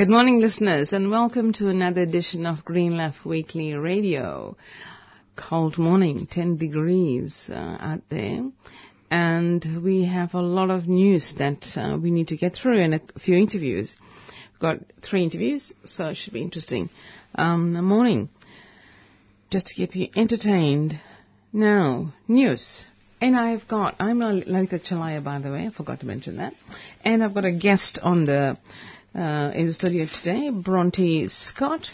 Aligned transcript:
Good 0.00 0.08
morning, 0.08 0.40
listeners, 0.40 0.94
and 0.94 1.10
welcome 1.10 1.52
to 1.52 1.68
another 1.68 2.00
edition 2.00 2.46
of 2.46 2.64
Green 2.64 2.96
Left 2.96 3.22
Weekly 3.26 3.74
Radio. 3.74 4.56
Cold 5.36 5.76
morning, 5.76 6.26
10 6.26 6.56
degrees 6.56 7.50
uh, 7.52 7.76
out 7.78 8.00
there, 8.08 8.48
and 9.10 9.84
we 9.84 10.06
have 10.06 10.32
a 10.32 10.40
lot 10.40 10.70
of 10.70 10.88
news 10.88 11.34
that 11.36 11.66
uh, 11.76 11.98
we 12.02 12.10
need 12.10 12.28
to 12.28 12.38
get 12.38 12.54
through 12.54 12.80
and 12.80 12.94
a 12.94 13.00
few 13.18 13.36
interviews. 13.36 13.94
We've 14.54 14.60
got 14.60 14.78
three 15.02 15.22
interviews, 15.22 15.74
so 15.84 16.06
it 16.06 16.16
should 16.16 16.32
be 16.32 16.40
interesting. 16.40 16.88
Um, 17.34 17.74
the 17.74 17.82
morning, 17.82 18.30
just 19.50 19.66
to 19.66 19.74
keep 19.74 19.94
you 19.94 20.08
entertained. 20.16 20.98
Now, 21.52 22.14
news. 22.26 22.86
And 23.20 23.36
I've 23.36 23.68
got, 23.68 23.96
I'm 24.00 24.20
Lalita 24.20 24.78
Chalaya, 24.78 25.22
by 25.22 25.40
the 25.40 25.50
way, 25.50 25.66
I 25.66 25.70
forgot 25.70 26.00
to 26.00 26.06
mention 26.06 26.38
that. 26.38 26.54
And 27.04 27.22
I've 27.22 27.34
got 27.34 27.44
a 27.44 27.52
guest 27.52 27.98
on 28.02 28.24
the 28.24 28.56
uh, 29.14 29.50
in 29.54 29.66
the 29.66 29.72
studio 29.72 30.06
today, 30.06 30.50
Bronte 30.50 31.28
Scott, 31.28 31.86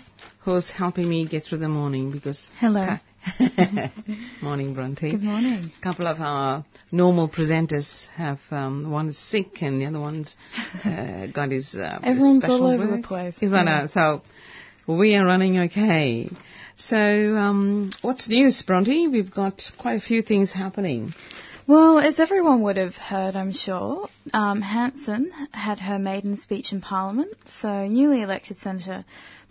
who's 0.44 0.70
helping 0.70 1.08
me 1.08 1.26
get 1.26 1.44
through 1.44 1.58
the 1.58 1.68
morning 1.68 2.10
because. 2.12 2.46
Hello. 2.58 2.96
morning, 4.42 4.74
Bronte. 4.74 5.10
Good 5.10 5.22
morning. 5.22 5.70
A 5.76 5.82
couple 5.82 6.06
of 6.06 6.20
our 6.20 6.62
normal 6.92 7.28
presenters 7.28 8.06
have 8.10 8.38
um, 8.50 8.90
one 8.90 9.08
is 9.08 9.18
sick 9.18 9.62
and 9.62 9.80
the 9.80 9.86
other 9.86 9.98
one's 10.00 10.36
uh, 10.84 11.26
got 11.26 11.50
his. 11.50 11.74
Uh, 11.74 11.98
Everyone's 12.02 12.38
special 12.42 12.64
all 12.64 12.70
over 12.72 12.86
work. 12.88 13.02
the 13.02 13.06
place. 13.08 13.36
Is 13.42 13.50
that 13.50 13.64
Yeah. 13.66 13.82
uh, 13.82 13.86
so? 13.88 14.22
We 14.86 15.16
are 15.16 15.24
running 15.26 15.58
okay. 15.58 16.30
So, 16.76 16.96
um, 16.96 17.90
what's 18.02 18.28
news, 18.28 18.62
Bronte? 18.62 19.08
We've 19.08 19.32
got 19.32 19.60
quite 19.78 19.96
a 19.96 20.00
few 20.00 20.22
things 20.22 20.52
happening. 20.52 21.12
Well, 21.68 21.98
as 21.98 22.20
everyone 22.20 22.62
would 22.62 22.76
have 22.76 22.94
heard, 22.94 23.34
I'm 23.34 23.50
sure, 23.50 24.08
um, 24.32 24.60
Hanson 24.60 25.32
had 25.50 25.80
her 25.80 25.98
maiden 25.98 26.36
speech 26.36 26.72
in 26.72 26.80
Parliament. 26.80 27.34
So, 27.60 27.88
newly 27.88 28.22
elected 28.22 28.58
Senator 28.58 29.04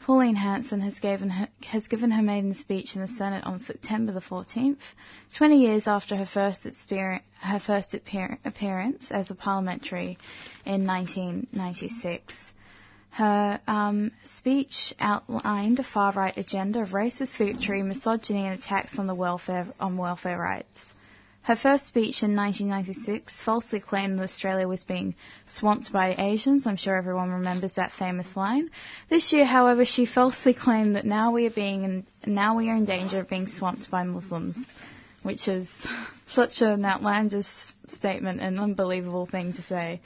Pauline 0.05 0.37
Hanson 0.37 0.79
has 0.79 0.97
given 0.99 1.29
her, 1.29 1.49
has 1.65 1.87
given 1.87 2.11
her 2.11 2.21
maiden 2.23 2.53
speech 2.53 2.95
in 2.95 3.01
the 3.01 3.07
Senate 3.07 3.43
on 3.43 3.59
September 3.59 4.13
the 4.13 4.21
14th, 4.21 4.79
20 5.35 5.57
years 5.59 5.87
after 5.87 6.15
her 6.15 6.25
first 6.25 6.63
her 6.63 7.59
first 7.59 7.93
appear, 7.93 8.39
appearance 8.45 9.11
as 9.11 9.29
a 9.29 9.35
parliamentary 9.35 10.17
in 10.65 10.87
1996. 10.87 12.33
Her 13.09 13.59
um, 13.67 14.11
speech 14.23 14.93
outlined 15.01 15.79
a 15.79 15.83
far-right 15.83 16.37
agenda 16.37 16.81
of 16.81 16.91
racist 16.91 17.37
bigotry, 17.37 17.83
misogyny, 17.83 18.45
and 18.45 18.57
attacks 18.57 18.97
on 18.99 19.05
the 19.05 19.15
welfare 19.15 19.67
on 19.81 19.97
welfare 19.97 20.39
rights. 20.39 20.93
Her 21.45 21.55
first 21.55 21.85
speech 21.85 22.23
in 22.23 22.35
1996 22.35 23.43
falsely 23.43 23.79
claimed 23.79 24.17
that 24.17 24.23
Australia 24.23 24.67
was 24.67 24.83
being 24.83 25.13
swamped 25.45 25.93
by 25.93 26.15
Asians. 26.17 26.65
I'm 26.65 26.75
sure 26.75 26.95
everyone 26.95 27.29
remembers 27.29 27.75
that 27.75 27.91
famous 27.91 28.35
line. 28.35 28.71
This 29.09 29.31
year, 29.31 29.45
however, 29.45 29.85
she 29.85 30.07
falsely 30.07 30.55
claimed 30.55 30.95
that 30.95 31.05
now 31.05 31.31
we 31.31 31.45
are 31.45 31.51
being 31.51 31.83
in, 31.83 32.07
now 32.25 32.57
we 32.57 32.71
are 32.71 32.75
in 32.75 32.85
danger 32.85 33.19
of 33.19 33.29
being 33.29 33.45
swamped 33.45 33.91
by 33.91 34.01
Muslims, 34.05 34.57
which 35.21 35.47
is 35.47 35.69
such 36.25 36.63
an 36.63 36.83
outlandish 36.83 37.45
statement 37.89 38.41
and 38.41 38.59
unbelievable 38.59 39.27
thing 39.27 39.53
to 39.53 39.61
say. 39.61 40.01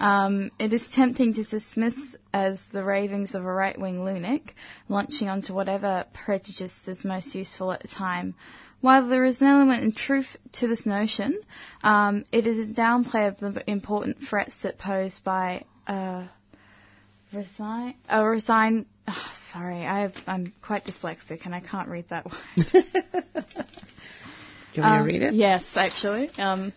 Um, 0.00 0.50
it 0.58 0.72
is 0.72 0.90
tempting 0.90 1.34
to 1.34 1.44
dismiss 1.44 2.16
as 2.34 2.58
the 2.72 2.82
ravings 2.82 3.36
of 3.36 3.44
a 3.44 3.52
right-wing 3.52 4.04
lunatic, 4.04 4.56
launching 4.88 5.28
onto 5.28 5.54
whatever 5.54 6.06
prejudice 6.12 6.88
is 6.88 7.04
most 7.04 7.36
useful 7.36 7.70
at 7.70 7.82
the 7.82 7.88
time. 7.88 8.34
While 8.82 9.06
there 9.08 9.24
is 9.24 9.40
an 9.40 9.46
element 9.46 9.82
in 9.84 9.92
truth 9.92 10.36
to 10.54 10.66
this 10.66 10.84
notion, 10.86 11.40
um, 11.82 12.24
it 12.32 12.46
is 12.48 12.68
a 12.68 12.74
downplay 12.74 13.28
of 13.28 13.38
the 13.54 13.62
important 13.70 14.18
threats 14.28 14.54
that 14.62 14.76
posed 14.76 15.22
by 15.24 15.64
uh, 15.86 16.26
resign. 17.32 17.94
Uh, 18.12 18.24
resign. 18.24 18.86
Oh, 19.06 19.32
sorry, 19.52 19.86
I 19.86 20.00
have, 20.00 20.14
I'm 20.26 20.52
quite 20.62 20.84
dyslexic 20.84 21.44
and 21.46 21.54
I 21.54 21.60
can't 21.60 21.88
read 21.88 22.06
that 22.10 22.24
word. 22.26 22.34
Do 22.56 22.62
you 24.74 24.82
want 24.82 24.94
me 24.94 24.98
Um, 24.98 24.98
to 24.98 25.04
read 25.04 25.22
it? 25.22 25.34
Yes, 25.34 25.64
actually. 25.76 26.30
Um, 26.38 26.72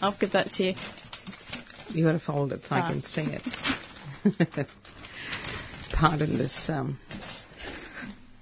I'll 0.00 0.16
give 0.18 0.32
that 0.32 0.50
to 0.52 0.64
you. 0.64 0.74
You 1.90 2.04
got 2.04 2.12
to 2.12 2.18
fold 2.20 2.52
it 2.52 2.66
so 2.66 2.74
I 2.74 2.80
Ah. 2.80 2.88
can 2.90 3.02
see 3.04 3.22
it. 3.22 4.66
Pardon 5.92 6.36
this. 6.38 6.68
Um, 6.68 6.98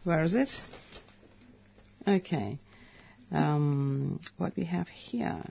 where 0.04 0.22
is 0.24 0.34
it? 0.34 0.48
Okay. 2.08 2.58
Um, 3.32 4.20
what 4.36 4.56
we 4.56 4.64
have 4.64 4.88
here 4.88 5.42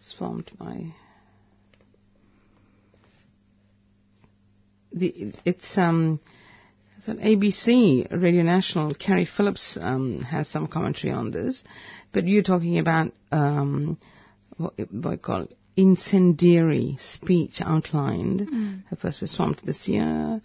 is 0.00 0.12
formed 0.12 0.50
by 0.58 0.94
the. 4.92 5.32
It's 5.44 5.76
um. 5.78 6.20
It's 6.96 7.08
on 7.08 7.18
ABC 7.18 8.10
Radio 8.10 8.42
National. 8.42 8.92
Keri 8.92 9.24
Phillips 9.24 9.78
um, 9.80 10.18
has 10.18 10.48
some 10.48 10.66
commentary 10.66 11.12
on 11.12 11.30
this, 11.30 11.62
but 12.12 12.26
you're 12.26 12.42
talking 12.42 12.80
about 12.80 13.12
um, 13.30 13.98
what, 14.56 14.74
what 14.90 15.12
I 15.12 15.16
call 15.16 15.46
incendiary 15.76 16.96
speech 16.98 17.60
outlined. 17.64 18.82
Her 18.90 18.96
first 18.96 19.20
was 19.20 19.34
formed 19.34 19.60
this 19.64 19.86
year. 19.86 20.40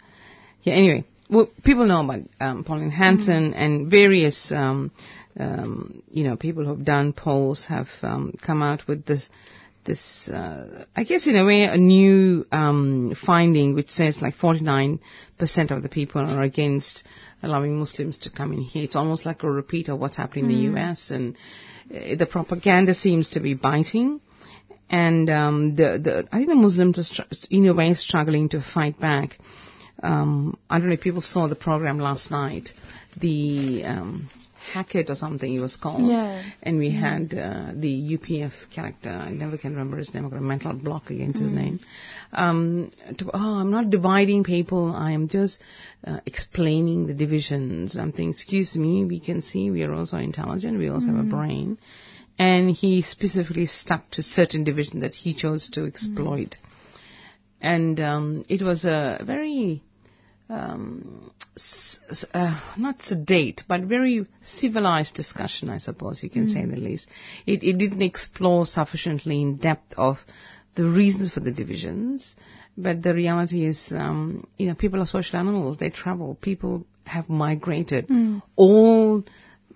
Yeah, 0.62 0.74
anyway, 0.74 1.04
well, 1.28 1.48
people 1.64 1.86
know 1.86 2.04
about 2.04 2.20
um, 2.40 2.64
Pauline 2.64 2.90
Hanson 2.90 3.54
and 3.54 3.90
various, 3.90 4.52
um, 4.52 4.90
um, 5.38 6.02
you 6.10 6.24
know, 6.24 6.36
people 6.36 6.64
who've 6.64 6.84
done 6.84 7.12
polls 7.12 7.64
have 7.66 7.88
um, 8.02 8.34
come 8.40 8.62
out 8.62 8.86
with 8.86 9.04
this, 9.06 9.28
this, 9.84 10.28
uh, 10.28 10.84
I 10.94 11.04
guess 11.04 11.26
in 11.26 11.36
a 11.36 11.44
way, 11.44 11.64
a 11.64 11.76
new 11.76 12.46
um, 12.52 13.14
finding 13.26 13.74
which 13.74 13.90
says 13.90 14.20
like 14.22 14.36
49% 14.36 14.98
of 15.70 15.82
the 15.82 15.88
people 15.88 16.22
are 16.22 16.42
against 16.42 17.04
allowing 17.42 17.78
Muslims 17.78 18.18
to 18.20 18.30
come 18.30 18.52
in 18.52 18.60
here. 18.60 18.84
It's 18.84 18.96
almost 18.96 19.26
like 19.26 19.42
a 19.42 19.50
repeat 19.50 19.88
of 19.88 19.98
what's 19.98 20.16
happening 20.16 20.46
in 20.46 20.50
the 20.50 20.62
U.S. 20.72 21.10
and 21.10 21.36
uh, 21.90 22.16
the 22.16 22.26
propaganda 22.26 22.94
seems 22.94 23.30
to 23.30 23.40
be 23.40 23.54
biting 23.54 24.20
and 24.90 25.30
um, 25.30 25.76
the, 25.76 25.98
the 26.02 26.28
I 26.30 26.38
think 26.38 26.48
the 26.50 26.54
Muslims 26.54 26.98
are 26.98 27.04
str- 27.04 27.46
in 27.50 27.66
a 27.66 27.74
way 27.74 27.94
struggling 27.94 28.48
to 28.50 28.60
fight 28.60 28.98
back. 28.98 29.38
Um, 30.04 30.58
I 30.68 30.78
don't 30.78 30.88
know 30.88 30.94
if 30.94 31.00
people 31.00 31.22
saw 31.22 31.48
the 31.48 31.54
program 31.56 31.98
last 31.98 32.30
night, 32.30 32.70
the 33.18 33.84
um, 33.84 34.28
Hackett 34.72 35.08
or 35.10 35.14
something 35.14 35.52
it 35.52 35.60
was 35.60 35.76
called. 35.76 36.06
Yeah. 36.06 36.42
And 36.62 36.78
we 36.78 36.90
had 36.90 37.32
uh, 37.34 37.72
the 37.74 38.16
UPF 38.16 38.52
character. 38.74 39.10
I 39.10 39.30
never 39.30 39.56
can 39.56 39.72
remember 39.72 39.96
his 39.96 40.12
name. 40.12 40.24
I've 40.24 40.30
got 40.30 40.38
a 40.38 40.42
mental 40.42 40.72
block 40.74 41.10
against 41.10 41.38
his 41.38 41.52
name. 41.52 41.80
Um, 42.32 42.90
to, 43.18 43.30
oh, 43.32 43.60
I'm 43.60 43.70
not 43.70 43.90
dividing 43.90 44.44
people. 44.44 44.92
I 44.94 45.12
am 45.12 45.28
just 45.28 45.60
uh, 46.06 46.20
explaining 46.26 47.06
the 47.06 47.14
divisions. 47.14 47.96
I'm 47.96 48.12
thinking, 48.12 48.30
excuse 48.30 48.76
me, 48.76 49.04
we 49.04 49.20
can 49.20 49.42
see 49.42 49.70
we 49.70 49.84
are 49.84 49.92
also 49.92 50.16
intelligent. 50.18 50.78
We 50.78 50.88
also 50.88 51.08
have 51.08 51.26
a 51.26 51.28
brain 51.28 51.78
and 52.38 52.70
he 52.70 53.02
specifically 53.02 53.66
stuck 53.66 54.10
to 54.10 54.22
certain 54.22 54.64
division 54.64 55.00
that 55.00 55.14
he 55.14 55.34
chose 55.34 55.70
to 55.70 55.86
exploit. 55.86 56.56
And 57.60 58.00
um, 58.00 58.44
it 58.48 58.62
was 58.62 58.84
a 58.84 59.22
very, 59.24 59.82
um, 60.48 61.30
uh, 62.34 62.60
not 62.76 63.02
sedate, 63.02 63.64
but 63.68 63.82
very 63.82 64.26
civilized 64.42 65.14
discussion, 65.14 65.70
I 65.70 65.78
suppose 65.78 66.22
you 66.22 66.30
can 66.30 66.48
say 66.48 66.64
the 66.64 66.76
least. 66.76 67.08
It, 67.46 67.62
it 67.62 67.78
didn't 67.78 68.02
explore 68.02 68.66
sufficiently 68.66 69.40
in 69.40 69.56
depth 69.56 69.94
of 69.96 70.18
the 70.74 70.84
reasons 70.84 71.30
for 71.30 71.40
the 71.40 71.52
divisions, 71.52 72.36
but 72.76 73.02
the 73.02 73.14
reality 73.14 73.64
is, 73.64 73.92
um, 73.96 74.46
you 74.58 74.66
know, 74.66 74.74
people 74.74 75.00
are 75.00 75.06
social 75.06 75.38
animals. 75.38 75.78
They 75.78 75.90
travel. 75.90 76.36
People 76.40 76.84
have 77.04 77.28
migrated. 77.28 78.08
All 78.56 79.24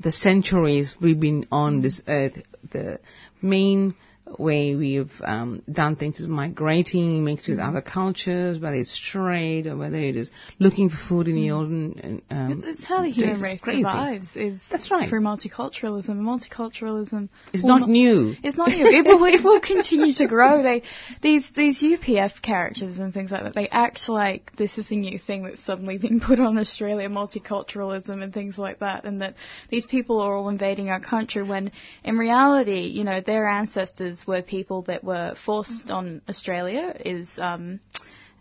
the 0.00 0.12
centuries 0.12 0.96
we've 1.00 1.20
been 1.20 1.46
on 1.50 1.82
this 1.82 2.02
earth, 2.06 2.42
the 2.70 3.00
main 3.40 3.94
way 4.38 4.74
we've 4.74 5.12
um, 5.22 5.62
done 5.70 5.96
things 5.96 6.20
is 6.20 6.26
migrating, 6.26 7.24
mixed 7.24 7.48
with 7.48 7.58
other 7.58 7.80
cultures, 7.80 8.58
whether 8.58 8.76
it's 8.76 8.98
trade 8.98 9.66
or 9.66 9.76
whether 9.76 9.96
it 9.96 10.16
is 10.16 10.30
looking 10.58 10.88
for 10.90 10.96
food 11.08 11.28
in 11.28 11.34
the 11.34 11.50
old 11.50 11.68
and 11.68 12.22
um, 12.30 12.62
It's 12.64 12.84
how 12.84 13.02
the 13.02 13.10
human 13.10 13.40
race 13.40 13.60
survives. 13.62 14.36
Is 14.36 14.62
That's 14.70 14.90
right. 14.90 15.08
Through 15.08 15.20
multiculturalism. 15.22 16.16
Multiculturalism. 16.20 17.28
Will 17.54 17.68
not 17.68 17.88
new. 17.88 18.34
It's 18.42 18.56
not 18.56 18.68
new. 18.68 18.86
It 18.86 19.04
will, 19.06 19.24
it 19.24 19.44
will 19.44 19.60
continue 19.60 20.14
to 20.14 20.26
grow. 20.26 20.62
They, 20.68 20.82
these, 21.22 21.50
these 21.54 21.80
UPF 21.80 22.42
characters 22.42 22.98
and 22.98 23.14
things 23.14 23.30
like 23.30 23.44
that, 23.44 23.54
they 23.54 23.68
act 23.68 24.08
like 24.08 24.54
this 24.56 24.76
is 24.76 24.90
a 24.90 24.94
new 24.94 25.18
thing 25.18 25.44
that's 25.44 25.64
suddenly 25.64 25.98
being 25.98 26.20
put 26.26 26.40
on 26.40 26.58
Australia, 26.58 27.08
multiculturalism 27.08 28.22
and 28.22 28.34
things 28.34 28.58
like 28.58 28.80
that, 28.80 29.04
and 29.04 29.22
that 29.22 29.34
these 29.70 29.86
people 29.86 30.20
are 30.20 30.36
all 30.36 30.48
invading 30.48 30.90
our 30.90 31.00
country 31.00 31.42
when 31.42 31.72
in 32.04 32.18
reality, 32.18 32.80
you 32.80 33.04
know, 33.04 33.20
their 33.20 33.48
ancestors 33.48 34.17
were 34.26 34.42
people 34.42 34.82
that 34.82 35.04
were 35.04 35.34
forced 35.44 35.90
on 35.90 36.22
Australia 36.28 36.94
is, 37.04 37.28
um, 37.38 37.80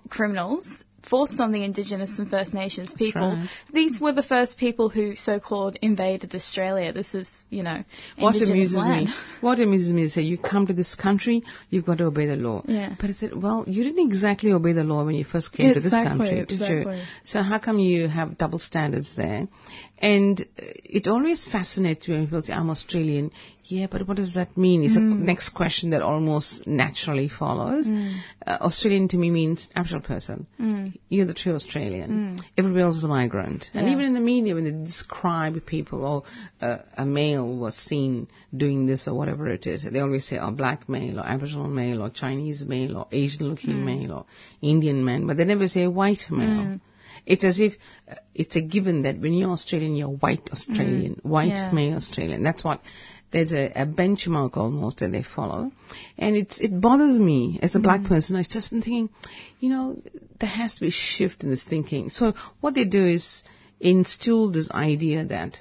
criminals 0.10 0.84
forced 1.10 1.40
on 1.40 1.52
the 1.52 1.64
Indigenous 1.64 2.20
and 2.20 2.30
First 2.30 2.54
Nations 2.54 2.94
people. 2.94 3.22
right. 3.22 3.50
These 3.74 4.00
were 4.00 4.12
the 4.12 4.24
first 4.24 4.58
people 4.58 4.90
who 4.90 5.16
so-called 5.16 5.78
invaded 5.82 6.36
Australia. 6.36 6.92
This 6.94 7.14
is, 7.14 7.32
you 7.50 7.64
know, 7.64 7.84
What 8.18 8.36
amuses 8.42 8.76
land. 8.76 9.08
me, 9.08 9.14
what 9.42 9.60
amuses 9.60 9.94
me 9.94 10.04
is 10.04 10.16
that 10.16 10.24
you 10.24 10.38
come 10.38 10.68
to 10.68 10.74
this 10.74 10.96
country, 10.96 11.44
you've 11.70 11.86
got 11.86 12.00
to 12.00 12.06
obey 12.06 12.26
the 12.26 12.36
law. 12.36 12.62
Yeah. 12.66 12.96
But 13.00 13.10
I 13.10 13.14
said, 13.14 13.42
well, 13.42 13.64
you 13.68 13.84
didn't 13.84 14.06
exactly 14.06 14.52
obey 14.52 14.74
the 14.74 14.84
law 14.84 15.06
when 15.06 15.16
you 15.16 15.24
first 15.24 15.54
came 15.54 15.74
to 15.74 15.80
this 15.80 15.92
country, 15.92 16.30
did 16.30 16.52
exactly. 16.52 16.98
you? 16.98 17.04
So 17.24 17.42
how 17.42 17.60
come 17.60 17.80
you 17.80 18.08
have 18.08 18.38
double 18.38 18.60
standards 18.60 19.16
there? 19.16 19.40
And 20.00 20.46
it 20.58 21.08
always 21.08 21.46
fascinates 21.46 22.08
me 22.08 22.16
when 22.16 22.26
people 22.26 22.44
say, 22.44 22.54
I'm 22.54 22.70
Australian. 22.70 23.32
Yeah, 23.69 23.88
but 23.92 24.08
what 24.08 24.16
does 24.18 24.36
that 24.36 24.56
mean? 24.56 24.84
It's 24.86 24.98
Mm. 24.98 25.12
a 25.12 25.16
next 25.31 25.50
question 25.50 25.90
that 25.90 26.02
almost 26.02 26.66
naturally 26.66 27.28
follows. 27.28 27.86
Uh, 27.88 28.58
Australian 28.68 29.08
to 29.10 29.18
me 29.18 29.30
means 29.30 29.68
Aboriginal 29.75 30.02
person. 30.14 30.48
You're 31.10 31.25
the 31.25 31.34
true 31.34 31.54
Australian. 31.56 32.40
Everybody 32.58 32.84
else 32.84 32.96
is 32.98 33.04
a 33.04 33.10
migrant. 33.10 33.69
And 33.74 33.88
Mm. 33.88 33.92
Even 33.92 34.06
in 34.06 34.14
the 34.14 34.22
media, 34.34 34.56
when 34.56 34.64
they 34.64 34.72
describe 34.94 35.66
people 35.66 36.00
or 36.12 36.24
uh, 36.62 36.78
a 36.98 37.06
male 37.06 37.48
was 37.66 37.75
seen 37.75 38.28
doing 38.56 38.86
this 38.86 39.08
or 39.08 39.14
whatever 39.16 39.48
it 39.58 39.68
is, 39.68 39.84
they 39.84 40.00
always 40.00 40.25
say, 40.25 40.38
oh, 40.40 40.52
black 40.52 40.88
male 40.88 41.19
or 41.19 41.25
Aboriginal 41.25 41.68
male 41.68 42.02
or 42.04 42.10
Chinese 42.10 42.66
male 42.66 42.96
or 43.00 43.08
Asian 43.12 43.50
looking 43.50 43.74
Mm. 43.75 43.86
male 43.92 44.12
or 44.19 44.25
Indian 44.62 45.04
man, 45.04 45.28
but 45.28 45.36
they 45.38 45.46
never 45.46 45.68
say 45.68 45.88
white 45.88 46.25
male. 46.31 46.80
It's 47.25 47.44
as 47.44 47.60
if 47.60 47.74
uh, 48.10 48.16
it's 48.34 48.56
a 48.56 48.62
given 48.62 49.02
that 49.02 49.19
when 49.19 49.34
you're 49.34 49.52
Australian, 49.52 49.96
you're 49.98 50.16
white 50.25 50.50
Australian, 50.56 51.14
white 51.24 51.52
Mm. 51.52 51.66
Yeah. 51.68 51.72
male 51.74 51.96
Australian. 51.96 52.42
That's 52.44 52.64
what 52.64 52.80
there's 53.32 53.52
a, 53.54 53.72
a 53.76 53.86
benchmark 53.86 54.56
almost 54.58 55.00
that 55.00 55.12
they 55.12 55.24
follow, 55.24 55.72
and 56.18 56.36
it's 56.36 56.60
it 56.62 56.80
bothers 56.80 57.20
me 57.20 57.60
as 57.62 57.76
a 57.76 57.80
Mm. 57.80 57.84
black 57.84 58.04
person. 58.06 58.36
I've 58.36 58.48
just 58.50 58.72
been 58.72 58.82
thinking, 58.82 59.10
you 59.60 59.70
know, 59.70 60.02
there 60.40 60.50
has 60.50 60.76
to 60.76 60.82
be 60.82 60.88
a 60.88 60.92
shift 60.92 61.44
in 61.44 61.50
this 61.50 61.66
thinking. 61.66 62.10
So 62.10 62.34
what 62.62 62.74
they 62.74 62.86
do 62.86 63.06
is 63.06 63.44
instill 63.80 64.52
this 64.52 64.72
idea 64.72 65.26
that 65.26 65.60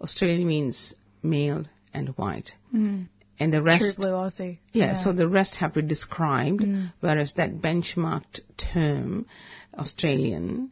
Australian 0.00 0.46
means 0.46 0.94
male 1.22 1.64
and 1.92 2.08
white, 2.10 2.52
Mm. 2.74 3.08
and 3.40 3.52
the 3.52 3.60
rest, 3.60 3.96
True 3.96 4.04
blue 4.04 4.12
Aussie. 4.12 4.58
yeah, 4.72 4.94
so 5.02 5.12
the 5.12 5.28
rest 5.28 5.56
have 5.56 5.74
been 5.74 5.86
be 5.86 5.88
described, 5.88 6.64
whereas 7.00 7.32
that 7.34 7.60
benchmarked 7.60 8.40
term, 8.56 9.26
Australian, 9.76 10.70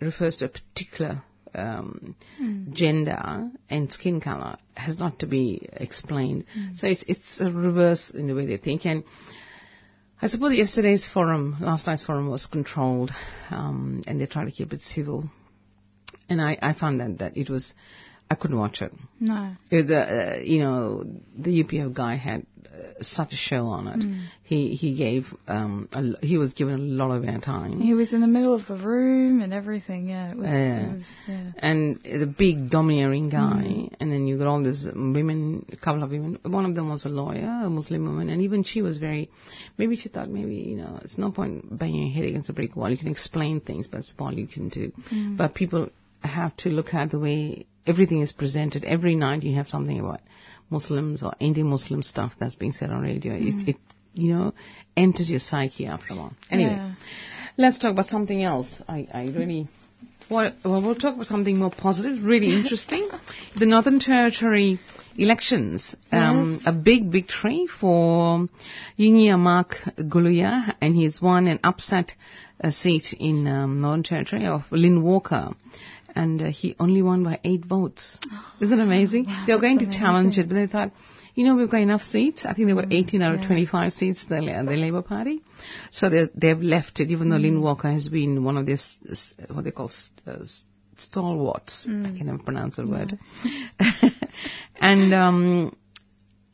refers 0.00 0.36
to 0.36 0.44
a 0.46 0.48
particular 0.48 1.22
um, 1.54 2.14
gender 2.72 3.50
and 3.68 3.92
skin 3.92 4.20
color, 4.20 4.56
has 4.74 4.98
not 4.98 5.18
to 5.20 5.26
be 5.26 5.68
explained. 5.72 6.44
So 6.74 6.86
it's 6.86 7.04
it's 7.08 7.40
a 7.40 7.50
reverse 7.50 8.10
in 8.10 8.26
the 8.26 8.34
way 8.34 8.46
they 8.46 8.56
think. 8.56 8.86
And 8.86 9.04
I 10.20 10.28
suppose 10.28 10.54
yesterday's 10.54 11.08
forum, 11.08 11.56
last 11.60 11.86
night's 11.86 12.04
forum, 12.04 12.30
was 12.30 12.46
controlled, 12.46 13.10
um, 13.50 14.02
and 14.06 14.20
they 14.20 14.26
tried 14.26 14.44
to 14.44 14.52
keep 14.52 14.72
it 14.72 14.82
civil. 14.82 15.28
And 16.28 16.40
I, 16.40 16.56
I 16.62 16.72
found 16.74 17.00
that 17.00 17.18
that 17.18 17.36
it 17.36 17.50
was, 17.50 17.74
I 18.32 18.34
couldn't 18.34 18.58
watch 18.58 18.80
it. 18.80 18.92
No. 19.20 19.54
It, 19.70 19.90
uh, 19.90 20.40
you 20.42 20.60
know, 20.60 21.04
the 21.36 21.62
UPF 21.62 21.92
guy 21.92 22.14
had 22.16 22.46
uh, 22.64 23.02
such 23.02 23.34
a 23.34 23.36
show 23.36 23.64
on 23.66 23.86
it. 23.92 24.00
He 24.42 24.74
he 24.82 24.94
gave 24.96 25.26
um 25.48 25.74
a 25.92 26.02
he 26.24 26.38
was 26.38 26.54
given 26.54 26.74
a 26.74 26.78
lot 27.00 27.10
of 27.16 27.22
airtime, 27.24 27.82
He 27.82 27.92
was 27.92 28.14
in 28.14 28.20
the 28.26 28.32
middle 28.36 28.54
of 28.54 28.64
the 28.66 28.76
room 28.76 29.42
and 29.42 29.52
everything. 29.52 30.08
Yeah. 30.08 30.30
It 30.30 30.36
was, 30.38 30.46
Yeah. 30.46 30.80
it 30.80 30.96
was 30.96 31.04
yeah. 31.28 31.52
and 31.58 31.80
the 32.22 32.26
big 32.44 32.70
domineering 32.70 33.28
guy. 33.28 33.90
And 34.00 34.10
then 34.12 34.26
you 34.26 34.38
got 34.38 34.46
all 34.52 34.62
these 34.62 34.84
women, 35.20 35.66
a 35.70 35.76
couple 35.76 36.02
of 36.02 36.10
women. 36.10 36.38
One 36.58 36.64
of 36.64 36.74
them 36.74 36.88
was 36.88 37.04
a 37.04 37.10
lawyer, 37.22 37.50
a 37.64 37.68
Muslim 37.68 38.02
woman, 38.06 38.30
and 38.30 38.40
even 38.40 38.64
she 38.64 38.80
was 38.88 38.96
very. 39.06 39.24
Maybe 39.76 39.94
she 39.96 40.08
thought 40.08 40.30
maybe 40.30 40.54
you 40.72 40.76
know 40.82 40.92
it's 41.04 41.18
no 41.18 41.30
point 41.38 41.78
banging 41.80 42.06
your 42.06 42.14
head 42.16 42.26
against 42.30 42.48
a 42.48 42.54
brick 42.54 42.74
wall. 42.76 42.88
You 42.90 42.96
can 43.04 43.08
explain 43.08 43.60
things, 43.60 43.88
but 43.88 43.98
it's 44.00 44.14
all 44.18 44.32
you 44.32 44.46
can 44.56 44.68
do. 44.80 44.86
But 45.40 45.54
people 45.62 45.90
have 46.22 46.56
to 46.58 46.70
look 46.70 46.94
at 46.94 47.10
the 47.10 47.18
way 47.18 47.66
everything 47.86 48.20
is 48.20 48.32
presented. 48.32 48.84
Every 48.84 49.14
night 49.14 49.42
you 49.42 49.56
have 49.56 49.68
something 49.68 49.98
about 49.98 50.20
Muslims 50.70 51.22
or 51.22 51.34
anti-Muslim 51.40 52.02
stuff 52.02 52.34
that's 52.38 52.54
being 52.54 52.72
said 52.72 52.90
on 52.90 53.02
radio. 53.02 53.34
It, 53.34 53.68
it 53.68 53.76
you 54.14 54.34
know 54.34 54.54
enters 54.96 55.30
your 55.30 55.40
psyche 55.40 55.86
after 55.86 56.14
a 56.14 56.16
while. 56.16 56.34
Anyway. 56.50 56.70
Yeah. 56.72 56.94
Let's 57.58 57.78
talk 57.78 57.92
about 57.92 58.06
something 58.06 58.42
else. 58.42 58.82
I, 58.88 59.06
I 59.12 59.24
really. 59.24 59.68
Well, 60.30 60.52
well, 60.64 60.80
we'll 60.80 60.94
talk 60.94 61.14
about 61.14 61.26
something 61.26 61.58
more 61.58 61.70
positive, 61.70 62.24
really 62.24 62.54
interesting. 62.58 63.08
The 63.58 63.66
Northern 63.66 64.00
Territory 64.00 64.78
elections. 65.16 65.94
Um, 66.10 66.60
A 66.64 66.72
big 66.72 67.10
victory 67.10 67.66
for 67.66 68.46
Yingiya 68.98 69.38
Mark 69.38 69.76
Guyula, 69.98 70.74
and 70.80 70.94
he's 70.94 71.20
won 71.20 71.46
an 71.48 71.60
upset 71.62 72.14
uh, 72.62 72.70
seat 72.70 73.12
in 73.18 73.46
um, 73.46 73.80
Northern 73.80 74.02
Territory 74.02 74.46
of 74.46 74.62
Lynne 74.70 75.02
Walker. 75.02 75.50
And 76.14 76.42
uh, 76.42 76.46
he 76.46 76.76
only 76.78 77.02
won 77.02 77.24
by 77.24 77.40
eight 77.44 77.64
votes. 77.64 78.18
Isn't 78.60 78.78
it 78.78 78.82
amazing? 78.82 79.26
they 79.46 79.54
were 79.54 79.60
going 79.60 79.78
to 79.78 79.86
that's 79.86 79.96
challenge 79.96 80.38
it, 80.38 80.48
but 80.48 80.54
they 80.54 80.66
thought, 80.66 80.92
you 81.34 81.44
know, 81.46 81.56
we've 81.56 81.70
got 81.70 81.80
enough 81.80 82.02
seats. 82.02 82.44
I 82.44 82.52
think 82.52 82.68
they've 82.68 82.92
18 82.92 83.22
out 83.22 83.34
of 83.34 83.40
yeah. 83.40 83.46
25 83.46 83.92
seats, 83.92 84.24
the, 84.26 84.36
the 84.36 84.76
Labour 84.76 85.02
Party. 85.02 85.40
So 85.90 86.10
they, 86.10 86.28
they've 86.34 86.60
left 86.60 87.00
it, 87.00 87.10
even 87.10 87.30
though 87.30 87.36
Lynne 87.36 87.62
Walker 87.62 87.90
has 87.90 88.08
been 88.08 88.44
one 88.44 88.58
of 88.58 88.66
this, 88.66 88.98
s- 89.10 89.32
what 89.50 89.64
they 89.64 89.70
call 89.70 89.90
uh, 90.26 90.36
stalwarts. 90.98 91.86
I 91.88 92.16
can 92.16 92.26
never 92.26 92.38
pronounce 92.42 92.76
the 92.76 92.86
word. 92.86 93.18
and 94.80 95.14
um, 95.14 95.76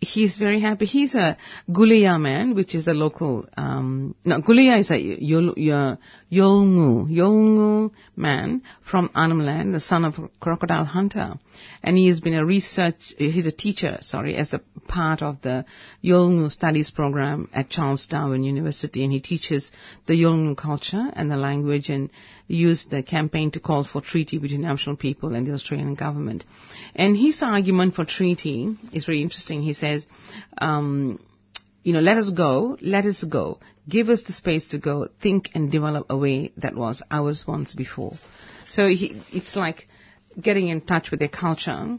he's 0.00 0.36
very 0.36 0.60
happy. 0.60 0.84
He's 0.84 1.14
a 1.14 1.36
Guyula 1.70 2.20
man, 2.20 2.54
which 2.54 2.74
is 2.74 2.86
a 2.86 2.92
local. 2.92 3.46
Um, 3.56 4.14
no, 4.24 4.40
Guyula 4.40 4.78
is 4.78 4.90
a 4.90 4.94
Yol, 4.94 5.56
Yol- 5.56 5.98
Yolngu 6.30 7.08
Yolngu 7.10 7.90
man 8.16 8.62
from 8.82 9.10
Arnhem 9.14 9.40
Land, 9.40 9.74
the 9.74 9.80
son 9.80 10.04
of 10.04 10.18
a 10.18 10.28
crocodile 10.40 10.84
hunter, 10.84 11.34
and 11.82 11.96
he 11.96 12.06
has 12.08 12.20
been 12.20 12.34
a 12.34 12.44
research. 12.44 13.14
He's 13.16 13.46
a 13.46 13.52
teacher, 13.52 13.98
sorry, 14.00 14.36
as 14.36 14.52
a 14.54 14.60
part 14.86 15.22
of 15.22 15.40
the 15.42 15.64
Yolngu 16.02 16.50
Studies 16.50 16.90
program 16.90 17.48
at 17.52 17.68
Charles 17.68 18.06
Darwin 18.06 18.44
University, 18.44 19.02
and 19.04 19.12
he 19.12 19.20
teaches 19.20 19.72
the 20.06 20.14
Yolngu 20.14 20.56
culture 20.56 21.10
and 21.12 21.30
the 21.30 21.36
language, 21.36 21.88
and 21.88 22.10
used 22.48 22.90
the 22.90 23.02
campaign 23.02 23.50
to 23.52 23.60
call 23.60 23.84
for 23.84 24.00
treaty 24.00 24.38
between 24.38 24.64
Aboriginal 24.64 24.96
people 24.96 25.34
and 25.34 25.46
the 25.46 25.52
Australian 25.52 25.94
government. 25.94 26.44
And 26.94 27.16
his 27.16 27.42
argument 27.42 27.94
for 27.94 28.04
treaty 28.04 28.74
is 28.92 29.04
very 29.04 29.22
interesting. 29.22 29.62
He 29.62 29.74
says, 29.74 30.06
um, 30.58 31.20
you 31.82 31.92
know, 31.92 32.00
let 32.00 32.16
us 32.16 32.30
go, 32.30 32.76
let 32.80 33.04
us 33.04 33.22
go. 33.22 33.60
Give 33.88 34.08
us 34.10 34.22
the 34.22 34.32
space 34.32 34.68
to 34.68 34.78
go, 34.78 35.08
think 35.22 35.50
and 35.54 35.70
develop 35.70 36.06
a 36.10 36.16
way 36.16 36.52
that 36.56 36.74
was 36.74 37.02
ours 37.10 37.44
once 37.46 37.74
before. 37.74 38.14
So 38.66 38.88
he, 38.88 39.22
it's 39.32 39.56
like 39.56 39.88
getting 40.40 40.68
in 40.68 40.80
touch 40.82 41.10
with 41.10 41.20
their 41.20 41.28
culture, 41.28 41.98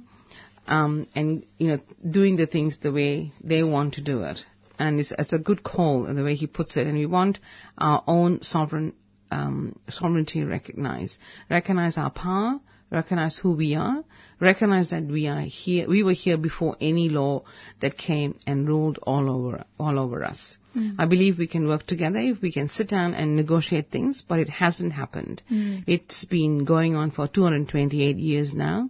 um, 0.68 1.08
and, 1.16 1.46
you 1.58 1.68
know, 1.70 1.80
doing 2.08 2.36
the 2.36 2.46
things 2.46 2.78
the 2.78 2.92
way 2.92 3.32
they 3.44 3.64
want 3.64 3.96
to 3.96 4.04
do 4.04 4.22
it. 4.24 4.46
And 4.78 5.00
it's, 5.00 5.12
it's 5.18 5.34
a 5.34 5.40
good 5.40 5.64
call 5.64 6.06
in 6.06 6.16
the 6.16 6.24
way 6.24 6.36
he 6.36 6.48
puts 6.48 6.78
it. 6.78 6.86
And 6.86 6.98
we 6.98 7.08
want 7.08 7.40
our 7.78 8.04
own 8.06 8.44
sovereign, 8.44 8.94
um, 9.32 9.78
sovereignty 9.88 10.44
recognized. 10.44 11.18
Recognize 11.50 11.98
our 11.98 12.10
power, 12.10 12.60
recognize 12.92 13.38
who 13.38 13.52
we 13.54 13.76
are, 13.76 14.04
recognize 14.40 14.90
that 14.90 15.04
we 15.04 15.28
are 15.28 15.42
here, 15.42 15.88
we 15.88 16.04
were 16.04 16.14
here 16.14 16.38
before 16.38 16.76
any 16.82 17.10
law 17.10 17.44
that 17.82 17.98
came 17.98 18.38
and 18.48 18.68
ruled 18.68 18.98
all 19.04 19.30
over, 19.30 19.64
all 19.80 20.00
over 20.00 20.24
us. 20.24 20.58
I 21.00 21.06
believe 21.06 21.38
we 21.40 21.48
can 21.48 21.68
work 21.68 21.86
together 21.86 22.20
if 22.20 22.42
we 22.42 22.52
can 22.52 22.70
sit 22.70 22.90
down 22.90 23.14
and 23.16 23.36
negotiate 23.36 23.90
things, 23.92 24.24
but 24.28 24.40
it 24.40 24.50
hasn't 24.50 24.94
happened. 24.94 25.42
It's 25.88 26.26
been 26.26 26.64
going 26.64 26.96
on 26.96 27.12
for 27.12 27.28
228 27.28 28.18
years 28.18 28.54
now. 28.54 28.90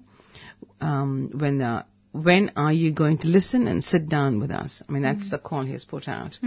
Um, 0.81 1.31
when 1.33 1.57
the 1.57 1.85
when 2.11 2.51
are 2.55 2.73
you 2.73 2.91
going 2.93 3.19
to 3.19 3.27
listen 3.27 3.67
and 3.67 3.83
sit 3.83 4.09
down 4.09 4.39
with 4.39 4.51
us? 4.51 4.81
I 4.87 4.91
mean, 4.91 5.03
that's 5.03 5.29
the 5.29 5.37
call 5.37 5.63
he 5.63 5.73
has 5.73 5.85
put 5.85 6.07
out. 6.07 6.37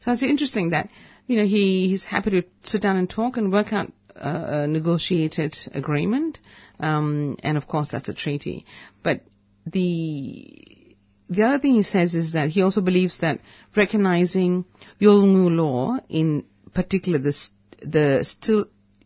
So 0.00 0.12
it's 0.12 0.22
interesting 0.22 0.70
that, 0.70 0.88
you 1.28 1.36
know, 1.36 1.44
he, 1.44 1.88
he's 1.88 2.04
happy 2.04 2.30
to 2.30 2.42
sit 2.62 2.82
down 2.82 2.96
and 2.96 3.08
talk 3.08 3.36
and 3.36 3.52
work 3.52 3.72
out 3.72 3.92
uh, 4.16 4.64
a 4.64 4.66
negotiated 4.66 5.54
agreement. 5.72 6.40
Um, 6.80 7.36
and 7.42 7.56
of 7.56 7.68
course, 7.68 7.90
that's 7.92 8.08
a 8.08 8.14
treaty. 8.14 8.64
But 9.04 9.20
the, 9.66 10.86
the 11.28 11.42
other 11.44 11.58
thing 11.58 11.74
he 11.74 11.82
says 11.82 12.14
is 12.14 12.32
that 12.32 12.48
he 12.48 12.62
also 12.62 12.80
believes 12.80 13.18
that 13.18 13.40
recognizing 13.76 14.64
Yolngu 15.00 15.54
law, 15.54 15.98
in 16.08 16.46
particular 16.74 17.18
the, 17.18 17.36
the 17.82 18.24
still 18.24 18.64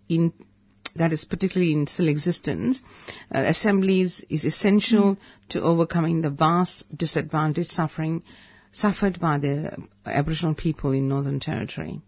in 0.09 0.33
that 0.95 1.13
is 1.13 1.25
particularly 1.25 1.73
in 1.73 1.87
still 1.87 2.09
existence, 2.09 2.83
uh, 3.35 3.43
assemblies 3.47 4.23
is 4.29 4.45
essential 4.45 5.17
to 5.49 5.63
overcoming 5.63 6.21
the 6.21 6.29
vast 6.31 6.85
disadvantage 6.97 7.69
suffering 7.69 8.23
suffered 8.73 9.19
by 9.19 9.39
the 9.39 9.77
Aboriginal 10.05 10.55
people 10.55 10.93
in 10.93 11.09
Northern 11.09 11.41
Territory. 11.41 12.01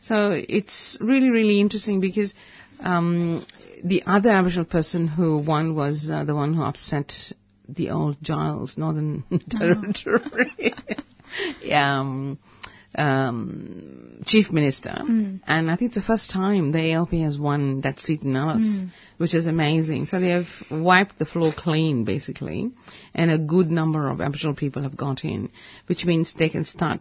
So 0.00 0.30
it's 0.32 0.96
really, 1.00 1.30
really 1.30 1.60
interesting 1.60 2.00
because 2.00 2.34
um, 2.80 3.44
the 3.84 4.02
other 4.06 4.30
Aboriginal 4.30 4.64
person 4.64 5.06
who 5.06 5.38
won 5.38 5.74
was 5.74 6.10
uh, 6.10 6.24
the 6.24 6.34
one 6.34 6.54
who 6.54 6.62
upset 6.62 7.12
the 7.68 7.90
old 7.90 8.16
Giles 8.22 8.76
Northern 8.76 9.24
Territory. 9.50 10.74
um, 11.72 12.38
um, 12.94 14.22
chief 14.26 14.50
minister, 14.50 14.96
and 15.46 15.70
I 15.70 15.76
think 15.76 15.90
it's 15.90 15.94
the 15.94 16.02
first 16.02 16.30
time 16.30 16.72
the 16.72 16.92
ALP 16.92 17.10
has 17.10 17.38
won 17.38 17.82
that 17.82 18.00
seat 18.00 18.22
in 18.22 18.34
Alice, 18.34 18.80
which 19.16 19.32
is 19.32 19.46
amazing. 19.46 20.06
So 20.06 20.18
they 20.18 20.30
have 20.30 20.48
wiped 20.70 21.18
the 21.18 21.24
floor 21.24 21.52
clean, 21.56 22.04
basically, 22.04 22.72
and 23.14 23.30
a 23.30 23.38
good 23.38 23.70
number 23.70 24.08
of 24.08 24.20
Aboriginal 24.20 24.56
people 24.56 24.82
have 24.82 24.96
got 24.96 25.24
in, 25.24 25.52
which 25.86 26.04
means 26.04 26.32
they 26.32 26.48
can 26.48 26.64
start 26.64 27.00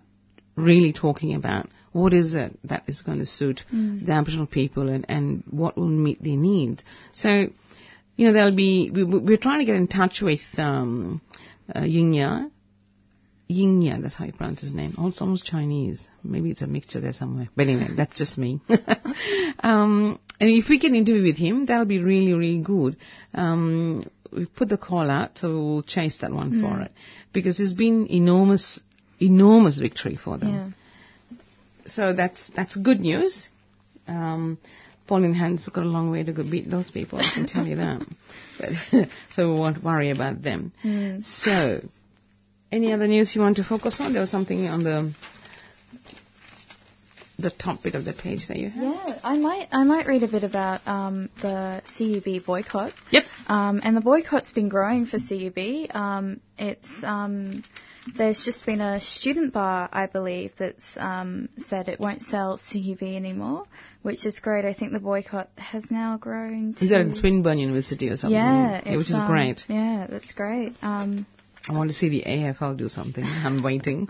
really 0.56 0.94
talking 0.94 1.34
about 1.34 1.68
what 1.92 2.14
is 2.14 2.36
it 2.36 2.58
that 2.66 2.84
is 2.88 3.02
going 3.02 3.20
to 3.20 3.26
suit 3.26 3.64
the 4.06 4.12
Aboriginal 4.12 4.48
people 4.48 4.90
and, 4.90 5.06
and 5.10 5.44
what 5.50 5.78
will 5.78 5.88
meet 5.88 6.22
their 6.24 6.38
needs. 6.38 6.84
So, 7.14 7.30
you 8.16 8.26
know, 8.26 8.34
there'll 8.34 8.56
be, 8.56 8.92
we, 8.94 9.04
we- 9.04 9.20
we're 9.20 9.38
trying 9.38 9.60
to 9.60 9.66
get 9.66 9.76
in 9.76 9.88
touch 9.88 10.22
with 10.22 10.42
um, 10.58 11.22
uh, 11.74 11.82
Yingya. 11.82 12.52
Yingya, 13.50 14.02
that's 14.04 14.16
how 14.16 14.26
you 14.26 14.34
pronounce 14.34 14.62
his 14.62 14.74
name. 14.74 14.94
Also 15.00 15.26
almost 15.26 15.44
Chinese. 15.46 16.08
Maybe 16.24 16.52
it's 16.52 16.62
a 16.62 16.68
mixture 16.68 17.00
there 17.00 17.14
somewhere. 17.14 17.50
But 17.56 17.64
anyway, 17.68 17.88
that's 17.98 18.16
just 18.18 18.38
me. 18.38 18.60
um, 19.60 20.20
and 20.40 20.50
if 20.52 20.70
we 20.70 20.80
can 20.80 20.94
interview 20.96 21.24
with 21.24 21.38
him, 21.38 21.66
that'll 21.66 21.86
be 21.86 22.00
really, 22.00 22.34
really 22.34 22.62
good. 22.64 22.98
Um, 23.34 24.06
we've 24.32 24.54
put 24.56 24.70
the 24.70 24.78
call 24.78 25.10
out, 25.10 25.38
so 25.40 25.50
we'll 25.50 25.82
chase 25.82 26.18
that 26.22 26.32
one 26.32 26.62
for 26.62 26.82
it. 26.82 26.92
Because 27.34 27.60
it's 27.60 27.74
been 27.74 28.08
enormous, 28.08 28.80
enormous 29.20 29.80
victory 29.80 30.16
for 30.16 30.38
them. 30.38 30.76
So 31.90 32.14
that's 32.14 32.50
that's 32.56 32.76
good 32.76 33.00
news. 33.00 33.48
Um, 34.08 34.58
Pauline 35.08 35.34
Hand's 35.34 35.68
got 35.70 35.84
a 35.84 35.88
long 35.88 36.12
way 36.12 36.24
to 36.24 36.32
go 36.32 36.44
beat 36.44 36.70
those 36.70 36.92
people, 36.92 37.20
I 37.20 37.30
can 37.34 37.48
tell 37.48 37.66
you 37.66 37.78
that. 37.78 38.02
But, 38.60 39.08
so 39.32 39.54
we 39.54 39.60
won't 39.60 39.82
worry 39.82 40.10
about 40.10 40.42
them. 40.44 40.74
So, 41.24 41.80
any 42.74 42.92
other 42.92 43.08
news 43.08 43.34
you 43.34 43.40
want 43.42 43.56
to 43.58 43.64
focus 43.64 44.02
on? 44.02 44.12
There 44.12 44.20
was 44.20 44.30
something 44.30 44.68
on 44.68 44.84
the 44.84 45.14
the 47.40 47.50
top 47.52 47.82
bit 47.84 47.96
of 47.96 48.04
the 48.04 48.12
page 48.14 48.50
that 48.50 48.58
you 48.58 48.70
have. 48.70 48.84
Yeah, 48.84 49.20
I 49.24 49.38
might 49.38 49.70
I 49.72 49.84
might 49.86 50.08
read 50.08 50.24
a 50.24 50.28
bit 50.28 50.44
about 50.44 50.86
um, 50.86 51.30
the 51.42 51.82
CUB 51.98 52.46
boycott. 52.46 52.92
Yep. 53.12 53.24
Um, 53.48 53.80
and 53.82 53.96
the 53.96 54.02
boycott's 54.02 54.52
been 54.52 54.68
growing 54.68 55.06
for 55.06 55.20
CUB. 55.20 55.96
Um, 55.96 56.42
it's 56.58 56.90
um, 57.02 57.64
there's 58.18 58.44
just 58.46 58.66
been 58.66 58.82
a 58.82 59.00
student 59.00 59.54
bar, 59.54 59.90
I 59.92 60.06
believe, 60.08 60.52
that's 60.58 60.98
um, 60.98 61.50
said 61.58 61.88
it 61.90 62.00
won't 62.00 62.22
sell 62.22 62.58
CUB 62.72 63.02
anymore, 63.04 63.66
which 64.02 64.26
is 64.26 64.40
great. 64.40 64.66
I 64.66 64.74
think 64.74 64.92
the 64.94 65.00
boycott 65.00 65.50
has 65.58 65.90
now 65.92 66.18
grown 66.18 66.74
to 66.74 66.84
Is 66.84 66.90
that 66.92 67.02
at 67.02 67.14
Swinburne 67.16 67.60
University 67.60 68.10
or 68.10 68.18
something? 68.18 68.38
yeah, 68.38 68.82
which 68.98 69.10
is 69.10 69.16
um, 69.16 69.28
great. 69.28 69.64
Yeah, 69.68 70.08
that's 70.10 70.34
great. 70.34 70.74
Um, 70.82 71.26
I 71.70 71.74
want 71.78 71.90
to 71.90 71.94
see 71.94 72.10
the 72.10 72.24
AFL 72.24 72.78
do 72.78 72.90
something. 72.90 73.24
I'm 73.44 73.62
waiting. 73.62 74.08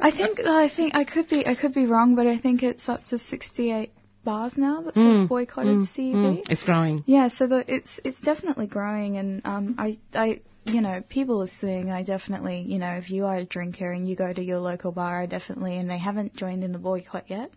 I 0.00 0.10
think 0.10 0.40
I 0.40 0.68
think 0.68 0.94
I 0.94 1.04
could 1.04 1.28
be 1.28 1.46
I 1.46 1.54
could 1.54 1.74
be 1.74 1.86
wrong, 1.86 2.14
but 2.14 2.26
I 2.26 2.38
think 2.38 2.62
it's 2.62 2.88
up 2.88 3.04
to 3.06 3.18
68 3.18 3.90
bars 4.24 4.56
now 4.56 4.80
that 4.82 4.94
Mm, 4.94 5.20
have 5.20 5.28
boycotted 5.28 5.76
mm, 5.78 5.86
CUB. 5.86 6.16
mm, 6.16 6.42
it's 6.48 6.62
growing. 6.62 7.02
Yeah, 7.06 7.28
so 7.28 7.46
the, 7.46 7.64
it's 7.72 8.00
it's 8.04 8.22
definitely 8.22 8.68
growing, 8.68 9.16
and 9.18 9.42
um, 9.44 9.74
I 9.76 9.98
I 10.14 10.40
you 10.64 10.80
know 10.80 11.02
people 11.08 11.42
are 11.42 11.48
saying 11.48 11.90
I 11.90 12.02
definitely 12.02 12.60
you 12.62 12.78
know 12.78 12.92
if 12.92 13.10
you 13.10 13.26
are 13.26 13.36
a 13.36 13.44
drinker 13.44 13.90
and 13.90 14.08
you 14.08 14.16
go 14.16 14.32
to 14.32 14.42
your 14.42 14.58
local 14.58 14.92
bar, 14.92 15.22
I 15.22 15.26
definitely 15.26 15.76
and 15.76 15.88
they 15.88 15.98
haven't 15.98 16.34
joined 16.36 16.64
in 16.64 16.72
the 16.72 16.78
boycott 16.78 17.24
yet, 17.28 17.50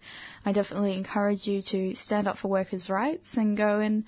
I 0.45 0.51
definitely 0.51 0.97
encourage 0.97 1.47
you 1.47 1.61
to 1.71 1.95
stand 1.95 2.27
up 2.27 2.37
for 2.37 2.49
workers' 2.49 2.89
rights 2.89 3.37
and 3.37 3.55
go 3.55 3.79
and 3.79 4.03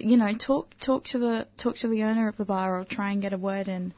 you 0.00 0.16
know 0.16 0.32
talk 0.34 0.74
talk 0.80 1.04
to 1.06 1.18
the 1.18 1.46
talk 1.56 1.76
to 1.78 1.88
the 1.88 2.02
owner 2.02 2.28
of 2.28 2.36
the 2.36 2.44
bar 2.44 2.78
or 2.80 2.84
try 2.84 3.12
and 3.12 3.22
get 3.22 3.32
a 3.32 3.38
word 3.38 3.68
in 3.68 3.94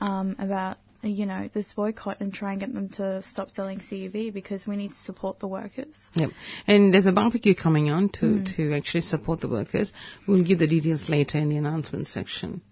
um, 0.00 0.36
about 0.38 0.76
you 1.02 1.26
know 1.26 1.48
this 1.54 1.72
boycott 1.72 2.20
and 2.20 2.34
try 2.34 2.52
and 2.52 2.60
get 2.60 2.72
them 2.72 2.88
to 2.88 3.22
stop 3.22 3.50
selling 3.50 3.78
CUB 3.78 4.32
because 4.32 4.66
we 4.66 4.76
need 4.76 4.88
to 4.88 4.96
support 4.96 5.38
the 5.38 5.48
workers. 5.48 5.94
Yep. 6.14 6.30
And 6.66 6.92
there's 6.92 7.06
a 7.06 7.12
barbecue 7.12 7.54
coming 7.54 7.90
on 7.90 8.08
to, 8.20 8.44
to 8.56 8.74
actually 8.74 9.02
support 9.02 9.40
the 9.40 9.48
workers. 9.48 9.92
We'll 10.26 10.44
give 10.44 10.58
the 10.58 10.66
details 10.66 11.08
later 11.08 11.38
in 11.38 11.48
the 11.48 11.56
announcement 11.56 12.08
section. 12.08 12.62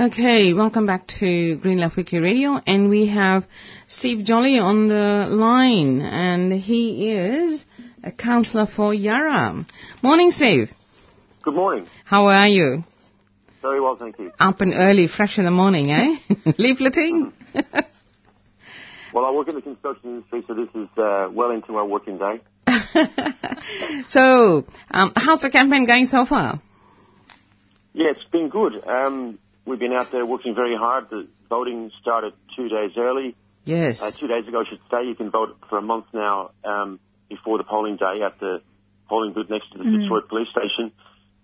Okay, 0.00 0.52
welcome 0.52 0.86
back 0.86 1.08
to 1.18 1.56
Green 1.56 1.78
Left 1.78 1.96
Weekly 1.96 2.20
Radio, 2.20 2.60
and 2.64 2.88
we 2.88 3.08
have 3.08 3.44
Steve 3.88 4.24
Jolly 4.24 4.56
on 4.56 4.86
the 4.86 5.26
line, 5.28 6.00
and 6.02 6.52
he 6.52 7.10
is 7.10 7.64
a 8.04 8.12
councillor 8.12 8.66
for 8.66 8.94
Yarra. 8.94 9.66
Morning, 10.00 10.30
Steve. 10.30 10.70
Good 11.42 11.54
morning. 11.54 11.88
How 12.04 12.26
are 12.26 12.46
you? 12.46 12.84
Very 13.60 13.80
well, 13.80 13.96
thank 13.96 14.20
you. 14.20 14.30
Up 14.38 14.60
and 14.60 14.72
early, 14.72 15.08
fresh 15.08 15.36
in 15.36 15.44
the 15.44 15.50
morning, 15.50 15.90
eh? 15.90 16.14
Leafleting? 16.60 17.32
Well, 19.12 19.24
I 19.24 19.32
work 19.32 19.48
in 19.48 19.56
the 19.56 19.62
construction 19.62 20.10
industry, 20.10 20.44
so 20.46 20.54
this 20.54 20.68
is 20.76 20.88
uh, 20.96 21.28
well 21.32 21.50
into 21.50 21.72
my 21.72 21.82
working 21.82 22.18
day. 22.18 22.40
so, 24.06 24.64
um, 24.92 25.12
how's 25.16 25.40
the 25.40 25.50
campaign 25.50 25.86
going 25.86 26.06
so 26.06 26.24
far? 26.24 26.62
Yeah, 27.94 28.12
it's 28.14 28.30
been 28.30 28.48
good. 28.48 28.74
Um, 28.86 29.40
we've 29.68 29.78
been 29.78 29.92
out 29.92 30.10
there 30.10 30.24
working 30.26 30.54
very 30.54 30.76
hard. 30.76 31.10
The 31.10 31.28
voting 31.48 31.90
started 32.00 32.32
two 32.56 32.68
days 32.68 32.92
early. 32.96 33.36
Yes. 33.64 34.02
Uh, 34.02 34.10
two 34.18 34.26
days 34.26 34.48
ago, 34.48 34.60
I 34.60 34.64
should 34.68 34.80
say. 34.90 35.06
You 35.06 35.14
can 35.14 35.30
vote 35.30 35.58
for 35.68 35.78
a 35.78 35.82
month 35.82 36.06
now 36.14 36.50
um, 36.64 36.98
before 37.28 37.58
the 37.58 37.64
polling 37.64 37.96
day 37.96 38.22
at 38.24 38.40
the 38.40 38.62
polling 39.08 39.32
booth 39.34 39.50
next 39.50 39.70
to 39.72 39.78
the 39.78 39.84
Detroit 39.84 40.28
police 40.28 40.48
station. 40.48 40.92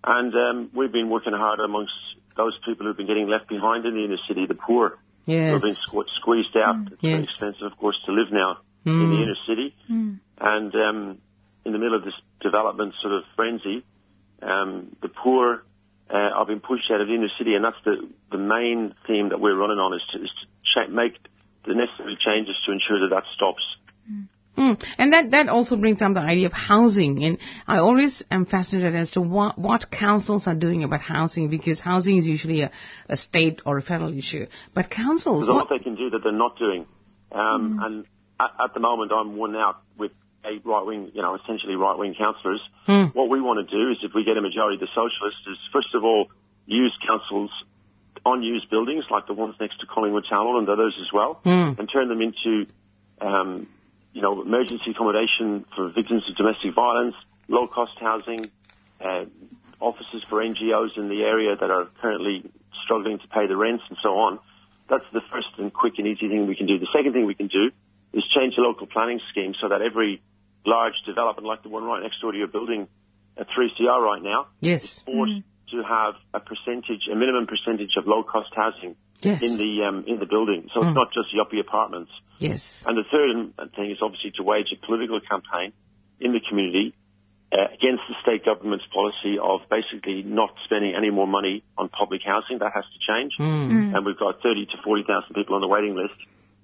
And 0.02 0.35
um, 0.35 0.71
we've 0.75 0.93
been 0.93 1.09
working 1.11 1.33
hard 1.33 1.61
amongst 1.61 1.93
those 2.37 2.59
people 2.66 2.87
who've 2.87 2.97
been 2.97 3.07
getting 3.07 3.28
left 3.28 3.49
behind 3.49 3.87
in 3.87 3.95
the 3.95 4.04
inner 4.04 4.19
city, 4.28 4.47
the 4.47 4.54
poor, 4.54 4.99
Who've 5.52 5.62
been 5.62 5.75
squ- 5.75 6.04
squeezed 6.21 6.57
out. 6.57 6.76
It's 6.93 7.00
very 7.00 7.14
expensive, 7.25 7.73
of 7.73 7.78
course, 7.78 7.97
to 8.07 8.12
live 8.12 8.31
now 8.31 8.59
in 9.02 9.11
the 9.11 9.23
inner 9.23 9.37
city. 9.49 9.75
And 10.38 10.75
um, 10.75 11.19
in 11.64 11.73
the 11.73 11.78
middle 11.78 11.97
of 11.97 12.04
this 12.04 12.12
development 12.43 12.93
sort 13.00 13.14
of 13.14 13.23
frenzy, 13.37 13.85
um, 14.43 14.95
the 15.00 15.09
poor 15.09 15.62
uh, 16.11 16.16
are 16.16 16.46
being 16.46 16.61
pushed 16.61 16.90
out 16.90 17.00
of 17.00 17.08
the 17.08 17.14
inner 17.14 17.30
city, 17.38 17.54
and 17.54 17.64
that's 17.64 17.76
the, 17.84 18.08
the 18.30 18.38
main 18.38 18.94
theme 19.06 19.30
that 19.30 19.40
we're 19.40 19.56
running 19.56 19.78
on 19.78 19.94
is 19.94 20.02
to, 20.12 20.18
is 20.23 20.30
to 20.40 20.46
cha- 20.75 20.92
make 20.92 21.14
the 21.66 21.75
necessary 21.75 22.16
changes 22.20 22.56
to 22.66 22.73
ensure 22.73 23.00
that 23.00 23.14
that 23.14 23.25
stops. 23.34 23.62
Mm. 24.56 24.80
And 24.99 25.12
that, 25.12 25.32
that 25.32 25.49
also 25.49 25.76
brings 25.76 26.00
up 26.00 26.14
the 26.14 26.20
idea 26.20 26.46
of 26.46 26.52
housing. 26.52 27.25
And 27.25 27.38
I 27.66 27.78
always 27.78 28.23
am 28.30 28.46
fascinated 28.46 28.94
as 28.94 29.11
to 29.12 29.20
what, 29.20 29.58
what 29.58 29.90
councils 29.90 30.46
are 30.46 30.54
doing 30.54 30.84
about 30.84 31.00
housing 31.00 31.49
because 31.49 31.80
housing 31.80 32.18
is 32.18 32.26
usually 32.26 32.62
a, 32.62 32.70
a 33.08 33.16
state 33.16 33.62
or 33.66 33.78
a 33.78 33.82
federal 33.82 34.16
issue. 34.16 34.46
But 34.73 34.90
councils, 34.90 35.40
There's 35.40 35.49
a 35.49 35.52
what, 35.52 35.70
lot 35.70 35.78
they 35.78 35.82
can 35.82 35.96
do 35.96 36.11
that 36.11 36.20
they're 36.23 36.32
not 36.32 36.56
doing. 36.58 36.87
Um, 37.32 37.80
And 37.82 38.04
at, 38.38 38.50
at 38.66 38.75
the 38.75 38.80
moment, 38.80 39.11
I'm 39.12 39.37
worn 39.37 39.56
out 39.56 39.82
with 39.99 40.12
a 40.45 40.61
right 40.65 40.85
wing, 40.85 41.11
you 41.15 41.23
know, 41.23 41.35
essentially 41.37 41.75
right 41.77 41.97
wing 41.99 42.15
councillors. 42.17 42.61
What 43.13 43.29
we 43.29 43.41
want 43.41 43.67
to 43.67 43.77
do 43.77 43.91
is, 43.91 43.99
if 44.03 44.13
we 44.15 44.25
get 44.25 44.37
a 44.37 44.43
majority 44.43 44.77
of 44.77 44.81
the 44.81 44.89
socialists, 44.95 45.41
is 45.47 45.59
first 45.73 45.95
of 45.95 46.05
all 46.05 46.29
use 46.67 46.97
councils 47.07 47.51
unused 48.27 48.71
buildings 48.71 49.05
like 49.11 49.27
the 49.27 49.35
ones 49.35 49.55
next 49.61 49.81
to 49.81 49.87
Collingwood 49.87 50.25
Hall 50.27 50.59
and 50.59 50.69
others 50.69 50.95
as 51.01 51.13
well, 51.13 51.41
and 51.79 51.91
turn 51.93 52.09
them 52.09 52.23
into, 52.23 52.67
um, 53.21 53.67
you 54.13 54.23
know, 54.23 54.41
emergency 54.41 54.93
accommodation 54.93 55.65
for 55.77 55.89
victims 55.91 56.23
of 56.31 56.37
domestic 56.37 56.75
violence, 56.75 57.15
low 57.49 57.67
cost 57.67 57.93
housing, 58.01 58.51
uh, 59.01 59.25
offices 59.81 60.23
for 60.31 60.41
NGOs 60.41 60.97
in 60.97 61.09
the 61.09 61.23
area 61.23 61.55
that 61.57 61.71
are 61.71 61.87
currently 62.01 62.51
struggling 62.83 63.19
to 63.19 63.29
pay 63.29 63.47
the 63.47 63.57
rents 63.57 63.85
and 63.89 63.99
so 64.03 64.17
on. 64.19 64.39
That's 64.89 65.05
the 65.13 65.21
first 65.33 65.49
and 65.59 65.73
quick 65.73 65.95
and 65.99 66.07
easy 66.07 66.29
thing 66.29 66.47
we 66.47 66.57
can 66.57 66.67
do. 66.67 66.79
The 66.79 66.89
second 66.95 67.13
thing 67.13 67.27
we 67.27 67.35
can 67.35 67.49
do 67.49 67.71
is 68.13 68.25
change 68.35 68.55
the 68.57 68.63
local 68.63 68.87
planning 68.87 69.21
scheme 69.31 69.55
so 69.61 69.69
that 69.69 69.83
every 69.83 70.23
large 70.66 70.94
development 71.06 71.47
like 71.47 71.62
the 71.62 71.68
one 71.68 71.85
right 71.85 72.02
next 72.02 72.21
door 72.21 72.33
to 72.33 72.38
your 72.38 72.49
building 72.49 72.88
at 73.37 73.47
3CR 73.49 74.00
right 74.00 74.23
now 74.23 74.47
yes, 74.61 75.02
forced 75.04 75.42
to 75.71 75.83
have 75.83 76.14
a 76.33 76.40
percentage, 76.40 77.09
a 77.11 77.16
minimum 77.16 77.47
percentage 77.47 77.97
of 77.97 78.06
low 78.06 78.23
cost 78.23 78.50
housing 78.54 78.97
yes, 79.21 79.42
in 79.42 79.56
the 79.56 79.85
um, 79.85 80.04
in 80.06 80.18
the 80.18 80.26
building. 80.26 80.68
So 80.75 80.83
it's 80.85 80.94
not 80.94 81.09
just 81.12 81.35
yuppie 81.35 81.61
apartments. 81.61 82.11
yes, 82.38 82.85
And 82.87 82.97
the 82.97 83.04
third 83.11 83.73
thing 83.75 83.90
is 83.90 83.99
obviously 84.02 84.33
to 84.37 84.42
wage 84.42 84.68
a 84.73 84.87
political 84.87 85.21
campaign 85.21 85.73
in 86.21 86.33
the 86.33 86.40
community 86.40 86.94
uh, 87.52 87.71
against 87.73 88.02
the 88.09 88.14
state 88.23 88.44
government's 88.44 88.85
policy 88.92 89.38
of 89.40 89.61
basically 89.71 90.23
not 90.23 90.54
spending 90.64 90.94
any 90.97 91.11
more 91.11 91.26
money 91.26 91.64
on 91.78 91.88
public 91.88 92.21
housing. 92.25 92.59
That 92.59 92.73
has 92.75 92.85
to 92.85 92.99
change. 93.02 93.33
Mm. 93.38 93.97
And 93.97 94.06
we've 94.06 94.18
got 94.18 94.42
30 94.42 94.66
to 94.66 94.76
40,000 94.83 95.35
people 95.35 95.54
on 95.54 95.61
the 95.61 95.68
waiting 95.68 95.94
list. 95.94 96.14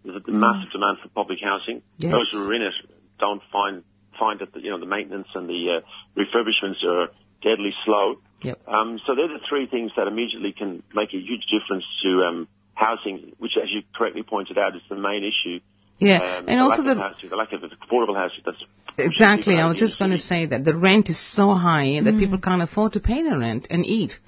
There's 0.05 0.17
a 0.17 0.31
massive 0.31 0.73
demand 0.73 0.99
for 1.03 1.09
public 1.11 1.39
housing. 1.43 1.83
Yes. 1.99 2.13
Those 2.13 2.33
who 2.33 2.49
are 2.49 2.55
in 2.55 2.63
it 2.63 2.75
don't 3.19 3.43
find 3.53 3.85
find 4.21 4.39
that 4.41 4.53
the, 4.53 4.61
you 4.61 4.71
know 4.71 4.79
the 4.79 4.87
maintenance 4.87 5.29
and 5.35 5.49
the 5.49 5.81
uh, 5.81 6.21
refurbishments 6.21 6.85
are 6.87 7.09
deadly 7.43 7.73
slow. 7.85 8.17
Yep. 8.43 8.69
Um, 8.69 9.01
so 9.07 9.15
they're 9.17 9.29
the 9.29 9.45
three 9.49 9.67
things 9.67 9.91
that 9.97 10.07
immediately 10.07 10.53
can 10.53 10.83
make 10.95 11.09
a 11.13 11.19
huge 11.19 11.45
difference 11.51 11.85
to 12.05 12.11
um, 12.29 12.49
housing, 12.75 13.33
which, 13.39 13.53
as 13.63 13.69
you 13.71 13.83
correctly 13.95 14.23
pointed 14.23 14.57
out, 14.59 14.77
is 14.77 14.83
the 14.89 14.97
main 14.97 15.25
issue. 15.25 15.61
yeah. 15.99 16.17
Um, 16.39 16.49
and 16.49 16.59
the 16.59 16.63
also 16.63 16.83
the, 16.83 16.95
housing, 16.95 17.29
the 17.29 17.37
lack 17.37 17.53
of 17.53 17.61
affordable 17.63 18.17
housing. 18.17 18.43
That's 18.45 18.63
exactly, 18.97 19.57
I 19.57 19.67
was 19.67 19.79
just 19.79 19.99
going 19.99 20.11
to 20.13 20.19
say 20.19 20.47
that 20.47 20.65
the 20.65 20.77
rent 20.77 21.09
is 21.11 21.19
so 21.19 21.53
high 21.55 22.01
that 22.03 22.19
people 22.19 22.39
can't 22.39 22.63
afford 22.63 22.93
to 22.95 23.01
pay 23.01 23.23
the 23.23 23.37
rent 23.39 23.67
and 23.71 23.85
eat. 23.85 24.19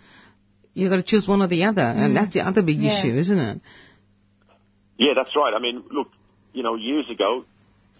You've 0.75 0.91
got 0.91 0.97
to 0.97 1.03
choose 1.03 1.29
one 1.29 1.43
or 1.43 1.49
the 1.49 1.65
other, 1.65 1.83
and 1.83 2.17
that's 2.17 2.35
the 2.35 2.41
other 2.41 2.63
big 2.63 2.79
Yeah. 2.79 2.99
issue, 2.99 3.15
isn't 3.17 3.39
it? 3.39 3.61
Yeah, 4.99 5.13
that's 5.17 5.35
right. 5.37 5.53
I 5.55 5.59
mean, 5.61 5.85
look, 5.91 6.09
you 6.53 6.63
know, 6.63 6.75
years 6.77 7.09
ago, 7.11 7.45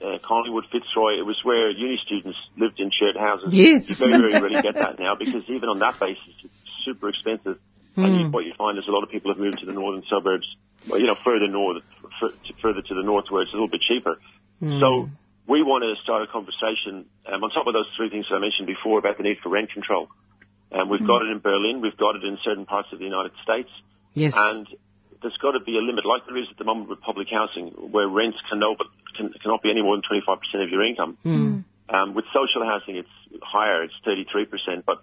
uh, 0.03 0.19
Collingwood, 0.23 0.65
Fitzroy. 0.73 1.19
It 1.19 1.27
was 1.27 1.39
where 1.45 1.71
uni 1.71 1.99
students 2.05 2.39
lived 2.57 2.81
in 2.81 2.91
shared 2.91 3.17
houses. 3.17 3.49
Yes. 3.53 3.89
You 3.89 3.97
very, 3.97 4.19
very 4.21 4.33
rarely 4.33 4.63
get 4.63 4.75
that 4.75 4.99
now 4.99 5.15
because 5.15 5.45
even 5.49 5.69
on 5.69 5.79
that 5.79 5.99
basis, 6.01 6.35
it's 6.45 6.55
super 6.85 7.09
expensive. 7.09 7.59
And 7.95 8.21
you, 8.21 8.31
what 8.31 8.45
you 8.45 8.55
find 8.57 8.79
is 8.79 8.85
a 8.89 8.91
lot 8.91 9.03
of 9.03 9.11
people 9.11 9.31
have 9.31 9.39
moved 9.39 9.59
to 9.59 9.67
the 9.67 9.75
northern 9.75 10.03
suburbs, 10.09 10.47
well, 10.89 10.99
you 10.99 11.07
know, 11.07 11.17
further 11.23 11.47
north, 11.47 11.83
further 12.61 12.81
to 12.81 12.95
the 12.95 13.03
north 13.03 13.27
where 13.29 13.43
it's 13.43 13.53
a 13.53 13.55
little 13.55 13.69
bit 13.69 13.83
cheaper. 13.87 14.19
So 14.61 15.09
we 15.47 15.63
want 15.63 15.83
to 15.83 16.01
start 16.03 16.23
a 16.23 16.27
conversation 16.31 17.05
um, 17.27 17.43
on 17.43 17.51
top 17.51 17.67
of 17.67 17.75
those 17.75 17.89
three 17.97 18.09
things 18.09 18.27
that 18.31 18.37
I 18.37 18.39
mentioned 18.39 18.67
before 18.67 18.99
about 18.99 19.17
the 19.19 19.25
need 19.25 19.39
for 19.43 19.49
rent 19.51 19.71
control. 19.73 20.09
Um, 20.71 20.89
we've 20.89 21.07
got 21.07 21.21
it 21.23 21.29
in 21.31 21.41
Berlin, 21.41 21.83
we've 21.83 21.97
got 21.97 22.17
it 22.17 22.25
in 22.25 22.39
certain 22.45 22.65
parts 22.65 22.89
of 22.93 22.99
the 22.99 23.05
United 23.05 23.33
States, 23.43 23.69
Yes. 24.15 24.35
and 24.37 24.67
there's 25.23 25.37
got 25.41 25.53
to 25.53 25.61
be 25.61 25.79
a 25.79 25.81
limit, 25.81 26.05
like 26.05 26.27
there 26.27 26.37
is 26.37 26.47
at 26.51 26.59
the 26.59 26.65
moment 26.65 26.91
with 26.91 27.01
public 27.01 27.29
housing, 27.31 27.71
where 27.91 28.09
rents 28.09 28.39
can 28.49 28.59
no, 28.59 28.75
but 28.77 28.87
can, 29.17 29.33
cannot 29.43 29.63
be 29.63 29.71
any 29.71 29.83
more 29.83 29.97
than 29.97 30.03
25% 30.03 30.39
of 30.63 30.71
your 30.71 30.85
income. 30.85 31.19
Um, 31.89 32.15
with 32.15 32.25
social 32.35 32.65
housing, 32.65 32.97
it's 32.97 33.43
higher, 33.43 33.83
it's 33.83 33.95
33%, 34.07 34.85
but 34.87 34.99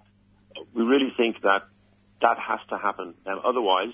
we 0.74 0.84
really 0.84 1.14
think 1.16 1.42
that 1.42 1.64
that 2.22 2.38
has 2.38 2.60
to 2.70 2.78
happen. 2.78 3.14
Um, 3.26 3.42
otherwise, 3.44 3.94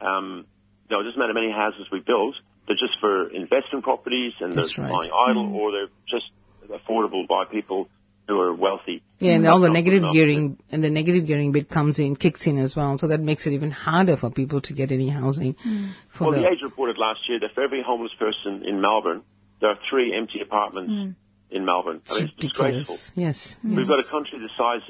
um, 0.00 0.46
you 0.88 0.96
know, 0.96 1.00
it 1.00 1.04
doesn't 1.04 1.18
matter 1.18 1.34
how 1.34 1.40
many 1.40 1.52
houses 1.52 1.86
we 1.90 2.00
build, 2.00 2.36
they're 2.66 2.76
just 2.76 2.98
for 3.00 3.28
investment 3.30 3.84
properties 3.84 4.32
and 4.40 4.52
That's 4.56 4.76
they're 4.76 4.86
right. 4.86 4.92
lying 4.92 5.12
idle 5.30 5.54
or 5.54 5.72
they're 5.72 5.92
just 6.08 6.26
affordable 6.70 7.26
by 7.28 7.44
people 7.44 7.88
who 8.28 8.40
are 8.40 8.54
wealthy. 8.54 9.02
Yeah, 9.18 9.34
and 9.34 9.46
all 9.46 9.60
the 9.60 9.70
negative 9.70 10.02
enough. 10.02 10.14
gearing 10.14 10.58
and 10.70 10.82
the 10.82 10.90
negative 10.90 11.26
gearing 11.26 11.52
bit 11.52 11.70
comes 11.70 11.98
in, 11.98 12.16
kicks 12.16 12.46
in 12.46 12.58
as 12.58 12.74
well. 12.76 12.98
So 12.98 13.08
that 13.08 13.20
makes 13.20 13.46
it 13.46 13.50
even 13.50 13.70
harder 13.70 14.16
for 14.16 14.30
people 14.30 14.60
to 14.62 14.74
get 14.74 14.90
any 14.90 15.08
housing. 15.08 15.54
Hmm. 15.54 15.86
For 16.16 16.24
Well, 16.24 16.32
the, 16.32 16.40
the 16.42 16.48
Age 16.48 16.62
reported 16.62 16.98
last 16.98 17.20
year 17.28 17.38
that 17.40 17.54
for 17.54 17.62
every 17.62 17.82
homeless 17.82 18.12
person 18.18 18.64
in 18.66 18.80
Melbourne, 18.80 19.22
there 19.60 19.70
are 19.70 19.78
three 19.88 20.14
empty 20.14 20.40
apartments 20.40 20.92
hmm. 20.92 21.10
In 21.50 21.64
Melbourne. 21.64 22.00
I 22.10 22.14
mean, 22.14 22.24
it's 22.24 22.34
disgraceful. 22.40 22.96
ridiculous. 22.96 23.12
Yes. 23.14 23.56
We've 23.62 23.86
got 23.86 24.00
a 24.00 24.10
country 24.10 24.38
the 24.40 24.50
size 24.58 24.82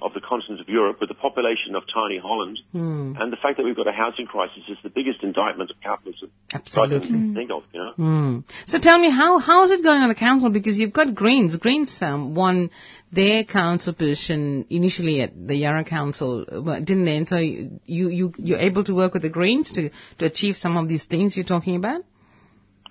of 0.00 0.14
the 0.14 0.20
continent 0.20 0.60
of 0.60 0.68
Europe 0.68 0.98
with 1.00 1.08
the 1.08 1.14
population 1.14 1.76
of 1.76 1.84
tiny 1.92 2.18
Holland, 2.18 2.58
and 2.72 3.32
the 3.32 3.36
fact 3.36 3.56
that 3.58 3.64
we've 3.64 3.76
got 3.76 3.86
a 3.86 3.92
housing 3.92 4.26
crisis 4.26 4.62
is 4.68 4.78
the 4.82 4.90
biggest 4.90 5.22
indictment 5.22 5.70
of 5.70 5.76
capitalism 5.80 6.30
Absolutely. 6.52 7.08
can 7.08 7.34
think 7.34 7.50
of. 7.50 7.62
You 7.72 7.92
know, 7.96 8.42
So 8.66 8.78
tell 8.80 8.98
me, 8.98 9.10
how 9.10 9.38
how 9.38 9.62
is 9.64 9.70
it 9.70 9.82
going 9.82 10.02
on 10.02 10.08
the 10.08 10.14
council? 10.14 10.50
Because 10.50 10.78
you've 10.78 10.92
got 10.92 11.14
Greens. 11.14 11.56
Greens 11.56 11.96
um, 12.02 12.34
won 12.34 12.70
their 13.12 13.44
council 13.44 13.92
position 13.92 14.66
initially 14.70 15.20
at 15.20 15.30
the 15.46 15.54
Yarra 15.54 15.84
Council, 15.84 16.44
didn't 16.44 17.04
they? 17.04 17.16
And 17.16 17.28
so 17.28 17.36
you 17.38 17.76
you 17.86 18.32
you're 18.38 18.58
able 18.60 18.84
to 18.84 18.94
work 18.94 19.12
with 19.14 19.22
the 19.22 19.30
Greens 19.30 19.70
to 19.72 19.90
to 20.18 20.24
achieve 20.26 20.56
some 20.56 20.76
of 20.76 20.88
these 20.88 21.04
things 21.04 21.36
you're 21.36 21.44
talking 21.56 21.76
about. 21.76 22.02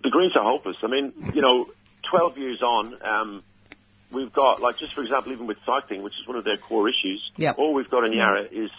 the 0.03 0.09
Greens 0.09 0.33
are 0.35 0.43
hopeless. 0.43 0.77
I 0.83 0.87
mean, 0.87 1.13
you 1.33 1.41
know, 1.41 1.67
12 2.09 2.37
years 2.37 2.61
on, 2.61 2.97
um, 3.01 3.43
we've 4.11 4.33
got 4.33 4.61
like 4.61 4.77
just 4.77 4.93
for 4.93 5.01
example, 5.01 5.31
even 5.31 5.47
with 5.47 5.57
cycling, 5.65 6.03
which 6.03 6.13
is 6.21 6.27
one 6.27 6.37
of 6.37 6.43
their 6.43 6.57
core 6.57 6.89
issues. 6.89 7.31
Yep. 7.37 7.57
All 7.57 7.73
we've 7.73 7.89
got 7.89 8.05
in 8.05 8.13
Yarra 8.13 8.45
is 8.51 8.69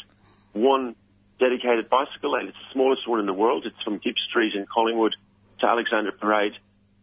one 0.52 0.94
dedicated 1.38 1.88
bicycle 1.88 2.32
lane. 2.32 2.48
It's 2.48 2.56
the 2.56 2.72
smallest 2.72 3.08
one 3.08 3.20
in 3.20 3.26
the 3.26 3.34
world. 3.34 3.64
It's 3.66 3.80
from 3.82 3.98
Gipps 3.98 4.22
Street 4.28 4.54
in 4.54 4.66
Collingwood 4.72 5.14
to 5.60 5.66
Alexandra 5.66 6.12
Parade. 6.12 6.52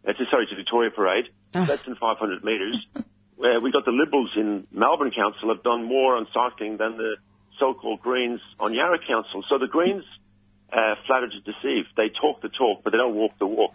Uh, 0.06 0.12
to, 0.12 0.24
sorry, 0.30 0.46
to 0.46 0.56
Victoria 0.56 0.90
Parade. 0.90 1.26
Ah. 1.54 1.66
Less 1.68 1.82
than 1.84 1.96
500 1.96 2.44
metres. 2.44 2.78
Where 3.36 3.60
we 3.60 3.72
got 3.72 3.84
the 3.84 3.92
Liberals 3.92 4.32
in 4.36 4.66
Melbourne 4.70 5.12
Council 5.16 5.48
have 5.48 5.62
done 5.62 5.84
more 5.84 6.16
on 6.16 6.26
cycling 6.32 6.76
than 6.76 6.98
the 6.98 7.16
so-called 7.58 8.00
Greens 8.00 8.40
on 8.58 8.74
Yarra 8.74 8.98
Council. 8.98 9.42
So 9.48 9.58
the 9.58 9.66
Greens 9.66 10.04
uh, 10.72 10.94
flatter 11.06 11.28
to 11.28 11.40
deceive. 11.40 11.84
They 11.96 12.08
talk 12.08 12.42
the 12.42 12.48
talk, 12.48 12.82
but 12.84 12.90
they 12.92 12.98
don't 12.98 13.14
walk 13.14 13.32
the 13.38 13.46
walk. 13.46 13.74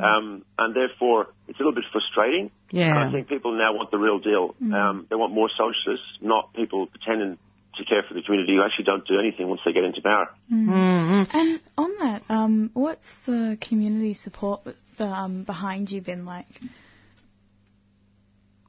Um, 0.00 0.44
and 0.58 0.74
therefore, 0.74 1.28
it's 1.48 1.58
a 1.58 1.62
little 1.62 1.74
bit 1.74 1.84
frustrating. 1.92 2.50
Yeah. 2.70 2.90
And 2.90 2.98
I 2.98 3.12
think 3.12 3.28
people 3.28 3.56
now 3.56 3.74
want 3.74 3.90
the 3.90 3.98
real 3.98 4.18
deal. 4.18 4.54
Um, 4.72 5.06
they 5.08 5.16
want 5.16 5.32
more 5.32 5.48
socialists, 5.50 6.18
not 6.20 6.52
people 6.54 6.86
pretending 6.86 7.38
to 7.76 7.84
care 7.84 8.04
for 8.06 8.14
the 8.14 8.22
community 8.22 8.54
who 8.54 8.62
actually 8.62 8.84
don't 8.84 9.06
do 9.06 9.18
anything 9.18 9.48
once 9.48 9.60
they 9.64 9.72
get 9.72 9.84
into 9.84 10.00
power. 10.00 10.30
And 10.50 11.60
on 11.76 11.90
that, 11.98 12.22
um, 12.28 12.70
what's 12.74 13.24
the 13.26 13.58
community 13.60 14.14
support 14.14 14.60
um, 14.98 15.44
behind 15.44 15.90
you 15.90 16.00
been 16.00 16.24
like? 16.24 16.46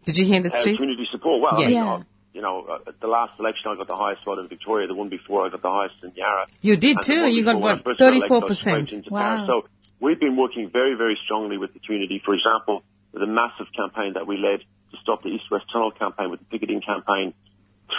Did 0.05 0.17
you 0.17 0.25
hear 0.25 0.41
that, 0.43 0.53
Uh, 0.55 0.63
community 0.63 1.07
support. 1.11 1.41
Well, 1.41 1.59
Yeah. 1.59 1.65
I 1.65 1.69
mean, 1.69 1.75
Yeah. 1.75 2.03
You 2.35 2.41
know, 2.41 2.67
uh, 2.67 2.89
at 2.89 2.99
the 2.99 3.07
last 3.07 3.39
election 3.39 3.71
I 3.71 3.75
got 3.77 3.87
the 3.87 3.95
highest 3.95 4.25
vote 4.25 4.39
in 4.39 4.49
Victoria. 4.49 4.87
The 4.87 4.93
one 4.93 5.07
before 5.07 5.47
I 5.47 5.49
got 5.49 5.61
the 5.61 5.71
highest 5.71 5.95
in 6.03 6.11
Yarra. 6.15 6.45
You 6.59 6.75
did 6.75 6.97
too. 7.01 7.23
You 7.31 7.45
got 7.45 7.55
before 7.55 7.63
when 7.63 7.71
I 7.71 7.75
what, 7.75 7.85
first 7.85 7.99
got 7.99 8.11
elected, 8.11 8.23
I 8.23 8.27
thirty-four 8.27 8.47
percent. 8.51 9.09
Wow. 9.09 9.19
power. 9.19 9.47
So 9.47 9.69
we've 10.03 10.19
been 10.19 10.35
working 10.35 10.69
very, 10.69 10.95
very 10.95 11.17
strongly 11.23 11.57
with 11.57 11.71
the 11.73 11.79
community. 11.79 12.21
For 12.23 12.35
example, 12.35 12.83
with 13.13 13.23
a 13.23 13.31
massive 13.31 13.71
campaign 13.71 14.19
that 14.19 14.27
we 14.27 14.35
led 14.35 14.59
to 14.91 14.97
stop 15.01 15.23
the 15.23 15.29
East-West 15.29 15.65
Tunnel 15.71 15.91
campaign 15.91 16.29
with 16.29 16.41
the 16.43 16.49
picketing 16.51 16.81
campaign 16.83 17.33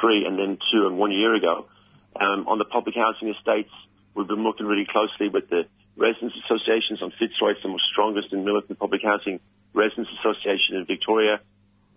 three 0.01 0.29
and 0.29 0.39
then 0.39 0.59
two 0.71 0.87
and 0.87 0.99
one 0.99 1.13
year 1.13 1.35
ago. 1.35 1.67
Um, 2.21 2.45
on 2.47 2.59
the 2.59 2.69
public 2.69 2.95
housing 2.95 3.33
estates, 3.33 3.73
we've 4.15 4.29
been 4.29 4.45
working 4.45 4.67
really 4.67 4.87
closely 4.87 5.29
with 5.33 5.49
the 5.49 5.65
residents 5.97 6.37
associations 6.45 7.01
on 7.01 7.11
Fitzroy, 7.19 7.57
it's 7.57 7.63
the 7.63 7.73
most 7.73 7.85
strongest 7.91 8.33
and 8.33 8.45
militant 8.45 8.79
public 8.79 9.01
housing 9.03 9.41
residents 9.73 10.11
association 10.21 10.77
in 10.77 10.85
Victoria. 10.85 11.41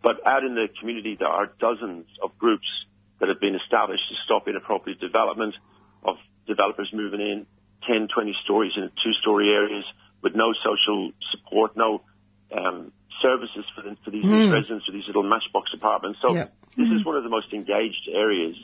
But 0.02 0.26
out 0.26 0.44
in 0.44 0.56
the 0.56 0.68
community, 0.80 1.16
there 1.20 1.28
are 1.28 1.48
dozens 1.60 2.06
of 2.24 2.38
groups 2.38 2.68
that 3.20 3.30
have 3.30 3.40
been 3.40 3.56
established 3.56 4.04
to 4.10 4.16
stop 4.26 4.48
inappropriate 4.48 5.00
development 5.00 5.56
of 6.04 6.16
developers 6.48 6.90
moving 6.94 7.20
in 7.20 7.46
10, 7.88 8.08
20 8.14 8.36
stories 8.44 8.72
in 8.78 8.90
two-story 9.04 9.50
areas 9.50 9.84
with 10.22 10.36
no 10.36 10.54
social 10.64 11.12
support, 11.32 11.76
no 11.76 12.02
um, 12.56 12.92
services 13.22 13.66
for, 13.76 13.82
them, 13.84 13.98
for 14.04 14.12
these 14.12 14.24
residents 14.52 14.88
or 14.88 14.94
these 14.94 15.08
little 15.08 15.24
matchbox 15.24 15.72
apartments. 15.74 16.20
So 16.22 16.34
Yep. 16.34 16.54
this 16.78 16.90
is 16.92 17.06
one 17.06 17.16
of 17.18 17.24
the 17.24 17.30
most 17.30 17.54
engaged 17.54 18.08
areas 18.12 18.56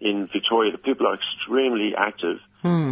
in 0.00 0.28
Victoria. 0.32 0.72
The 0.72 0.78
people 0.78 1.06
are 1.06 1.14
extremely 1.14 1.94
active. 1.96 2.38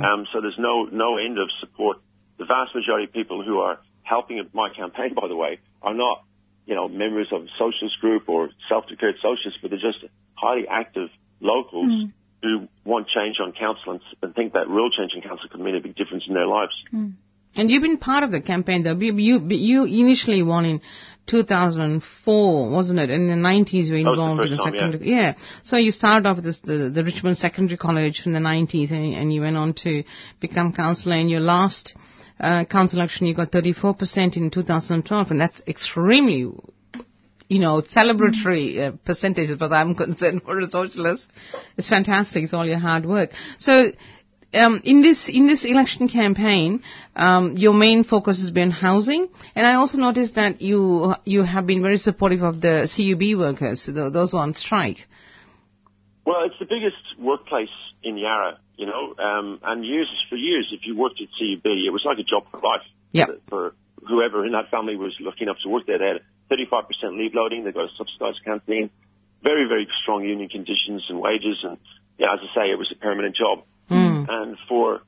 Um, 0.04 0.26
so 0.32 0.40
there's 0.40 0.58
no, 0.58 0.84
no 0.84 1.16
end 1.18 1.38
of 1.38 1.48
support. 1.60 1.98
The 2.38 2.44
vast 2.44 2.74
majority 2.74 3.04
of 3.06 3.12
people 3.12 3.44
who 3.44 3.60
are 3.60 3.78
helping 4.02 4.42
my 4.52 4.68
campaign, 4.70 5.14
by 5.14 5.28
the 5.28 5.36
way, 5.36 5.60
are 5.82 5.94
not, 5.94 6.24
you 6.66 6.74
know, 6.74 6.88
members 6.88 7.28
of 7.32 7.42
a 7.42 7.48
socialist 7.58 8.00
group 8.00 8.28
or 8.28 8.50
self-declared 8.68 9.16
socialists, 9.16 9.58
but 9.60 9.70
they're 9.70 9.80
just 9.80 10.04
highly 10.34 10.66
active 10.68 11.08
locals 11.40 11.86
mm. 11.86 12.12
who 12.42 12.68
want 12.84 13.08
change 13.08 13.36
on 13.40 13.52
council 13.52 13.92
and, 13.92 14.00
and 14.22 14.34
think 14.34 14.54
that 14.54 14.68
real 14.68 14.90
change 14.90 15.12
in 15.14 15.20
council 15.20 15.48
could 15.50 15.60
mean 15.60 15.76
a 15.76 15.80
big 15.80 15.94
difference 15.94 16.24
in 16.26 16.34
their 16.34 16.46
lives. 16.46 16.72
Mm. 16.92 17.14
And 17.56 17.70
you've 17.70 17.82
been 17.82 17.98
part 17.98 18.24
of 18.24 18.32
the 18.32 18.42
campaign 18.42 18.82
though. 18.82 18.96
You, 18.96 19.16
you, 19.16 19.84
you 19.86 20.04
initially 20.04 20.42
won 20.42 20.64
in 20.64 20.80
2004, 21.26 22.70
wasn't 22.70 22.98
it? 22.98 23.10
In 23.10 23.28
the 23.28 23.34
90s 23.34 23.84
you 23.84 23.92
were 23.92 23.98
involved 23.98 24.40
with 24.40 24.50
the 24.50 24.56
time, 24.56 24.74
yeah. 24.74 24.80
secondary, 24.80 25.10
yeah. 25.10 25.32
So 25.64 25.76
you 25.76 25.92
started 25.92 26.26
off 26.26 26.36
with 26.36 26.44
this, 26.44 26.58
the, 26.58 26.90
the 26.92 27.04
Richmond 27.04 27.38
Secondary 27.38 27.76
College 27.76 28.22
in 28.26 28.32
the 28.32 28.40
90s 28.40 28.90
and, 28.90 29.14
and 29.14 29.32
you 29.32 29.42
went 29.42 29.56
on 29.56 29.74
to 29.84 30.02
become 30.40 30.72
councillor 30.72 31.16
in 31.16 31.28
your 31.28 31.40
last 31.40 31.96
uh, 32.40 32.64
council 32.64 32.98
election 32.98 33.26
you 33.26 33.34
got 33.34 33.50
34% 33.50 34.36
in 34.36 34.50
2012 34.50 35.30
and 35.30 35.40
that's 35.40 35.62
extremely 35.66 36.52
you 37.48 37.58
know, 37.58 37.82
celebratory 37.82 38.78
uh, 38.78 38.92
percentage 39.04 39.50
as 39.50 39.58
far 39.58 39.66
as 39.66 39.72
I'm 39.72 39.94
concerned 40.04 40.42
for 40.42 40.58
a 40.58 40.66
socialist. 40.66 41.30
It's 41.76 41.88
fantastic. 41.88 42.44
It's 42.44 42.54
all 42.54 42.66
your 42.66 42.78
hard 42.78 43.04
work. 43.06 43.30
So, 43.58 43.92
um, 44.54 44.80
in 44.84 45.02
this 45.02 45.28
in 45.28 45.46
this 45.46 45.64
election 45.64 46.08
campaign, 46.08 46.82
um, 47.16 47.56
your 47.56 47.74
main 47.74 48.04
focus 48.04 48.40
has 48.40 48.50
been 48.50 48.70
housing, 48.70 49.28
and 49.54 49.66
I 49.66 49.74
also 49.74 49.98
noticed 49.98 50.36
that 50.36 50.60
you 50.62 51.14
you 51.24 51.42
have 51.42 51.66
been 51.66 51.82
very 51.82 51.98
supportive 51.98 52.42
of 52.42 52.60
the 52.60 52.88
CUB 52.94 53.38
workers, 53.38 53.84
th 53.86 54.12
those 54.12 54.30
who 54.30 54.38
are 54.38 54.44
on 54.44 54.54
strike. 54.54 55.08
Well, 56.24 56.44
it's 56.46 56.58
the 56.58 56.66
biggest 56.66 57.04
workplace 57.18 57.76
in 58.02 58.16
Yarra, 58.16 58.58
you 58.76 58.86
know, 58.86 59.14
um, 59.18 59.60
and 59.62 59.84
years 59.84 60.08
for 60.28 60.36
years, 60.36 60.68
if 60.72 60.86
you 60.86 60.96
worked 60.96 61.20
at 61.20 61.28
CUB, 61.28 61.64
it 61.64 61.92
was 61.92 62.02
like 62.04 62.18
a 62.18 62.24
job 62.24 62.50
for 62.50 62.58
life. 62.58 62.86
Yep. 63.12 63.42
For 63.48 63.74
whoever 64.06 64.44
in 64.44 64.52
that 64.52 64.70
family 64.70 64.96
was 64.96 65.14
lucky 65.20 65.44
enough 65.44 65.58
to 65.62 65.68
work 65.68 65.86
there, 65.86 65.98
they 65.98 66.18
had 66.18 66.22
35% 66.50 67.18
leave 67.18 67.34
loading, 67.34 67.64
they 67.64 67.72
got 67.72 67.84
a 67.84 67.94
subsidised 67.96 68.44
canteen, 68.44 68.90
very, 69.42 69.68
very 69.68 69.86
strong 70.02 70.24
union 70.24 70.48
conditions 70.48 71.04
and 71.08 71.20
wages, 71.20 71.58
and 71.62 71.78
yeah, 72.18 72.32
as 72.32 72.40
I 72.42 72.54
say, 72.54 72.70
it 72.70 72.78
was 72.78 72.90
a 72.92 72.98
permanent 72.98 73.36
job. 73.36 73.64
And 74.28 74.56
for 74.68 75.02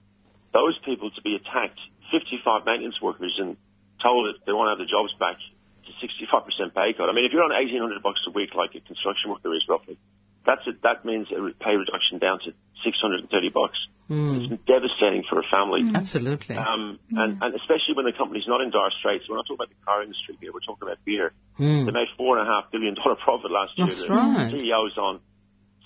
those 0.53 0.79
people 0.85 1.11
to 1.11 1.23
be 1.23 1.37
attacked, 1.37 1.79
55 2.13 2.65
maintenance 2.65 3.01
workers, 3.01 3.37
and 3.39 3.57
told 4.03 4.27
that 4.29 4.45
they 4.45 4.53
want 4.53 4.69
to 4.69 4.71
have 4.77 4.79
their 4.79 4.91
jobs 4.91 5.13
back 5.19 5.37
to 5.37 5.93
65% 6.01 6.75
pay 6.75 6.93
cut. 6.93 7.09
I 7.09 7.13
mean, 7.13 7.25
if 7.25 7.33
you're 7.33 7.43
on 7.43 7.51
1,800 7.51 8.03
bucks 8.03 8.21
a 8.27 8.31
week, 8.31 8.55
like 8.55 8.75
a 8.75 8.81
construction 8.81 9.31
worker 9.31 9.55
is 9.55 9.65
roughly, 9.69 9.99
that's 10.47 10.63
it. 10.67 10.83
That 10.83 11.05
means 11.05 11.27
a 11.35 11.53
pay 11.59 11.75
reduction 11.75 12.19
down 12.19 12.39
to 12.47 12.55
630 12.85 13.29
bucks. 13.51 13.79
Hmm. 14.07 14.47
It's 14.47 14.63
devastating 14.71 15.27
for 15.29 15.43
a 15.43 15.47
family. 15.51 15.83
Hmm. 15.83 15.97
Absolutely. 15.97 16.55
Um, 16.55 16.99
hmm. 17.11 17.19
and, 17.19 17.31
and 17.43 17.51
especially 17.59 17.99
when 17.99 18.07
the 18.07 18.15
company's 18.15 18.47
not 18.47 18.63
in 18.63 18.71
dire 18.71 18.95
straits. 19.03 19.27
We're 19.29 19.37
not 19.37 19.51
talking 19.51 19.59
about 19.59 19.75
the 19.75 19.83
car 19.85 20.03
industry 20.07 20.39
here. 20.41 20.55
We're 20.55 20.63
talking 20.63 20.87
about 20.87 21.03
beer. 21.05 21.35
They 21.59 21.91
made 21.91 22.09
four 22.17 22.39
and 22.39 22.47
a 22.47 22.51
half 22.51 22.71
billion 22.71 22.95
dollar 22.95 23.17
profit 23.19 23.51
last 23.51 23.75
year. 23.77 23.91
That's 23.91 24.07
right. 24.09 24.51
the 24.53 24.57
right. 24.57 24.63
CEO's 24.63 24.97
on 24.97 25.21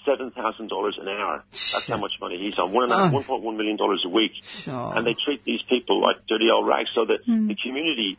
seven 0.05 0.31
thousand 0.33 0.69
dollars 0.69 0.99
an 1.01 1.09
hour. 1.09 1.45
That's 1.51 1.89
how 1.89 1.97
much 1.97 2.13
money 2.21 2.37
he's 2.41 2.59
on. 2.59 2.73
One 2.73 2.85
and 2.85 2.93
a 2.93 2.97
half, 2.97 3.13
Oh. 3.13 3.15
one 3.17 3.25
point 3.25 3.43
one 3.43 3.57
million 3.57 3.77
dollars 3.77 4.03
a 4.05 4.09
week. 4.09 4.33
Sure. 4.65 4.93
And 4.97 5.07
they 5.07 5.15
treat 5.15 5.45
these 5.45 5.61
people 5.69 6.01
like 6.03 6.17
dirty 6.29 6.49
old 6.53 6.67
rags. 6.67 6.91
So 6.95 7.05
that 7.07 7.25
the 7.25 7.57
community 7.57 8.19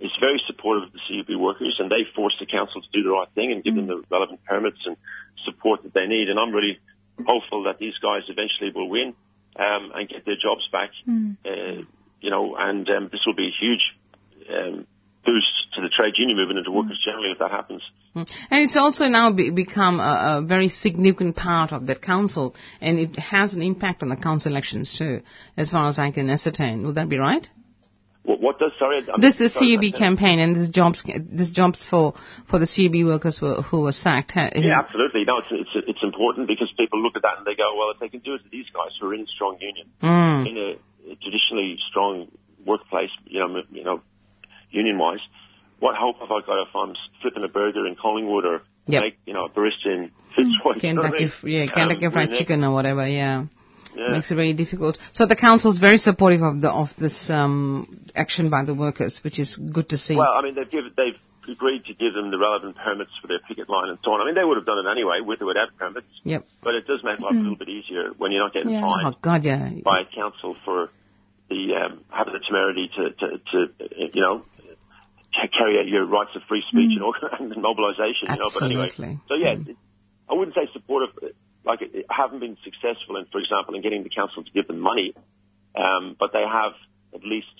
is 0.00 0.10
very 0.18 0.40
supportive 0.46 0.88
of 0.88 0.92
the 0.92 1.00
CUB 1.06 1.38
workers, 1.38 1.76
and 1.78 1.90
they 1.90 2.08
force 2.16 2.34
the 2.40 2.46
council 2.46 2.80
to 2.80 2.88
do 2.92 3.02
the 3.02 3.10
right 3.10 3.28
thing 3.34 3.52
and 3.52 3.62
give 3.62 3.74
them 3.74 3.86
the 3.86 4.02
relevant 4.10 4.42
permits 4.44 4.80
and 4.86 4.96
support 5.44 5.82
that 5.82 5.92
they 5.92 6.06
need. 6.06 6.28
And 6.28 6.38
I'm 6.38 6.52
really 6.52 6.80
hopeful 7.18 7.64
that 7.64 7.78
these 7.78 7.94
guys 8.02 8.22
eventually 8.28 8.72
will 8.74 8.88
win 8.88 9.14
um, 9.56 9.92
and 9.94 10.08
get 10.08 10.24
their 10.24 10.40
jobs 10.40 10.66
back. 10.72 10.90
Uh, 11.44 11.84
you 12.20 12.30
know, 12.30 12.56
and 12.58 12.88
um, 12.88 13.08
this 13.12 13.20
will 13.26 13.34
be 13.34 13.48
a 13.48 13.56
huge 13.60 13.84
um, 14.48 14.86
boost 15.24 15.52
to 15.74 15.82
the 15.82 15.88
trade 15.88 16.14
union 16.16 16.36
movement 16.36 16.58
and 16.58 16.64
to 16.64 16.72
workers 16.72 17.00
generally 17.04 17.30
if 17.30 17.38
that 17.38 17.50
happens. 17.50 17.82
And 18.14 18.64
it's 18.64 18.76
also 18.76 19.06
now 19.06 19.32
be, 19.32 19.50
become 19.50 20.00
a, 20.00 20.40
a 20.40 20.46
very 20.46 20.68
significant 20.68 21.36
part 21.36 21.72
of 21.72 21.86
that 21.86 22.02
council, 22.02 22.56
and 22.80 22.98
it 22.98 23.18
has 23.18 23.54
an 23.54 23.62
impact 23.62 24.02
on 24.02 24.08
the 24.08 24.16
council 24.16 24.50
elections 24.50 24.96
too, 24.98 25.22
as 25.56 25.70
far 25.70 25.88
as 25.88 25.98
I 25.98 26.10
can 26.10 26.28
ascertain. 26.30 26.84
Would 26.86 26.96
that 26.96 27.08
be 27.08 27.18
right? 27.18 27.46
What, 28.22 28.40
what 28.40 28.58
does 28.58 28.72
sorry? 28.78 28.98
I'm 29.12 29.20
This 29.20 29.40
is 29.40 29.54
sorry, 29.54 29.76
CUB 29.76 29.98
campaign, 29.98 30.38
and 30.38 30.54
this 30.54 30.68
jobs 30.68 31.02
this 31.04 31.50
jobs 31.50 31.86
for 31.88 32.14
for 32.48 32.58
the 32.58 32.66
CUB 32.68 33.06
workers 33.06 33.38
who, 33.38 33.62
who 33.62 33.80
were 33.82 33.92
sacked. 33.92 34.32
Yeah, 34.36 34.78
absolutely. 34.78 35.24
No, 35.24 35.38
it's, 35.38 35.48
it's 35.50 35.70
it's 35.88 36.02
important 36.02 36.46
because 36.46 36.70
people 36.78 37.02
look 37.02 37.16
at 37.16 37.22
that 37.22 37.38
and 37.38 37.46
they 37.46 37.54
go, 37.54 37.74
well, 37.76 37.90
if 37.94 37.98
they 37.98 38.08
can 38.08 38.20
do 38.20 38.34
it 38.34 38.42
to 38.44 38.48
these 38.50 38.66
guys 38.74 38.92
who 39.00 39.08
are 39.08 39.14
in 39.14 39.22
a 39.22 39.26
strong 39.34 39.56
union, 39.60 39.86
Mm. 40.02 40.46
in 40.48 40.56
a, 40.56 41.12
a 41.12 41.16
traditionally 41.16 41.78
strong 41.88 42.28
workplace, 42.66 43.10
you 43.24 43.40
know, 43.40 43.62
you 43.72 43.84
know, 43.84 44.02
union-wise, 44.70 45.20
what 45.80 45.96
hope 45.96 46.20
have 46.20 46.30
I 46.30 46.40
got 46.44 46.62
if 46.68 46.76
I'm 46.76 46.94
flipping 47.22 47.44
a 47.44 47.48
burger 47.48 47.86
in 47.86 47.96
Collingwood 47.96 48.44
or 48.44 48.62
Yep. 48.86 49.02
make, 49.02 49.18
you 49.24 49.34
know, 49.34 49.44
a 49.44 49.50
barista 49.50 49.86
in 49.86 50.10
Fitzroy? 50.34 50.74
you 50.82 50.94
know 50.94 51.02
I 51.02 51.10
Kentucky, 51.10 51.30
yeah, 51.44 51.62
Um, 51.62 51.68
Kentucky 51.68 52.10
Fried 52.10 52.30
Chicken 52.32 52.64
or 52.64 52.72
whatever. 52.72 53.06
Yeah. 53.06 53.44
Yeah. 53.94 54.08
makes 54.12 54.30
it 54.30 54.36
very 54.36 54.52
difficult. 54.52 54.98
So 55.12 55.26
the 55.26 55.36
council's 55.36 55.78
very 55.78 55.98
supportive 55.98 56.42
of 56.42 56.60
the 56.60 56.70
of 56.70 56.88
this 56.96 57.28
um, 57.28 58.06
action 58.14 58.50
by 58.50 58.64
the 58.64 58.74
workers, 58.74 59.20
which 59.24 59.38
is 59.38 59.56
good 59.56 59.88
to 59.90 59.98
see. 59.98 60.16
Well, 60.16 60.32
I 60.32 60.42
mean, 60.42 60.54
they've 60.54 60.70
given, 60.70 60.92
they've 60.96 61.18
agreed 61.48 61.84
to 61.86 61.94
give 61.94 62.14
them 62.14 62.30
the 62.30 62.38
relevant 62.38 62.76
permits 62.76 63.10
for 63.20 63.28
their 63.28 63.40
picket 63.48 63.68
line 63.68 63.88
and 63.88 63.98
so 64.04 64.12
on. 64.12 64.22
I 64.22 64.26
mean, 64.26 64.34
they 64.34 64.44
would 64.44 64.56
have 64.56 64.66
done 64.66 64.78
it 64.86 64.90
anyway 64.90 65.20
with 65.24 65.42
or 65.42 65.46
without 65.46 65.76
permits, 65.76 66.06
yep. 66.22 66.46
but 66.62 66.74
it 66.74 66.86
does 66.86 67.00
make 67.02 67.20
life 67.20 67.32
a 67.32 67.42
little 67.42 67.56
bit 67.56 67.68
easier 67.68 68.10
when 68.16 68.32
you're 68.32 68.42
not 68.42 68.52
getting 68.52 68.70
Yeah. 68.70 68.82
fined. 68.82 69.14
Oh 69.14 69.18
God, 69.20 69.44
yeah. 69.44 69.70
by 69.84 70.04
council 70.04 70.56
for 70.64 70.90
the 71.48 71.74
um, 71.74 72.04
having 72.08 72.34
the 72.34 72.40
temerity 72.46 72.90
to, 72.96 73.10
to, 73.10 73.26
to 73.52 73.58
you 74.14 74.22
know 74.22 74.44
carry 75.56 75.78
out 75.78 75.86
your 75.86 76.06
rights 76.06 76.30
of 76.34 76.42
free 76.48 76.62
speech 76.68 76.98
and, 76.98 77.02
and 77.52 77.62
mobilisation. 77.62 78.30
You 78.30 78.36
know, 78.36 78.50
but 78.52 78.62
anyway, 78.62 78.86
Absolutely. 78.86 79.20
so 79.28 79.34
yeah, 79.34 79.58
it, 79.58 79.76
I 80.28 80.34
wouldn't 80.34 80.54
say 80.54 80.68
supportive. 80.72 81.10
Like 81.64 81.80
haven't 82.08 82.40
been 82.40 82.56
successful 82.64 83.16
in, 83.16 83.26
for 83.26 83.38
example, 83.38 83.74
in 83.74 83.82
getting 83.82 84.02
the 84.02 84.08
council 84.08 84.42
to 84.42 84.50
give 84.50 84.66
them 84.66 84.80
money, 84.80 85.14
um, 85.76 86.16
but 86.18 86.32
they 86.32 86.42
have 86.42 86.72
at 87.14 87.22
least 87.22 87.52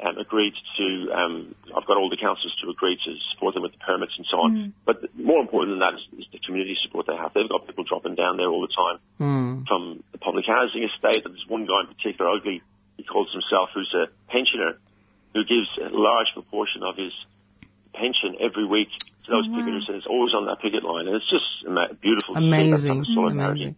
um, 0.00 0.16
agreed 0.18 0.54
to. 0.78 1.12
Um, 1.12 1.54
I've 1.76 1.86
got 1.86 1.96
all 1.96 2.08
the 2.10 2.16
councils 2.16 2.54
to 2.64 2.70
agree 2.70 2.96
to 2.96 3.10
support 3.32 3.54
them 3.54 3.62
with 3.62 3.72
the 3.72 3.78
permits 3.78 4.12
and 4.16 4.26
so 4.30 4.38
on. 4.38 4.72
But 4.86 5.14
more 5.16 5.40
important 5.40 5.72
than 5.76 5.80
that 5.80 5.94
is, 5.94 6.24
is 6.24 6.26
the 6.32 6.38
community 6.40 6.76
support 6.82 7.06
they 7.06 7.16
have. 7.16 7.32
They've 7.34 7.48
got 7.48 7.66
people 7.66 7.84
dropping 7.84 8.14
down 8.14 8.36
there 8.38 8.48
all 8.48 8.62
the 8.62 8.74
time 8.74 8.98
Mm. 9.20 9.66
from 9.68 10.02
the 10.12 10.18
public 10.18 10.44
housing 10.46 10.82
estate. 10.82 11.22
There's 11.24 11.46
one 11.46 11.66
guy 11.66 11.86
in 11.86 11.94
particular, 11.94 12.30
ugly, 12.30 12.62
he 12.96 13.04
calls 13.04 13.30
himself, 13.32 13.70
who's 13.74 13.92
a 13.94 14.06
pensioner, 14.30 14.78
who 15.34 15.44
gives 15.44 15.68
a 15.78 15.94
large 15.94 16.28
proportion 16.34 16.82
of 16.82 16.96
his 16.96 17.12
pension 17.94 18.36
every 18.40 18.66
week 18.66 18.88
to 19.24 19.30
those 19.30 19.48
picketers, 19.48 19.88
and 19.88 19.96
it's 19.96 20.06
always 20.06 20.34
on 20.34 20.46
that 20.46 20.60
picket 20.60 20.84
line. 20.84 21.06
And 21.06 21.16
it's 21.16 21.30
just 21.30 21.44
ama- 21.66 21.94
beautiful 21.94 22.34
to 22.34 22.40
see 22.40 22.46
that 22.46 22.54
Amazing, 22.54 23.04
amazing. 23.16 23.76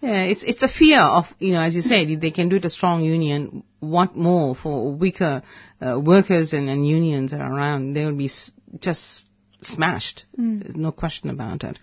Yeah, 0.00 0.24
it's 0.24 0.42
it's 0.42 0.62
a 0.62 0.68
fear 0.68 1.00
of 1.00 1.24
you 1.38 1.52
know, 1.52 1.60
as 1.62 1.74
you 1.74 1.80
said, 1.80 2.20
they 2.20 2.30
can 2.30 2.48
do 2.48 2.56
it 2.56 2.64
a 2.64 2.70
strong 2.70 3.02
union. 3.02 3.64
What 3.80 4.16
more 4.16 4.54
for 4.54 4.92
weaker 4.92 5.42
uh, 5.80 5.98
workers 6.02 6.52
and, 6.52 6.68
and 6.68 6.86
unions 6.86 7.30
that 7.30 7.40
are 7.40 7.52
around? 7.52 7.94
They 7.94 8.04
will 8.04 8.16
be 8.16 8.26
s- 8.26 8.50
just 8.78 9.26
smashed. 9.62 10.26
There's 10.36 10.76
no 10.76 10.92
question 10.92 11.30
about 11.30 11.64
it. 11.64 11.78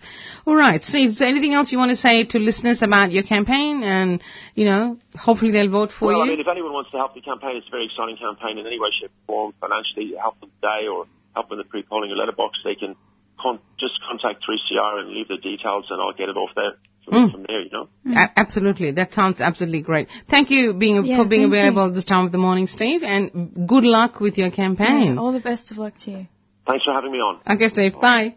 All 0.46 0.54
right, 0.54 0.82
Steve. 0.84 1.08
Is 1.08 1.18
there 1.18 1.28
anything 1.28 1.52
else 1.52 1.72
you 1.72 1.78
want 1.78 1.90
to 1.90 1.96
say 1.96 2.24
to 2.24 2.38
listeners 2.38 2.82
about 2.82 3.10
your 3.10 3.24
campaign? 3.24 3.82
And 3.82 4.22
you 4.54 4.66
know, 4.66 4.98
hopefully 5.16 5.50
they'll 5.50 5.70
vote 5.70 5.90
for 5.90 6.06
Well, 6.06 6.22
I 6.22 6.26
mean, 6.26 6.38
if 6.40 6.46
anyone 6.48 6.72
wants 6.72 6.90
to 6.92 6.98
help 6.98 7.14
the 7.14 7.22
campaign, 7.22 7.56
it's 7.56 7.66
a 7.66 7.70
very 7.70 7.86
exciting 7.86 8.16
campaign 8.18 8.58
in 8.58 8.66
any 8.66 8.78
way, 8.78 8.88
shape, 9.00 9.10
or 9.26 9.50
form, 9.50 9.54
financially, 9.60 10.14
help 10.20 10.38
them 10.40 10.50
today 10.60 10.86
or 10.86 11.06
help 11.34 11.50
in 11.52 11.58
the 11.58 11.64
pre-polling 11.64 12.10
or 12.10 12.16
letterbox, 12.16 12.58
they 12.64 12.74
can 12.74 12.94
con- 13.40 13.60
just 13.80 13.94
contact 14.08 14.44
3CR 14.48 15.00
and 15.00 15.10
leave 15.10 15.28
their 15.28 15.38
details 15.38 15.86
and 15.90 16.00
I'll 16.00 16.12
get 16.12 16.28
it 16.28 16.36
off 16.36 16.50
there 16.54 16.72
from, 17.04 17.30
from 17.32 17.44
there, 17.48 17.60
you 17.62 17.70
know. 17.72 17.88
A- 18.14 18.30
absolutely. 18.38 18.92
That 18.92 19.12
sounds 19.12 19.40
absolutely 19.40 19.82
great. 19.82 20.08
Thank 20.30 20.50
you 20.50 20.74
being, 20.74 21.04
Yeah, 21.04 21.22
for 21.22 21.28
being 21.28 21.50
thank 21.50 21.52
you. 21.54 21.58
available 21.58 21.88
at 21.88 21.94
this 21.94 22.04
time 22.04 22.26
of 22.26 22.32
the 22.32 22.38
morning, 22.38 22.66
Steve, 22.66 23.02
and 23.02 23.66
good 23.68 23.84
luck 23.84 24.20
with 24.20 24.38
your 24.38 24.50
campaign. 24.50 25.14
Yeah, 25.14 25.20
all 25.20 25.32
the 25.32 25.40
best 25.40 25.70
of 25.70 25.78
luck 25.78 25.94
to 26.04 26.10
you. 26.10 26.26
Thanks 26.66 26.84
for 26.84 26.92
having 26.92 27.10
me 27.10 27.18
on. 27.18 27.40
Okay, 27.56 27.68
Steve. 27.68 27.94
Bye. 28.00 28.36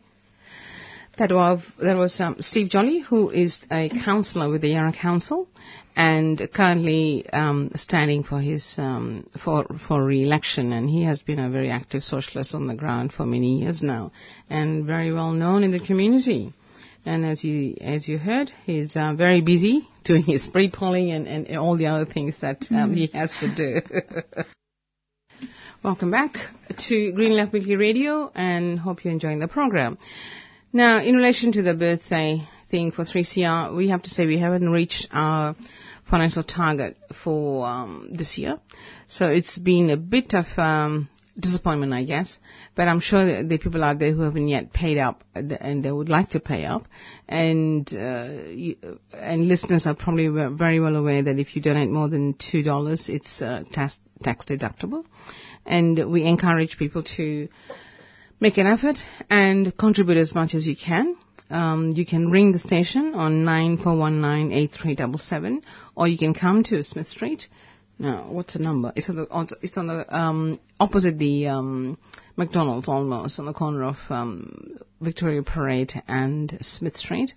That 1.17 1.31
was 1.31 1.61
that 1.81 1.95
was 1.95 2.19
um, 2.19 2.35
Steve 2.39 2.69
Jolly, 2.69 2.99
who 2.99 3.29
is 3.29 3.59
a 3.71 3.87
councillor 4.03 4.49
with 4.49 4.61
the 4.61 4.69
Yarra 4.69 4.91
Council, 4.91 5.47
and 5.95 6.41
currently 6.53 7.25
um, 7.31 7.71
standing 7.75 8.23
for 8.23 8.39
his 8.39 8.75
um, 8.77 9.27
for 9.43 9.65
for 9.87 10.03
re-election. 10.03 10.73
And 10.73 10.89
he 10.89 11.03
has 11.03 11.21
been 11.21 11.39
a 11.39 11.49
very 11.49 11.71
active 11.71 12.03
socialist 12.03 12.53
on 12.53 12.67
the 12.67 12.75
ground 12.75 13.13
for 13.13 13.25
many 13.25 13.59
years 13.61 13.81
now, 13.81 14.11
and 14.49 14.85
very 14.85 15.13
well 15.13 15.31
known 15.31 15.63
in 15.63 15.71
the 15.71 15.79
community. 15.79 16.53
And 17.05 17.25
as 17.25 17.43
you 17.43 17.75
as 17.81 18.07
you 18.07 18.17
heard, 18.17 18.51
he's 18.65 18.95
uh, 18.95 19.13
very 19.15 19.41
busy 19.41 19.87
doing 20.03 20.23
his 20.23 20.47
pre-polling 20.47 21.11
and, 21.11 21.27
and 21.27 21.57
all 21.57 21.77
the 21.77 21.87
other 21.87 22.05
things 22.05 22.39
that 22.41 22.65
um, 22.71 22.93
he 22.93 23.07
has 23.07 23.31
to 23.39 23.55
do. 23.55 23.77
Welcome 25.83 26.09
back 26.09 26.33
to 26.89 27.11
Green 27.13 27.33
Left 27.35 27.53
Weekly 27.53 27.75
Radio 27.75 28.31
and 28.33 28.79
hope 28.79 29.03
you're 29.03 29.13
enjoying 29.13 29.39
the 29.39 29.47
program. 29.47 29.99
Now, 30.73 30.99
in 30.99 31.15
relation 31.15 31.51
to 31.53 31.61
the 31.61 31.75
birthday 31.75 32.41
thing 32.71 32.91
for 32.91 33.03
3CR, 33.03 33.75
we 33.75 33.89
have 33.89 34.01
to 34.03 34.09
say 34.09 34.25
we 34.25 34.39
haven't 34.39 34.69
reached 34.71 35.07
our 35.11 35.55
financial 36.09 36.43
target 36.43 36.97
for 37.23 37.65
um, 37.65 38.09
this 38.13 38.37
year. 38.37 38.57
So 39.07 39.27
it's 39.27 39.57
been 39.57 39.89
a 39.89 39.97
bit 39.97 40.33
of 40.33 40.45
um, 40.57 41.09
disappointment, 41.37 41.93
I 41.93 42.03
guess. 42.03 42.37
But 42.75 42.87
I'm 42.87 42.99
sure 42.99 43.25
that 43.25 43.49
there 43.49 43.55
are 43.55 43.59
people 43.59 43.83
out 43.83 43.99
there 43.99 44.13
who 44.13 44.21
haven't 44.21 44.47
yet 44.47 44.71
paid 44.71 44.97
up 44.97 45.23
uh, 45.35 45.41
and 45.59 45.83
they 45.83 45.91
would 45.91 46.09
like 46.09 46.29
to 46.31 46.39
pay 46.39 46.65
up. 46.65 46.83
And 47.27 47.87
uh, 47.93 48.27
you, 48.49 48.99
and 49.13 49.47
listeners 49.47 49.85
are 49.85 49.95
probably 49.95 50.27
very 50.27 50.79
well 50.79 50.95
aware 50.95 51.23
that 51.23 51.39
if 51.39 51.55
you 51.55 51.61
donate 51.61 51.89
more 51.89 52.07
than 52.09 52.35
$2, 52.35 53.09
it's 53.09 53.41
uh, 53.41 53.63
tax, 53.71 53.99
tax 54.21 54.45
deductible. 54.45 55.05
And 55.65 56.11
we 56.11 56.23
encourage 56.25 56.77
people 56.77 57.03
to 57.17 57.47
make 58.39 58.57
an 58.57 58.67
effort 58.67 58.99
and 59.29 59.75
contribute 59.75 60.17
as 60.17 60.35
much 60.35 60.53
as 60.53 60.67
you 60.67 60.75
can. 60.75 61.15
Um, 61.49 61.93
you 61.95 62.05
can 62.05 62.29
ring 62.31 62.51
the 62.51 62.59
station 62.59 63.13
on 63.13 63.45
94198377 63.45 65.63
or 65.95 66.07
you 66.07 66.17
can 66.17 66.33
come 66.33 66.63
to 66.63 66.83
Smith 66.83 67.07
Street. 67.07 67.47
No, 67.97 68.27
what's 68.29 68.53
the 68.53 68.59
number? 68.59 68.91
It's 68.95 69.09
on 69.09 69.15
the, 69.15 69.55
it's 69.61 69.77
on 69.77 69.87
the, 69.87 70.15
um, 70.15 70.59
opposite 70.79 71.17
the, 71.17 71.47
um, 71.47 71.97
McDonald's 72.35 72.89
almost 72.89 73.39
on 73.39 73.45
the 73.45 73.53
corner 73.53 73.85
of, 73.85 73.95
um, 74.09 74.77
Victoria 74.99 75.43
Parade 75.43 75.93
and 76.07 76.57
Smith 76.61 76.97
Street. 76.97 77.33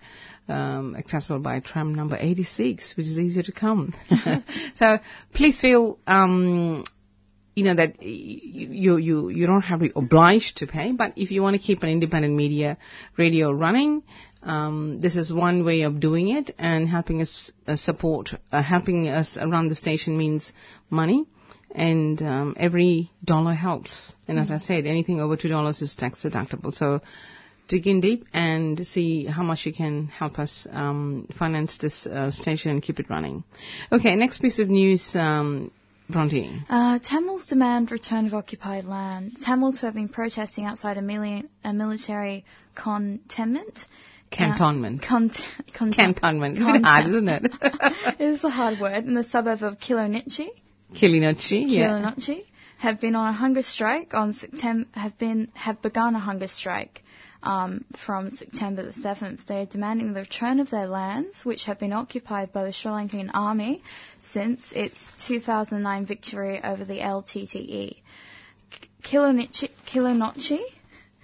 Um, 0.49 0.97
accessible 0.97 1.41
by 1.41 1.61
tram 1.61 1.95
number 1.95 2.17
86, 2.19 2.97
which 2.97 3.07
is 3.07 3.19
easier 3.19 3.43
to 3.43 3.53
come. 3.53 3.93
so 4.75 4.99
please 5.35 5.61
feel, 5.61 5.99
um, 6.07 6.85
you 7.59 7.65
know 7.65 7.75
that 7.75 8.01
you 8.03 8.97
you 8.97 9.29
you 9.31 9.47
don't 9.47 9.63
have 9.63 9.81
to 9.81 9.87
be 9.87 9.93
obliged 9.97 10.59
to 10.59 10.67
pay, 10.67 10.93
but 10.93 11.13
if 11.17 11.33
you 11.33 11.43
want 11.43 11.55
to 11.57 11.63
keep 11.69 11.83
an 11.83 11.89
independent 11.89 12.35
media 12.35 12.79
radio 13.17 13.51
running, 13.51 14.03
um, 14.43 15.01
this 15.01 15.17
is 15.17 15.33
one 15.33 15.65
way 15.65 15.83
of 15.83 15.99
doing 15.99 16.29
it, 16.29 16.55
and 16.59 16.89
helping 16.89 17.21
us 17.21 17.51
uh, 17.67 17.75
support, 17.75 18.31
uh, 18.53 18.63
helping 18.63 19.09
us 19.09 19.37
run 19.37 19.69
the 19.69 19.75
station 19.75 20.17
means 20.17 20.53
money, 20.89 21.27
and 21.75 22.23
um, 22.23 22.55
every 22.59 23.11
dollar 23.25 23.55
helps. 23.55 24.13
And 24.29 24.39
as 24.39 24.53
I 24.53 24.59
said, 24.59 24.87
anything 24.87 25.21
over 25.21 25.37
two 25.37 25.49
dollars 25.49 25.83
is 25.83 25.97
tax 25.97 26.23
deductible. 26.23 26.73
So 26.73 27.01
dig 27.67 27.87
in 27.89 28.01
deep 28.01 28.25
and 28.33 28.87
see 28.87 29.27
how 29.27 29.43
much 29.43 29.67
you 29.67 29.73
can 29.73 30.07
help 30.07 30.39
us 30.39 30.67
um, 30.71 31.29
finance 31.39 31.77
this 31.79 32.07
uh, 32.07 32.31
station 32.31 32.71
and 32.71 32.83
keep 32.83 33.01
it 33.01 33.11
running. 33.11 33.43
Okay, 33.91 34.15
next 34.15 34.39
piece 34.41 34.61
of 34.61 34.69
news. 34.69 35.17
Bronte. 36.09 36.51
Uh, 36.71 36.99
Tamils 37.01 37.47
demand 37.49 37.91
return 37.91 38.27
of 38.27 38.35
occupied 38.35 38.85
land. 38.85 39.37
Tamils 39.41 39.79
who 39.79 39.87
have 39.87 39.95
been 39.95 40.09
protesting 40.09 40.65
outside 40.65 40.97
a, 40.97 41.03
million, 41.03 41.49
a 41.65 41.73
military. 41.73 42.45
Cantonment. 42.75 43.87
Con- 44.31 45.31
con- 45.75 45.93
Cantonment. 45.93 46.59
It's 46.59 46.69
a 46.69 46.73
bit 46.73 46.85
hard, 46.85 47.07
isn't 47.07 47.29
it? 47.29 47.43
it 47.63 48.21
is 48.21 48.45
a 48.45 48.51
hard 48.51 48.79
word. 48.81 49.05
In 49.05 49.15
the 49.15 49.25
suburb 49.25 49.63
of 49.63 49.79
Kilinochchi, 49.79 50.49
Kilinochchi, 50.95 51.65
yeah. 51.67 51.89
Kilinochchi, 51.89 52.45
have 52.79 53.01
been 53.01 53.15
on 53.15 53.29
a 53.29 53.33
hunger 53.33 53.63
strike 53.63 54.15
on 54.15 54.35
September. 54.35 54.87
Have 54.93 55.19
been 55.19 55.51
have 55.55 55.81
begun 55.83 56.15
a 56.15 56.19
hunger 56.19 56.47
strike 56.47 57.03
um, 57.43 57.85
from 58.07 58.31
September 58.31 58.83
the 58.83 58.93
seventh. 58.93 59.47
They 59.47 59.61
are 59.61 59.67
demanding 59.67 60.13
the 60.13 60.21
return 60.21 60.61
of 60.61 60.71
their 60.71 60.87
lands, 60.87 61.45
which 61.45 61.65
have 61.65 61.79
been 61.79 61.93
occupied 61.93 62.53
by 62.53 62.65
the 62.65 62.73
Sri 62.73 62.91
Lankan 62.91 63.31
army 63.33 63.83
since 64.33 64.73
its 64.73 65.13
2009 65.27 66.07
victory 66.07 66.61
over 66.63 66.85
the 66.85 66.99
LTTE. 66.99 67.97
Kilinochchi, 69.03 69.71
Kilinochchi 69.87 70.61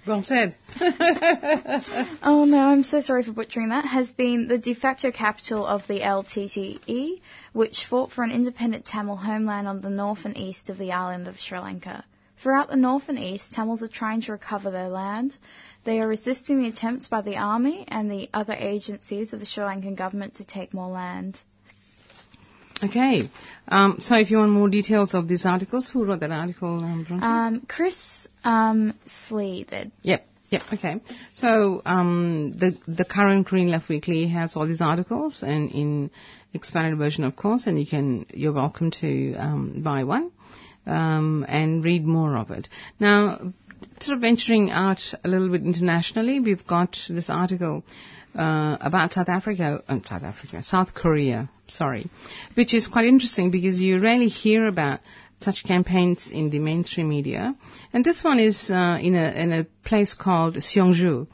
Well 0.07 0.23
said. 0.25 0.55
oh 2.23 2.45
no, 2.45 2.59
I'm 2.59 2.83
so 2.83 3.01
sorry 3.01 3.23
for 3.23 3.33
butchering 3.33 3.71
that, 3.71 3.85
has 3.85 4.13
been 4.13 4.49
the 4.49 4.59
de 4.59 4.75
facto 4.75 5.11
capital 5.11 5.67
of 5.67 5.87
the 5.87 6.01
LTTE, 6.01 7.21
which 7.53 7.87
fought 7.87 8.13
for 8.13 8.23
an 8.23 8.31
independent 8.31 8.85
Tamil 8.87 9.17
homeland 9.17 9.67
on 9.67 9.81
the 9.81 9.91
north 9.91 10.25
and 10.25 10.37
east 10.37 10.71
of 10.71 10.79
the 10.79 10.93
island 10.93 11.29
of 11.29 11.39
Sri 11.41 11.59
Lanka. 11.59 12.05
Throughout 12.43 12.69
the 12.69 12.77
north 12.77 13.09
and 13.09 13.19
east, 13.19 13.53
Tamils 13.55 13.83
are 13.83 13.89
trying 13.89 14.21
to 14.23 14.33
recover 14.33 14.71
their 14.71 14.89
land. 14.89 15.37
They 15.85 16.01
are 16.01 16.09
resisting 16.09 16.63
the 16.63 16.69
attempts 16.69 17.09
by 17.09 17.23
the 17.23 17.37
army 17.37 17.85
and 17.89 18.11
the 18.11 18.29
other 18.35 18.55
agencies 18.55 19.33
of 19.33 19.41
the 19.41 19.47
Sri 19.47 19.65
Lankan 19.65 19.97
government 19.97 20.37
to 20.37 20.47
take 20.47 20.75
more 20.75 20.89
land. 20.89 21.41
Okay. 22.83 23.31
Um, 23.69 23.99
so 24.01 24.17
if 24.17 24.31
you 24.31 24.39
want 24.39 24.53
more 24.53 24.69
details 24.69 25.15
of 25.15 25.29
these 25.29 25.47
articles, 25.47 25.89
who 25.89 26.05
wrote 26.05 26.21
that 26.21 26.33
article, 26.33 26.83
um, 26.83 27.07
Um, 27.23 27.67
Chris 27.69 28.29
um, 28.43 28.95
Slee 29.07 29.65
did. 29.65 29.93
Yep. 30.03 30.27
Yep. 30.51 30.63
Okay. 30.75 31.01
So 31.35 31.81
um, 31.87 32.53
the 32.53 32.77
the 32.87 33.05
current 33.05 33.47
Green 33.47 33.71
Left 33.71 33.89
Weekly 33.89 34.29
has 34.29 34.57
all 34.57 34.67
these 34.67 34.83
articles 34.83 35.43
and 35.43 35.71
in 35.71 36.11
expanded 36.53 36.99
version, 36.99 37.25
of 37.25 37.35
course, 37.35 37.67
and 37.67 37.79
you 37.79 37.87
can 37.87 38.27
you're 38.35 38.53
welcome 38.53 38.91
to 39.03 39.35
um, 39.35 39.83
buy 39.83 40.05
one 40.05 40.31
um, 40.87 41.45
and 41.49 41.85
read 41.85 42.05
more 42.05 42.37
of 42.37 42.51
it. 42.51 42.69
Now, 43.01 43.53
sort 44.01 44.17
of 44.17 44.21
venturing 44.21 44.71
out 44.71 45.01
a 45.25 45.29
little 45.29 45.49
bit 45.49 45.63
internationally, 45.63 46.41
we've 46.41 46.67
got 46.67 46.99
this 47.09 47.31
article 47.31 47.85
uh, 48.35 48.77
about 48.81 49.13
South 49.13 49.29
Africa, 49.29 49.83
uh, 49.89 49.99
South 50.05 50.23
Africa, 50.23 50.63
South 50.63 50.95
Korea, 50.95 51.49
sorry, 51.69 52.07
which 52.55 52.75
is 52.75 52.89
quite 52.89 53.07
interesting 53.07 53.51
because 53.51 53.81
you 53.81 54.01
rarely 54.01 54.29
hear 54.29 54.67
about 54.67 55.01
such 55.41 55.65
campaigns 55.65 56.31
in 56.31 56.51
the 56.51 56.59
mainstream 56.59 57.09
media. 57.09 57.55
And 57.93 58.05
this 58.05 58.25
one 58.25 58.39
is 58.39 58.71
uh, 58.71 58.99
in 59.01 59.15
a 59.15 59.31
in 59.33 59.53
a 59.53 59.65
place 59.87 60.15
called 60.15 60.57
Seongju. 60.57 61.27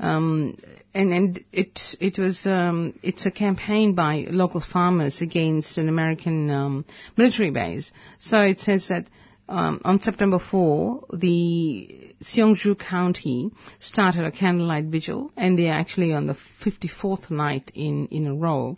Um, 0.00 0.56
and 0.94 1.12
and 1.12 1.44
it 1.52 1.78
it 2.00 2.18
was 2.18 2.46
um, 2.46 2.98
it's 3.02 3.26
a 3.26 3.30
campaign 3.30 3.94
by 3.94 4.26
local 4.30 4.60
farmers 4.60 5.20
against 5.20 5.78
an 5.78 5.88
American 5.88 6.50
um, 6.50 6.84
military 7.16 7.50
base. 7.50 7.92
So 8.18 8.40
it 8.40 8.60
says 8.60 8.88
that 8.88 9.06
um, 9.48 9.80
on 9.84 9.98
September 10.00 10.38
4, 10.38 11.06
the 11.14 12.14
Seongju 12.22 12.78
County 12.78 13.50
started 13.80 14.24
a 14.26 14.30
candlelight 14.30 14.84
vigil, 14.86 15.32
and 15.38 15.58
they're 15.58 15.72
actually 15.72 16.12
on 16.12 16.26
the 16.26 16.36
54th 16.62 17.30
night 17.30 17.72
in, 17.74 18.08
in 18.08 18.26
a 18.26 18.34
row. 18.34 18.76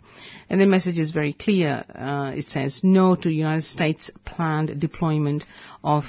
And 0.49 0.61
the 0.61 0.65
message 0.65 0.97
is 0.97 1.11
very 1.11 1.33
clear. 1.33 1.83
Uh, 1.93 2.31
it 2.35 2.45
says 2.45 2.81
no 2.83 3.15
to 3.15 3.29
United 3.29 3.63
States 3.63 4.11
planned 4.23 4.79
deployment 4.79 5.43
of 5.83 6.05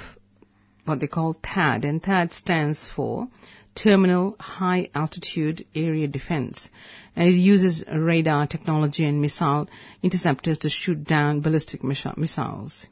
what 0.85 1.01
they 1.01 1.07
call 1.07 1.33
THAAD, 1.33 1.83
and 1.83 2.01
THAAD 2.01 2.33
stands 2.33 2.87
for 2.95 3.27
Terminal 3.75 4.35
High 4.39 4.89
Altitude 4.93 5.65
Area 5.75 6.07
Defense, 6.07 6.69
and 7.15 7.27
it 7.27 7.33
uses 7.33 7.83
radar 7.91 8.47
technology 8.47 9.05
and 9.05 9.21
missile 9.21 9.67
interceptors 10.01 10.59
to 10.59 10.69
shoot 10.69 11.03
down 11.03 11.41
ballistic 11.41 11.83
missiles. 11.83 12.87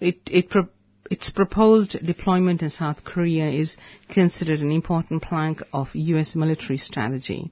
It, 0.00 0.20
it 0.26 0.50
pro- 0.50 0.68
its 1.10 1.30
proposed 1.30 2.04
deployment 2.04 2.62
in 2.62 2.70
South 2.70 3.04
Korea 3.04 3.48
is 3.48 3.76
considered 4.08 4.60
an 4.60 4.72
important 4.72 5.22
plank 5.22 5.62
of 5.72 5.94
U.S. 5.94 6.34
military 6.34 6.78
strategy. 6.78 7.50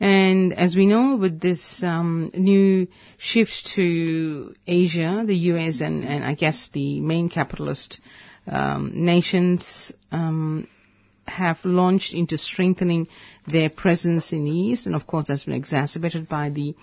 And 0.00 0.52
as 0.52 0.76
we 0.76 0.86
know, 0.86 1.16
with 1.16 1.40
this 1.40 1.82
um, 1.82 2.30
new 2.34 2.86
shift 3.16 3.66
to 3.74 4.54
Asia, 4.66 5.24
the 5.26 5.34
U.S. 5.52 5.80
and, 5.80 6.04
and 6.04 6.24
I 6.24 6.34
guess 6.34 6.68
the 6.72 7.00
main 7.00 7.28
capitalist 7.28 8.00
um, 8.46 8.92
nations 8.94 9.92
um, 10.12 10.68
have 11.28 11.64
launched 11.64 12.14
into 12.14 12.36
strengthening 12.38 13.06
their 13.46 13.70
presence 13.70 14.32
in 14.32 14.44
the 14.44 14.50
East, 14.50 14.86
and 14.86 14.94
of 14.94 15.06
course 15.06 15.26
that's 15.28 15.44
been 15.44 15.54
exacerbated 15.54 16.28
by 16.28 16.50
the 16.50 16.74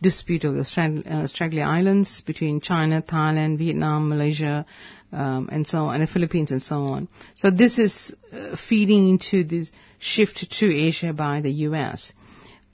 dispute 0.00 0.44
of 0.44 0.54
the 0.54 0.60
Strag- 0.62 1.06
uh, 1.06 1.24
Spratly 1.26 1.64
Islands 1.64 2.20
between 2.20 2.60
China, 2.60 3.02
Thailand, 3.02 3.58
Vietnam, 3.58 4.08
Malaysia, 4.08 4.66
um, 5.12 5.48
and 5.52 5.66
so 5.66 5.86
on, 5.86 5.94
and 5.94 6.02
the 6.08 6.12
Philippines 6.12 6.50
and 6.50 6.62
so 6.62 6.76
on. 6.84 7.08
So 7.34 7.50
this 7.50 7.78
is 7.78 8.14
uh, 8.32 8.56
feeding 8.56 9.08
into 9.08 9.44
the 9.44 9.66
shift 9.98 10.50
to 10.58 10.74
Asia 10.74 11.12
by 11.12 11.40
the 11.40 11.50
U.S. 11.68 12.12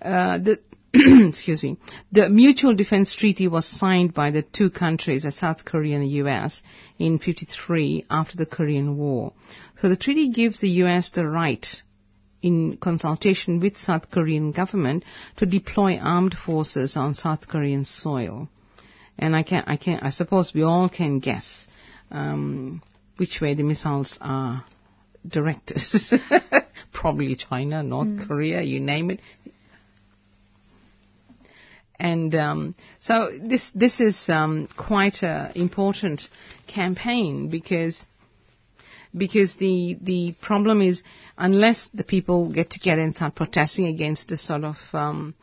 Uh, 0.01 0.39
the 0.39 0.59
excuse 1.29 1.63
me, 1.63 1.77
the 2.11 2.29
Mutual 2.29 2.75
Defense 2.75 3.15
Treaty 3.15 3.47
was 3.47 3.67
signed 3.67 4.15
by 4.15 4.31
the 4.31 4.43
two 4.43 4.71
countries, 4.71 5.27
South 5.37 5.65
Korea 5.65 5.97
and 5.97 6.05
the 6.05 6.17
U.S., 6.23 6.63
in 6.99 7.19
53 7.19 8.07
after 8.11 8.37
the 8.37 8.47
Korean 8.47 8.97
War. 8.97 9.33
So 9.81 9.89
the 9.89 9.97
treaty 9.97 10.31
gives 10.31 10.61
the 10.61 10.71
U.S. 10.83 11.11
the 11.11 11.27
right, 11.27 11.67
in 12.43 12.79
consultation 12.79 13.61
with 13.61 13.77
South 13.77 14.11
Korean 14.11 14.51
government, 14.51 15.05
to 15.37 15.47
deploy 15.47 15.99
armed 15.99 16.35
forces 16.35 16.97
on 16.97 17.15
South 17.15 17.47
Korean 17.47 17.85
soil. 17.85 18.49
And 19.19 19.37
I 19.37 19.43
can, 19.43 19.65
I 19.67 19.77
can, 19.77 20.01
I 20.01 20.11
suppose 20.11 20.53
we 20.55 20.63
all 20.63 20.89
can 20.89 21.21
guess 21.21 21.67
um, 22.11 22.83
which 23.19 23.41
way 23.41 23.55
the 23.55 23.63
missiles 23.63 24.19
are 24.21 24.65
directed. 25.27 25.81
Probably 26.93 27.37
China, 27.37 27.83
North 27.83 28.09
mm. 28.09 28.27
Korea, 28.27 28.63
you 28.63 28.81
name 28.81 29.11
it. 29.11 29.21
And 32.01 32.35
um, 32.35 32.75
so 33.01 33.29
this 33.41 33.73
this 33.75 34.01
is 34.01 34.29
um, 34.29 34.69
quite 34.77 35.23
an 35.23 35.53
important 35.57 36.29
campaign 36.67 37.49
because 37.51 38.07
because 39.17 39.57
the 39.57 39.97
the 40.01 40.35
problem 40.41 40.81
is 40.81 41.03
unless 41.37 41.89
the 41.95 42.05
people 42.05 42.53
get 42.53 42.71
together 42.71 43.03
and 43.03 43.17
start 43.17 43.35
protesting 43.35 43.87
against 43.87 44.29
this 44.29 44.43
sort 44.43 44.65
of 44.65 44.77
um, 44.93 45.35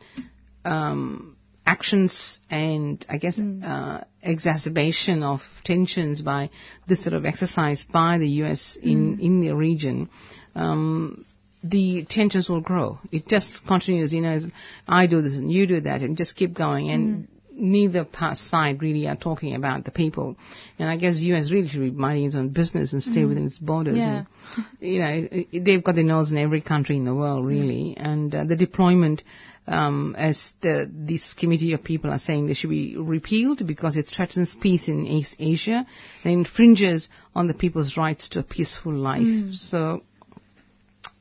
um 0.64 1.36
actions 1.66 2.38
and 2.48 3.04
I 3.08 3.18
guess 3.18 3.36
mm. 3.38 3.62
uh, 3.64 4.04
exacerbation 4.22 5.22
of 5.22 5.42
tensions 5.64 6.22
by 6.22 6.50
this 6.86 7.02
sort 7.02 7.14
of 7.14 7.24
exercise 7.26 7.84
by 7.84 8.18
the 8.18 8.28
U.S. 8.44 8.78
in 8.80 9.16
mm. 9.16 9.20
in 9.20 9.40
the 9.40 9.54
region. 9.54 10.08
Um, 10.54 11.26
the 11.62 12.06
tensions 12.08 12.48
will 12.48 12.60
grow. 12.60 12.98
It 13.10 13.26
just 13.28 13.66
continues, 13.66 14.12
you 14.12 14.20
know, 14.20 14.38
I 14.86 15.06
do 15.06 15.22
this 15.22 15.34
and 15.34 15.50
you 15.50 15.66
do 15.66 15.80
that 15.80 16.02
and 16.02 16.16
just 16.16 16.36
keep 16.36 16.54
going. 16.54 16.90
And 16.90 17.24
mm. 17.24 17.28
neither 17.52 18.06
side 18.34 18.82
really 18.82 19.08
are 19.08 19.16
talking 19.16 19.54
about 19.54 19.84
the 19.84 19.90
people. 19.90 20.36
And 20.78 20.88
I 20.88 20.96
guess 20.96 21.16
the 21.16 21.26
U.S. 21.26 21.50
really 21.50 21.68
should 21.68 21.80
be 21.80 21.90
minding 21.90 22.26
its 22.26 22.36
own 22.36 22.50
business 22.50 22.92
and 22.92 23.02
stay 23.02 23.22
mm. 23.22 23.28
within 23.28 23.46
its 23.46 23.58
borders. 23.58 23.96
Yeah. 23.96 24.24
And, 24.56 24.66
you 24.80 25.00
know, 25.00 25.64
they've 25.64 25.82
got 25.82 25.94
their 25.94 26.04
nose 26.04 26.30
in 26.30 26.38
every 26.38 26.60
country 26.60 26.96
in 26.96 27.04
the 27.04 27.14
world, 27.14 27.46
really. 27.46 27.96
Mm. 27.98 28.06
And 28.06 28.34
uh, 28.34 28.44
the 28.44 28.56
deployment, 28.56 29.24
um, 29.66 30.14
as 30.16 30.52
the, 30.60 30.90
this 30.92 31.34
committee 31.34 31.72
of 31.72 31.82
people 31.82 32.10
are 32.10 32.18
saying, 32.18 32.46
they 32.46 32.54
should 32.54 32.70
be 32.70 32.96
repealed 32.96 33.66
because 33.66 33.96
it 33.96 34.06
threatens 34.14 34.54
peace 34.54 34.88
in 34.88 35.06
East 35.06 35.36
Asia 35.38 35.86
and 36.22 36.32
infringes 36.32 37.08
on 37.34 37.48
the 37.48 37.54
people's 37.54 37.96
rights 37.96 38.28
to 38.30 38.40
a 38.40 38.44
peaceful 38.44 38.92
life. 38.92 39.22
Mm. 39.22 39.52
So 39.52 40.02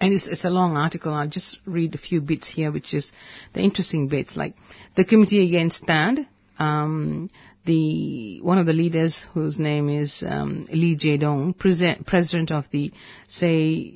and 0.05 0.13
it's, 0.13 0.27
it's, 0.27 0.45
a 0.45 0.51
long 0.51 0.77
article. 0.77 1.11
I'll 1.11 1.27
just 1.27 1.57
read 1.65 1.95
a 1.95 1.97
few 1.97 2.21
bits 2.21 2.47
here, 2.47 2.71
which 2.71 2.93
is 2.93 3.11
the 3.53 3.61
interesting 3.61 4.07
bits. 4.07 4.37
Like 4.37 4.53
the 4.95 5.03
Committee 5.03 5.47
Against 5.47 5.83
THAAD, 5.83 6.27
um, 6.59 7.31
the 7.65 8.39
one 8.41 8.59
of 8.59 8.67
the 8.67 8.73
leaders, 8.73 9.25
whose 9.33 9.57
name 9.57 9.89
is 9.89 10.23
um, 10.23 10.67
Lee 10.71 10.95
Jae-dong, 10.95 11.55
president 11.55 12.51
of 12.51 12.69
the 12.69 12.91
say 13.27 13.95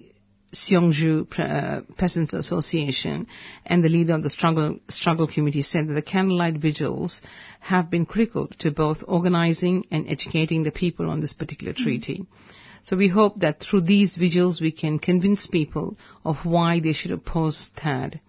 Seongju 0.52 1.28
uh, 1.40 1.82
Peasants 1.96 2.34
Association, 2.34 3.28
and 3.68 3.84
the 3.84 3.90
leader 3.90 4.16
of 4.16 4.24
the 4.24 4.32
struggle 4.32 4.80
struggle 4.88 5.28
committee 5.28 5.62
said 5.62 5.90
that 5.90 5.94
the 5.94 6.02
candlelight 6.02 6.58
vigils 6.58 7.22
have 7.60 7.92
been 7.92 8.08
critical 8.08 8.48
to 8.58 8.72
both 8.72 9.04
organizing 9.08 9.86
and 9.92 10.10
educating 10.10 10.64
the 10.64 10.72
people 10.72 11.08
on 11.08 11.20
this 11.20 11.34
particular 11.34 11.74
treaty. 11.74 12.24
Mm-hmm. 12.24 12.59
So 12.84 12.96
we 12.96 13.08
hope 13.08 13.40
that 13.40 13.60
through 13.60 13.82
these 13.82 14.16
vigils 14.16 14.62
we 14.62 14.72
can 14.72 15.00
convince 15.00 15.48
people 15.48 15.98
of 16.24 16.46
why 16.46 16.80
they 16.80 16.94
should 16.94 17.12
oppose 17.12 17.70
THAAD. 17.76 18.20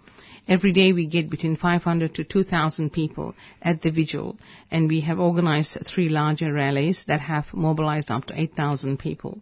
Every 0.49 0.73
day 0.73 0.93
we 0.93 1.07
get 1.07 1.31
between 1.31 1.57
500 1.57 2.15
to 2.15 2.25
2,000 2.25 2.91
people 2.91 3.35
at 3.63 3.83
the 3.83 3.91
vigil, 3.91 4.37
and 4.71 4.89
we 4.89 5.01
have 5.03 5.21
organized 5.21 5.79
three 5.87 6.09
larger 6.09 6.53
rallies 6.53 7.05
that 7.07 7.21
have 7.21 7.55
mobilized 7.55 8.11
up 8.11 8.25
to 8.27 8.41
8,000 8.41 8.99
people. 8.99 9.41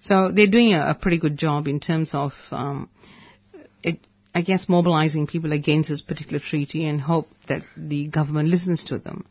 So 0.00 0.32
they're 0.32 0.48
doing 0.48 0.74
a, 0.74 0.80
a, 0.90 0.94
pretty 1.00 1.18
good 1.18 1.36
job 1.36 1.68
in 1.68 1.78
terms 1.78 2.12
of, 2.12 2.32
um, 2.50 2.90
it, 3.84 3.98
I 4.34 4.42
guess, 4.42 4.68
mobilizing 4.68 5.28
people 5.28 5.52
against 5.52 5.90
this 5.90 6.02
particular 6.02 6.40
treaty 6.40 6.86
and 6.86 7.00
hope 7.00 7.28
that 7.46 7.62
the 7.76 8.08
government 8.08 8.48
listens 8.48 8.82
to 8.84 8.98
them. 8.98 9.24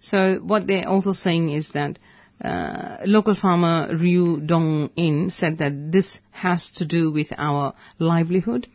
So 0.00 0.38
what 0.42 0.66
they're 0.66 0.86
also 0.86 1.12
saying 1.12 1.50
is 1.50 1.70
that 1.70 1.98
uh, 2.42 2.98
local 3.04 3.34
farmer 3.34 3.88
Ryu 3.96 4.40
Dong 4.40 4.90
In 4.96 5.30
said 5.30 5.58
that 5.58 5.90
this 5.92 6.20
has 6.30 6.70
to 6.76 6.86
do 6.86 7.10
with 7.10 7.32
our 7.36 7.74
livelihood. 7.98 8.68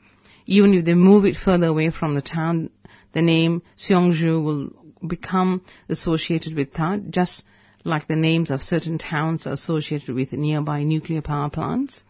Even 0.46 0.74
if 0.74 0.86
they 0.86 0.94
move 0.94 1.24
it 1.24 1.36
further 1.36 1.68
away 1.68 1.90
from 1.90 2.16
the 2.16 2.22
town, 2.22 2.70
the 3.14 3.22
name 3.22 3.62
Seongju 3.78 4.44
will 4.44 4.70
become 5.08 5.62
associated 5.88 6.56
with 6.56 6.74
that, 6.74 7.10
just 7.10 7.44
like 7.86 8.08
the 8.08 8.16
names 8.16 8.50
of 8.50 8.62
certain 8.62 8.98
towns 8.98 9.46
are 9.48 9.54
associated 9.54 10.14
with 10.16 10.34
nearby 10.34 10.84
nuclear 10.84 11.22
power 11.22 11.50
plants. 11.50 12.04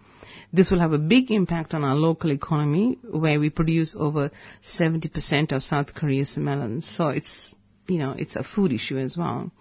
This 0.52 0.70
will 0.70 0.80
have 0.80 0.94
a 0.94 1.00
big 1.00 1.32
impact 1.32 1.74
on 1.74 1.84
our 1.84 1.96
local 1.96 2.32
economy, 2.32 2.98
where 3.04 3.40
we 3.40 3.50
produce 3.50 3.96
over 3.98 4.32
70% 4.64 5.52
of 5.52 5.64
South 5.64 5.94
Korea's 5.94 6.38
melons. 6.38 6.88
So 6.88 7.10
it's, 7.10 7.56
you 7.88 7.98
know, 7.98 8.16
it's 8.18 8.36
a 8.36 8.44
food 8.44 8.72
issue 8.72 8.98
as 8.98 9.18
well. 9.18 9.52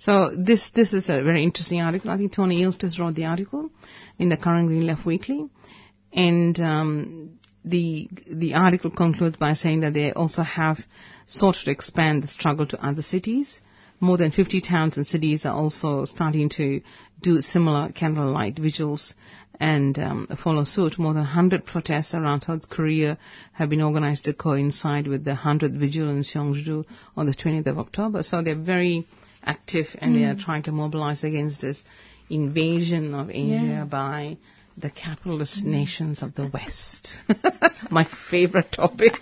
So 0.00 0.30
this 0.34 0.70
this 0.70 0.94
is 0.94 1.10
a 1.10 1.22
very 1.22 1.44
interesting 1.44 1.82
article. 1.82 2.10
I 2.10 2.16
think 2.16 2.32
Tony 2.32 2.62
Iltis 2.62 2.98
wrote 2.98 3.14
the 3.16 3.26
article 3.26 3.70
in 4.18 4.30
the 4.30 4.38
current 4.38 4.68
Green 4.68 4.86
Left 4.86 5.04
Weekly, 5.04 5.46
and 6.10 6.58
um, 6.58 7.38
the 7.66 8.08
the 8.26 8.54
article 8.54 8.90
concludes 8.90 9.36
by 9.36 9.52
saying 9.52 9.80
that 9.80 9.92
they 9.92 10.10
also 10.12 10.40
have 10.42 10.78
sought 11.26 11.56
to 11.64 11.70
expand 11.70 12.22
the 12.22 12.28
struggle 12.28 12.66
to 12.68 12.82
other 12.82 13.02
cities. 13.02 13.60
More 14.02 14.16
than 14.16 14.30
50 14.30 14.62
towns 14.62 14.96
and 14.96 15.06
cities 15.06 15.44
are 15.44 15.52
also 15.52 16.06
starting 16.06 16.48
to 16.56 16.80
do 17.20 17.42
similar 17.42 17.90
candlelight 17.90 18.58
vigils 18.58 19.12
and 19.60 19.98
um, 19.98 20.26
follow 20.42 20.64
suit. 20.64 20.98
More 20.98 21.12
than 21.12 21.24
100 21.24 21.66
protests 21.66 22.14
around 22.14 22.40
South 22.40 22.70
Korea 22.70 23.18
have 23.52 23.68
been 23.68 23.82
organized 23.82 24.24
to 24.24 24.32
coincide 24.32 25.06
with 25.06 25.24
the 25.26 25.34
100th 25.34 25.76
vigil 25.78 26.08
in 26.08 26.22
Seongju 26.22 26.86
on 27.18 27.26
the 27.26 27.34
20th 27.34 27.66
of 27.66 27.78
October. 27.78 28.22
So 28.22 28.40
they're 28.40 28.54
very 28.54 29.04
active 29.44 29.86
and 29.98 30.12
mm. 30.12 30.18
they 30.18 30.24
are 30.24 30.34
trying 30.34 30.62
to 30.62 30.72
mobilize 30.72 31.24
against 31.24 31.60
this 31.60 31.84
invasion 32.28 33.14
of 33.14 33.30
Asia 33.30 33.64
yeah. 33.64 33.84
by 33.84 34.36
the 34.76 34.90
capitalist 34.90 35.64
mm. 35.64 35.68
nations 35.68 36.22
of 36.22 36.34
the 36.34 36.50
West. 36.52 37.18
My 37.90 38.06
favorite 38.30 38.72
topic. 38.72 39.12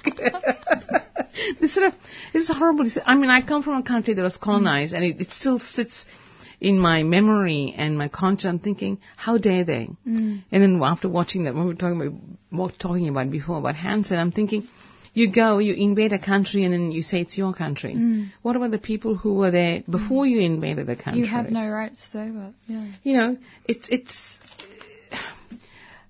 this 1.61 1.75
sort 1.75 1.87
of 1.87 1.95
this 2.33 2.49
is 2.49 2.57
horrible. 2.57 2.87
I 3.07 3.15
mean, 3.15 3.31
I 3.31 3.43
come 3.43 3.63
from 3.63 3.79
a 3.79 3.83
country 3.83 4.15
that 4.15 4.23
was 4.23 4.37
colonized, 4.37 4.93
and 4.93 5.05
it, 5.05 5.21
it 5.21 5.31
still 5.31 5.59
sits 5.59 6.05
in 6.61 6.79
my 6.79 7.03
memory 7.03 7.75
and 7.77 7.97
my 7.97 8.09
conscience. 8.09 8.45
I'm 8.45 8.59
thinking, 8.59 8.99
how 9.17 9.39
dare 9.39 9.65
they? 9.65 9.89
Mm. 10.07 10.43
And 10.51 10.63
then 10.63 10.81
after 10.83 11.09
watching 11.09 11.45
that, 11.45 11.55
when 11.55 11.65
we 11.65 11.75
were 11.75 11.79
talking 11.79 12.39
about 12.53 12.79
talking 12.79 13.09
about 13.09 13.31
before 13.31 13.59
about 13.59 13.77
Hanson, 13.77 14.19
I'm 14.19 14.33
thinking, 14.33 14.69
you 15.19 15.31
go, 15.31 15.59
you 15.59 15.75
invade 15.75 16.13
a 16.13 16.19
country, 16.19 16.65
and 16.65 16.73
then 16.73 16.93
you 16.93 17.03
say 17.03 17.21
it's 17.21 17.37
your 17.37 17.53
country. 17.53 17.95
Mm. 17.95 18.31
What 18.43 18.57
about 18.57 18.71
the 18.71 18.79
people 18.79 19.17
who 19.17 19.35
were 19.35 19.51
there 19.51 19.83
before 19.89 20.25
mm. 20.25 20.31
you 20.31 20.41
invaded 20.41 20.87
the 20.87 20.97
country? 20.97 21.21
You 21.21 21.27
have 21.27 21.51
no 21.51 21.69
right 21.69 21.95
to 21.95 22.03
say 22.03 22.31
that. 22.31 22.55
Yeah. 22.67 22.87
You 23.03 23.17
know, 23.17 23.37
it's 23.67 23.89
it's 23.89 24.41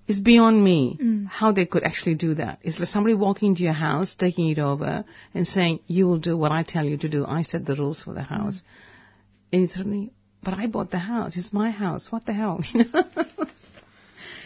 it's 0.07 0.19
beyond 0.19 0.63
me 0.63 0.97
mm. 1.01 1.27
how 1.27 1.51
they 1.51 1.65
could 1.65 1.83
actually 1.83 2.15
do 2.15 2.35
that. 2.35 2.59
It's 2.61 2.79
like 2.79 2.87
somebody 2.87 3.15
walking 3.15 3.49
into 3.49 3.63
your 3.63 3.73
house, 3.73 4.15
taking 4.15 4.49
it 4.49 4.59
over, 4.59 5.03
and 5.33 5.47
saying, 5.47 5.79
"You 5.87 6.07
will 6.07 6.19
do 6.19 6.37
what 6.37 6.51
I 6.51 6.63
tell 6.63 6.85
you 6.85 6.97
to 6.97 7.09
do. 7.09 7.25
I 7.25 7.41
set 7.41 7.65
the 7.65 7.75
rules 7.75 8.03
for 8.03 8.13
the 8.13 8.23
house." 8.23 8.61
Mm. 8.61 8.65
And 9.51 9.69
suddenly, 9.69 10.11
but 10.43 10.53
I 10.53 10.67
bought 10.67 10.91
the 10.91 10.99
house. 10.99 11.35
It's 11.35 11.51
my 11.51 11.71
house. 11.71 12.11
What 12.11 12.25
the 12.25 12.33
hell? 12.33 12.63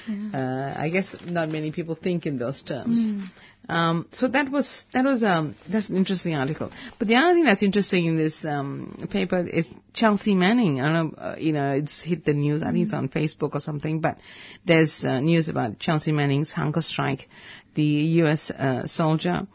yeah. 0.08 0.30
uh, 0.34 0.82
I 0.82 0.90
guess 0.90 1.16
not 1.26 1.50
many 1.50 1.72
people 1.72 1.96
think 1.96 2.26
in 2.26 2.38
those 2.38 2.62
terms. 2.62 3.00
Mm. 3.00 3.28
Um, 3.70 4.08
so 4.12 4.28
that 4.28 4.52
was 4.52 4.84
that 4.92 5.06
was 5.06 5.24
um, 5.24 5.56
that's 5.70 5.90
an 5.90 5.96
interesting 5.96 6.36
article. 6.36 6.70
But 7.00 7.08
the 7.08 7.16
other 7.16 7.34
thing 7.34 7.46
that's 7.46 7.64
interesting 7.64 8.06
in 8.06 8.18
this 8.18 8.44
um, 8.44 9.08
paper 9.10 9.40
is 9.40 9.66
Chelsea 9.94 10.36
Manning. 10.36 10.82
I 10.82 10.92
don't 10.92 10.94
know, 10.94 11.22
uh, 11.22 11.36
you 11.38 11.54
know, 11.54 11.72
it's 11.72 12.02
hit 12.02 12.26
the 12.26 12.34
news. 12.34 12.62
I 12.62 12.72
think 12.72 12.86
it's 12.86 12.94
on 12.94 13.08
Facebook 13.08 13.52
or 13.54 13.62
something. 13.62 14.02
But 14.02 14.18
there's 14.66 15.06
uh, 15.06 15.22
news 15.22 15.48
about 15.48 15.80
Chelsea 15.80 16.12
Manning's 16.12 16.52
hunger 16.52 16.82
strike. 16.82 17.30
The 17.76 17.84
U.S. 17.84 18.52
Uh, 18.52 18.86
soldier 18.86 19.48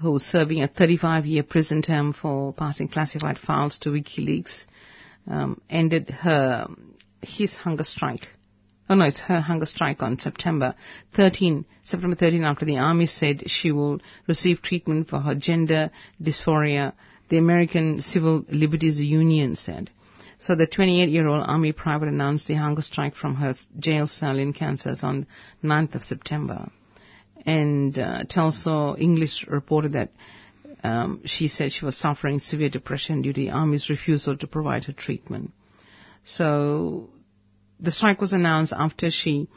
who's 0.00 0.22
serving 0.22 0.62
a 0.62 0.68
35-year 0.68 1.42
prison 1.42 1.82
term 1.82 2.14
for 2.14 2.54
passing 2.54 2.88
classified 2.88 3.38
files 3.38 3.78
to 3.80 3.90
WikiLeaks 3.90 4.64
um, 5.28 5.60
ended 5.68 6.08
her 6.08 6.66
his 7.20 7.54
hunger 7.56 7.84
strike 7.84 8.28
oh 8.90 8.94
no, 8.96 9.04
it's 9.04 9.20
her 9.20 9.40
hunger 9.40 9.64
strike 9.66 10.02
on 10.02 10.18
September 10.18 10.74
13, 11.14 11.64
September 11.84 12.16
13 12.16 12.42
after 12.42 12.64
the 12.64 12.76
army 12.78 13.06
said 13.06 13.48
she 13.48 13.70
will 13.70 14.00
receive 14.26 14.60
treatment 14.60 15.08
for 15.08 15.20
her 15.20 15.34
gender 15.36 15.90
dysphoria, 16.20 16.92
the 17.28 17.38
American 17.38 18.00
Civil 18.00 18.44
Liberties 18.48 19.00
Union 19.00 19.54
said. 19.54 19.90
So 20.40 20.56
the 20.56 20.66
28-year-old 20.66 21.44
army 21.46 21.72
private 21.72 22.08
announced 22.08 22.48
the 22.48 22.54
hunger 22.54 22.82
strike 22.82 23.14
from 23.14 23.36
her 23.36 23.54
jail 23.78 24.08
cell 24.08 24.38
in 24.38 24.52
Kansas 24.52 25.04
on 25.04 25.26
9th 25.62 25.94
of 25.94 26.02
September. 26.02 26.68
And 27.46 27.96
uh, 27.98 28.24
teleSUR 28.24 28.98
English 29.00 29.46
reported 29.46 29.92
that 29.92 30.10
um, 30.82 31.20
she 31.26 31.46
said 31.46 31.72
she 31.72 31.84
was 31.84 31.96
suffering 31.96 32.40
severe 32.40 32.70
depression 32.70 33.22
due 33.22 33.32
to 33.34 33.40
the 33.40 33.50
army's 33.50 33.88
refusal 33.88 34.36
to 34.38 34.46
provide 34.46 34.84
her 34.84 34.92
treatment. 34.92 35.52
So 36.24 37.10
the 37.80 37.90
strike 37.90 38.20
was 38.20 38.32
announced 38.32 38.72
after 38.76 39.10
she 39.10 39.48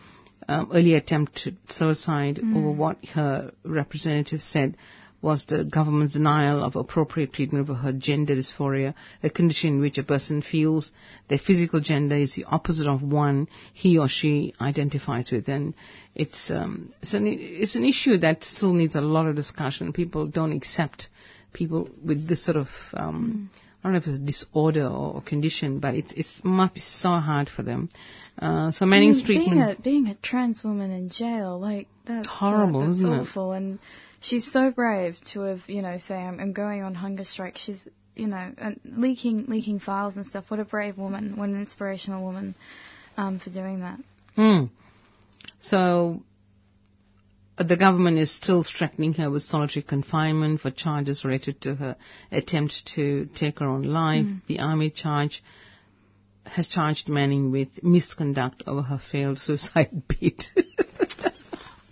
um, 0.48 0.72
earlier 0.74 0.98
attempted 0.98 1.58
suicide 1.70 2.38
mm. 2.38 2.58
over 2.58 2.72
what 2.72 3.04
her 3.14 3.52
representative 3.64 4.42
said 4.42 4.78
was 5.24 5.46
the 5.46 5.64
government's 5.64 6.14
denial 6.14 6.62
of 6.62 6.76
appropriate 6.76 7.32
treatment 7.32 7.66
for 7.66 7.76
her 7.76 7.94
gender 7.94 8.36
dysphoria, 8.36 8.94
a 9.24 9.30
condition 9.30 9.76
in 9.76 9.80
which 9.80 9.98
a 9.98 10.04
person 10.04 10.42
feels 10.42 10.92
their 11.30 11.38
physical 11.38 11.80
gender 11.80 12.18
is 12.18 12.36
the 12.36 12.44
opposite 12.44 12.88
of 12.88 13.02
one 13.02 13.48
he 13.74 13.98
or 13.98 14.10
she 14.10 14.54
identifies 14.60 15.32
with. 15.32 15.48
And 15.48 15.76
it's, 16.14 16.52
um, 16.52 16.94
it's, 17.02 17.14
an, 17.14 17.26
it's 17.26 17.76
an 17.76 17.86
issue 17.86 18.18
that 18.18 18.44
still 18.44 18.74
needs 18.74 18.98
a 18.98 19.02
lot 19.02 19.26
of 19.26 19.38
discussion. 19.38 19.94
People 19.94 20.28
don't 20.28 20.52
accept 20.52 21.08
people 21.54 21.90
with 22.04 22.28
this 22.28 22.44
sort 22.44 22.58
of 22.58 22.68
um, 22.94 23.50
mm. 23.50 23.60
I 23.84 23.88
don't 23.88 23.94
know 23.94 23.98
if 23.98 24.08
it's 24.08 24.18
a 24.18 24.22
disorder 24.22 24.88
or 24.88 25.22
condition, 25.22 25.80
but 25.80 25.94
it 25.96 26.14
it 26.16 26.26
must 26.44 26.74
be 26.74 26.80
so 26.80 27.10
hard 27.10 27.50
for 27.50 27.64
them. 27.64 27.90
Uh, 28.40 28.72
so 28.72 28.86
Manning's 28.86 29.18
I 29.18 29.20
mean, 29.20 29.26
treatment. 29.26 29.84
Being 29.84 30.04
a, 30.04 30.06
being 30.06 30.08
a 30.08 30.16
trans 30.16 30.64
woman 30.64 30.92
in 30.92 31.10
jail, 31.10 31.60
like 31.60 31.88
that's 32.06 32.28
horrible, 32.28 32.82
uh, 32.82 32.86
that's 32.86 32.98
isn't 32.98 33.14
awful. 33.14 33.54
it? 33.54 33.58
And 33.58 33.80
she's 34.22 34.50
so 34.50 34.72
brave 34.72 35.18
to 35.34 35.42
have, 35.42 35.60
you 35.68 35.82
know, 35.82 35.98
say 35.98 36.16
I'm, 36.16 36.40
I'm 36.40 36.54
going 36.54 36.82
on 36.82 36.96
hunger 36.96 37.26
strike. 37.26 37.58
She's, 37.58 37.86
you 38.16 38.28
know, 38.28 38.52
uh, 38.58 38.72
leaking 38.86 39.46
leaking 39.48 39.80
files 39.80 40.16
and 40.16 40.26
stuff. 40.26 40.50
What 40.50 40.62
a 40.62 40.66
brave 40.66 40.98
woman! 40.98 41.36
What 41.36 41.50
an 41.50 41.60
inspirational 41.60 42.24
woman 42.24 42.56
um, 43.18 43.40
for 43.40 43.50
doing 43.50 43.82
that. 43.82 44.00
Hmm. 44.36 44.66
So 45.60 46.24
the 47.58 47.78
government 47.78 48.18
is 48.18 48.32
still 48.32 48.64
threatening 48.64 49.14
her 49.14 49.30
with 49.30 49.44
solitary 49.44 49.84
confinement 49.84 50.62
for 50.62 50.72
charges 50.72 51.24
related 51.24 51.62
to 51.62 51.76
her 51.76 51.96
attempt 52.32 52.86
to 52.96 53.28
take 53.36 53.60
her 53.60 53.66
own 53.68 53.84
life. 53.84 54.26
Mm. 54.26 54.42
The 54.48 54.60
army 54.60 54.90
charge 54.90 55.44
has 56.46 56.68
charged 56.68 57.10
Manning 57.10 57.52
with 57.52 57.84
misconduct 57.84 58.64
over 58.68 58.82
her 58.82 59.00
failed 59.12 59.40
suicide 59.40 60.04
bid. 60.08 60.44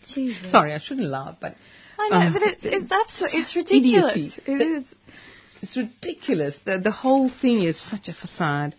Sorry, 0.04 0.74
I 0.74 0.78
shouldn't 0.80 1.08
laugh, 1.08 1.38
but 1.40 1.56
I 1.98 2.10
know, 2.10 2.16
uh, 2.16 2.34
but 2.34 2.42
it's 2.44 2.66
it's 2.66 2.92
absolutely 2.92 3.40
it's 3.40 3.56
ridiculous. 3.62 4.16
Idiocy. 4.16 4.42
It 4.48 4.62
is. 4.62 4.94
It's 5.62 5.78
ridiculous. 5.78 6.60
The 6.66 6.80
the 6.80 6.92
whole 6.92 7.30
thing 7.30 7.62
is 7.62 7.80
such 7.80 8.10
a 8.10 8.14
facade. 8.14 8.76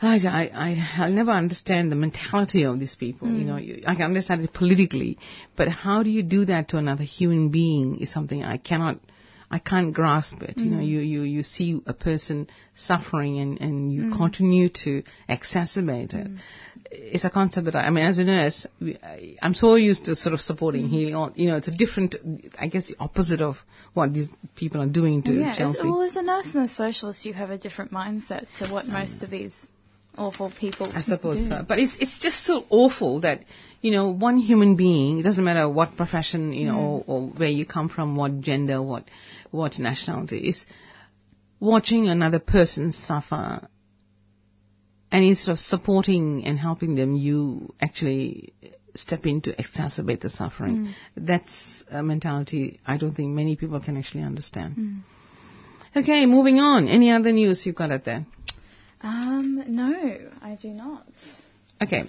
I, 0.00 0.16
I, 0.16 0.96
I, 0.96 1.06
will 1.08 1.14
never 1.14 1.32
understand 1.32 1.90
the 1.90 1.96
mentality 1.96 2.64
of 2.64 2.78
these 2.78 2.94
people. 2.94 3.28
Mm. 3.28 3.38
You 3.38 3.44
know, 3.44 3.56
you, 3.56 3.82
I 3.86 3.94
can 3.94 4.04
understand 4.04 4.44
it 4.44 4.52
politically, 4.52 5.18
but 5.56 5.68
how 5.68 6.02
do 6.02 6.10
you 6.10 6.22
do 6.22 6.44
that 6.44 6.68
to 6.68 6.76
another 6.76 7.02
human 7.02 7.50
being 7.50 7.98
is 7.98 8.10
something 8.10 8.44
I 8.44 8.58
cannot, 8.58 9.00
I 9.50 9.58
can't 9.58 9.92
grasp 9.92 10.40
it. 10.42 10.56
Mm. 10.56 10.64
You 10.64 10.70
know, 10.70 10.78
mm. 10.78 10.86
you, 10.86 11.00
you, 11.00 11.22
you 11.22 11.42
see 11.42 11.82
a 11.84 11.92
person 11.92 12.48
suffering 12.76 13.40
and, 13.40 13.60
and 13.60 13.92
you 13.92 14.02
mm. 14.02 14.16
continue 14.16 14.68
to 14.84 15.02
exacerbate 15.28 16.14
it. 16.14 16.28
Mm. 16.28 16.38
It's 16.92 17.24
a 17.24 17.30
concept 17.30 17.64
that 17.64 17.74
I, 17.74 17.80
I 17.80 17.90
mean, 17.90 18.06
as 18.06 18.20
a 18.20 18.24
nurse, 18.24 18.68
I, 19.02 19.36
I'm 19.42 19.54
so 19.54 19.74
used 19.74 20.04
to 20.04 20.14
sort 20.14 20.32
of 20.32 20.40
supporting 20.40 20.88
healing. 20.88 21.32
You 21.34 21.48
know, 21.48 21.56
it's 21.56 21.66
a 21.66 21.76
different, 21.76 22.14
I 22.56 22.68
guess, 22.68 22.86
the 22.86 22.94
opposite 23.00 23.42
of 23.42 23.56
what 23.94 24.14
these 24.14 24.28
people 24.54 24.80
are 24.80 24.86
doing 24.86 25.24
to 25.24 25.32
yeah, 25.32 25.56
Chelsea. 25.56 25.88
well, 25.88 26.02
as 26.02 26.14
a 26.14 26.22
nurse 26.22 26.54
and 26.54 26.64
a 26.64 26.68
socialist, 26.68 27.26
you 27.26 27.32
have 27.32 27.50
a 27.50 27.58
different 27.58 27.90
mindset 27.90 28.46
to 28.58 28.72
what 28.72 28.86
most 28.86 29.24
of 29.24 29.30
these 29.30 29.54
awful 30.18 30.50
people. 30.50 30.90
I 30.92 31.00
suppose 31.00 31.48
so. 31.48 31.64
But 31.66 31.78
it's 31.78 31.96
it's 31.96 32.18
just 32.18 32.44
so 32.44 32.64
awful 32.70 33.20
that 33.20 33.44
you 33.80 33.92
know 33.92 34.08
one 34.08 34.38
human 34.38 34.76
being. 34.76 35.18
It 35.18 35.22
doesn't 35.22 35.44
matter 35.44 35.68
what 35.68 35.96
profession 35.96 36.52
you 36.52 36.66
know 36.66 36.74
mm. 36.74 36.88
or, 36.88 37.04
or 37.06 37.26
where 37.28 37.48
you 37.48 37.64
come 37.64 37.88
from, 37.88 38.16
what 38.16 38.40
gender, 38.40 38.82
what 38.82 39.04
what 39.50 39.78
nationality 39.78 40.48
is 40.48 40.66
watching 41.60 42.08
another 42.08 42.38
person 42.38 42.92
suffer. 42.92 43.68
And 45.10 45.24
instead 45.24 45.52
of 45.52 45.58
supporting 45.58 46.44
and 46.44 46.58
helping 46.58 46.94
them, 46.94 47.16
you 47.16 47.74
actually 47.80 48.52
step 48.94 49.24
in 49.26 49.40
to 49.42 49.54
exacerbate 49.54 50.20
the 50.20 50.28
suffering. 50.28 50.76
Mm. 50.76 50.92
That's 51.16 51.84
a 51.90 52.02
mentality 52.02 52.80
I 52.86 52.98
don't 52.98 53.12
think 53.12 53.34
many 53.34 53.56
people 53.56 53.80
can 53.80 53.96
actually 53.96 54.22
understand. 54.22 54.76
Mm. 54.76 55.00
Okay, 55.96 56.26
moving 56.26 56.58
on. 56.58 56.88
Any 56.88 57.10
other 57.10 57.32
news 57.32 57.64
you've 57.64 57.74
got 57.74 57.90
out 57.90 58.04
there? 58.04 58.26
Um, 59.00 59.62
no, 59.68 60.18
I 60.42 60.58
do 60.60 60.68
not. 60.68 61.06
Okay. 61.82 62.04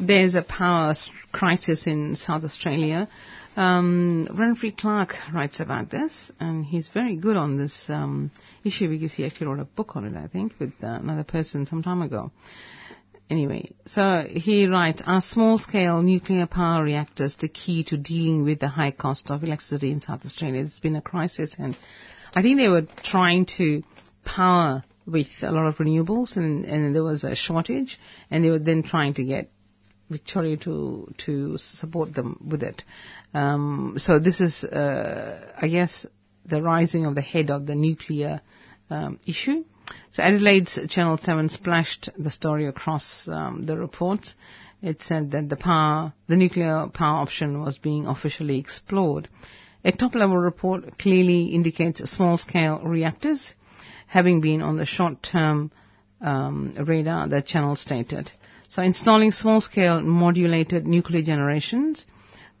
There's 0.00 0.34
a 0.34 0.42
power 0.42 0.94
crisis 1.32 1.86
in 1.86 2.16
South 2.16 2.44
Australia. 2.44 3.08
Um, 3.56 4.28
Renfrey 4.30 4.76
Clark 4.76 5.14
writes 5.34 5.60
about 5.60 5.90
this, 5.90 6.32
and 6.40 6.64
he's 6.64 6.88
very 6.88 7.16
good 7.16 7.36
on 7.36 7.56
this 7.56 7.90
um, 7.90 8.30
issue 8.64 8.88
because 8.88 9.12
he 9.12 9.24
actually 9.26 9.48
wrote 9.48 9.60
a 9.60 9.64
book 9.64 9.96
on 9.96 10.04
it, 10.06 10.16
I 10.16 10.28
think, 10.28 10.54
with 10.58 10.72
uh, 10.82 10.86
another 10.86 11.24
person 11.24 11.66
some 11.66 11.82
time 11.82 12.00
ago. 12.00 12.30
Anyway, 13.28 13.70
so 13.86 14.24
he 14.28 14.66
writes, 14.66 15.02
are 15.06 15.20
small-scale 15.20 16.02
nuclear 16.02 16.46
power 16.46 16.82
reactors 16.82 17.36
the 17.36 17.48
key 17.48 17.84
to 17.84 17.96
dealing 17.96 18.44
with 18.44 18.58
the 18.58 18.68
high 18.68 18.90
cost 18.90 19.30
of 19.30 19.44
electricity 19.44 19.92
in 19.92 20.00
South 20.00 20.24
Australia? 20.24 20.62
It's 20.62 20.80
been 20.80 20.96
a 20.96 21.02
crisis, 21.02 21.54
and 21.58 21.76
I 22.34 22.42
think 22.42 22.58
they 22.58 22.68
were 22.68 22.86
trying 23.04 23.46
to 23.58 23.82
power 24.34 24.84
with 25.06 25.28
a 25.42 25.50
lot 25.50 25.66
of 25.66 25.76
renewables, 25.78 26.36
and, 26.36 26.64
and 26.64 26.94
there 26.94 27.02
was 27.02 27.24
a 27.24 27.34
shortage, 27.34 27.98
and 28.30 28.44
they 28.44 28.50
were 28.50 28.58
then 28.58 28.82
trying 28.82 29.14
to 29.14 29.24
get 29.24 29.50
Victoria 30.08 30.56
to 30.56 31.12
to 31.18 31.56
support 31.58 32.12
them 32.14 32.36
with 32.50 32.62
it. 32.62 32.82
Um, 33.32 33.96
so 33.98 34.18
this 34.18 34.40
is, 34.40 34.64
uh, 34.64 35.52
I 35.60 35.68
guess, 35.68 36.06
the 36.44 36.62
rising 36.62 37.06
of 37.06 37.14
the 37.14 37.20
head 37.20 37.50
of 37.50 37.66
the 37.66 37.74
nuclear 37.74 38.40
um, 38.90 39.20
issue. 39.26 39.64
So 40.12 40.22
Adelaide's 40.22 40.78
Channel 40.88 41.18
7 41.18 41.48
splashed 41.48 42.10
the 42.18 42.30
story 42.30 42.66
across 42.66 43.28
um, 43.28 43.66
the 43.66 43.76
reports. 43.76 44.34
It 44.82 45.02
said 45.02 45.30
that 45.32 45.48
the 45.48 45.56
power, 45.56 46.12
the 46.26 46.36
nuclear 46.36 46.88
power 46.92 47.18
option 47.20 47.60
was 47.60 47.78
being 47.78 48.06
officially 48.06 48.58
explored. 48.58 49.28
A 49.84 49.92
top-level 49.92 50.36
report 50.36 50.98
clearly 50.98 51.46
indicates 51.46 52.08
small-scale 52.10 52.82
reactors 52.84 53.54
having 54.10 54.40
been 54.40 54.60
on 54.60 54.76
the 54.76 54.84
short-term 54.84 55.70
um, 56.20 56.74
radar, 56.84 57.28
the 57.28 57.40
channel 57.40 57.76
stated. 57.76 58.30
So 58.68 58.82
installing 58.82 59.30
small-scale 59.30 60.00
modulated 60.00 60.84
nuclear 60.84 61.22
generations, 61.22 62.04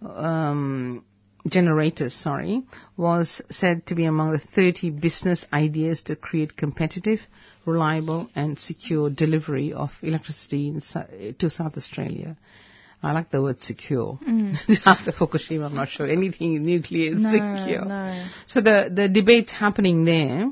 um, 0.00 1.04
generators, 1.48 2.14
sorry, 2.14 2.62
was 2.96 3.42
said 3.50 3.84
to 3.86 3.96
be 3.96 4.04
among 4.04 4.30
the 4.30 4.38
30 4.38 4.90
business 4.90 5.44
ideas 5.52 6.02
to 6.02 6.14
create 6.14 6.56
competitive, 6.56 7.20
reliable 7.66 8.30
and 8.36 8.56
secure 8.56 9.10
delivery 9.10 9.72
of 9.72 9.90
electricity 10.02 10.72
to 11.36 11.50
South 11.50 11.76
Australia. 11.76 12.36
I 13.02 13.12
like 13.12 13.30
the 13.30 13.42
word 13.42 13.60
secure. 13.60 14.18
Mm. 14.26 14.56
After 14.86 15.10
Fukushima, 15.10 15.66
I'm 15.66 15.74
not 15.74 15.88
sure 15.88 16.06
anything 16.06 16.64
nuclear 16.64 17.14
is 17.14 17.18
no, 17.18 17.30
secure. 17.30 17.84
No. 17.84 18.26
So 18.46 18.60
the, 18.60 18.90
the 18.94 19.08
debate's 19.08 19.52
happening 19.52 20.04
there. 20.04 20.50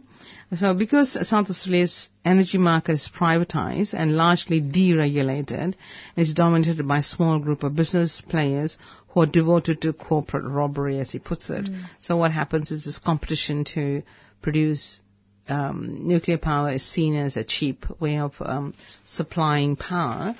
So 0.55 0.73
because 0.73 1.13
South 1.29 1.51
Australia's 1.51 2.09
energy 2.25 2.57
market 2.57 2.93
is 2.93 3.09
privatized 3.15 3.93
and 3.93 4.17
largely 4.17 4.63
deregulated, 4.63 5.75
it's 6.17 6.33
dominated 6.33 6.89
by 6.89 6.99
a 6.99 7.03
small 7.03 7.39
group 7.39 7.63
of 7.65 7.77
business 7.77 8.23
players 8.23 8.79
who 9.09 9.21
are 9.23 9.27
devoted 9.27 9.83
to 9.83 9.93
corporate 9.93 10.45
robbery, 10.45 11.01
as 11.01 11.11
he 11.11 11.19
puts 11.19 11.51
it. 11.51 11.67
Mm. 11.67 11.83
So 12.01 12.17
what 12.17 12.33
happens 12.33 12.71
is 12.71 12.87
this 12.87 12.99
competition 12.99 13.65
to 13.75 14.03
produce 14.41 15.01
um, 15.49 16.07
nuclear 16.09 16.39
power 16.39 16.73
is 16.73 16.83
seen 16.83 17.15
as 17.17 17.37
a 17.37 17.45
cheap 17.45 17.85
way 18.01 18.19
of 18.19 18.35
um, 18.41 18.75
supplying 19.07 19.77
power, 19.77 20.35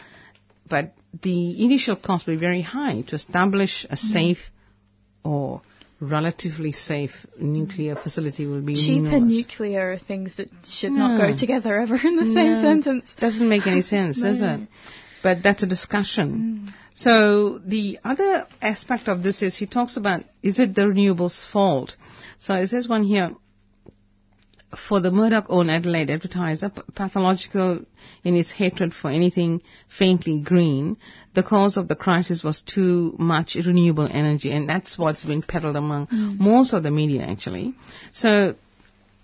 but 0.69 0.95
the 1.23 1.65
initial 1.65 1.97
cost 1.97 2.27
will 2.27 2.35
be 2.35 2.41
very 2.41 2.63
high 2.63 3.03
to 3.09 3.15
establish 3.15 3.85
a 3.91 3.95
mm. 3.95 3.99
safe 3.99 4.51
or 5.23 5.61
relatively 6.01 6.73
safe 6.73 7.27
nuclear 7.39 7.97
facility 7.97 8.47
will 8.47 8.61
be 8.61 8.75
cheap 8.75 8.99
enormous. 8.99 9.15
and 9.15 9.29
nuclear 9.29 9.93
are 9.93 9.99
things 9.99 10.37
that 10.37 10.49
should 10.65 10.93
no. 10.93 11.09
not 11.09 11.19
go 11.19 11.37
together 11.37 11.77
ever 11.77 11.97
in 11.97 12.17
the 12.17 12.25
same 12.25 12.53
no. 12.55 12.63
sentence. 12.63 13.15
Doesn't 13.19 13.49
make 13.49 13.67
any 13.67 13.83
sense, 13.83 14.19
no. 14.23 14.29
does 14.29 14.41
it? 14.41 14.61
But 15.23 15.43
that's 15.43 15.63
a 15.65 15.67
discussion. 15.67 16.69
Mm. 16.69 16.73
So 16.95 17.59
the 17.59 17.99
other 18.05 18.47
aspect 18.63 19.09
of 19.09 19.23
this 19.23 19.43
is 19.43 19.57
he 19.57 19.67
talks 19.67 19.97
about 19.97 20.23
is 20.43 20.61
it 20.61 20.75
the 20.75 20.83
renewables' 20.83 21.45
fault? 21.47 21.97
So 22.39 22.55
it 22.55 22.69
says 22.69 22.89
one 22.89 23.03
here 23.05 23.35
for 24.77 25.01
the 25.01 25.11
Murdoch-owned 25.11 25.71
Adelaide 25.71 26.11
advertiser, 26.11 26.71
pathological 26.95 27.85
in 28.23 28.37
its 28.37 28.51
hatred 28.53 28.93
for 28.93 29.11
anything 29.11 29.63
faintly 29.89 30.41
green, 30.41 30.97
the 31.35 31.43
cause 31.43 31.77
of 31.77 31.89
the 31.89 31.97
crisis 31.97 32.45
was 32.45 32.61
too 32.61 33.15
much 33.19 33.55
renewable 33.55 34.09
energy, 34.11 34.51
and 34.53 34.69
that's 34.69 34.99
what's 34.99 35.25
been 35.25 35.43
peddled 35.43 35.77
among 35.77 36.07
mm. 36.09 36.39
most 36.39 36.75
of 36.75 36.83
the 36.83 36.91
media, 36.91 37.23
actually. 37.23 37.75
So 38.13 38.57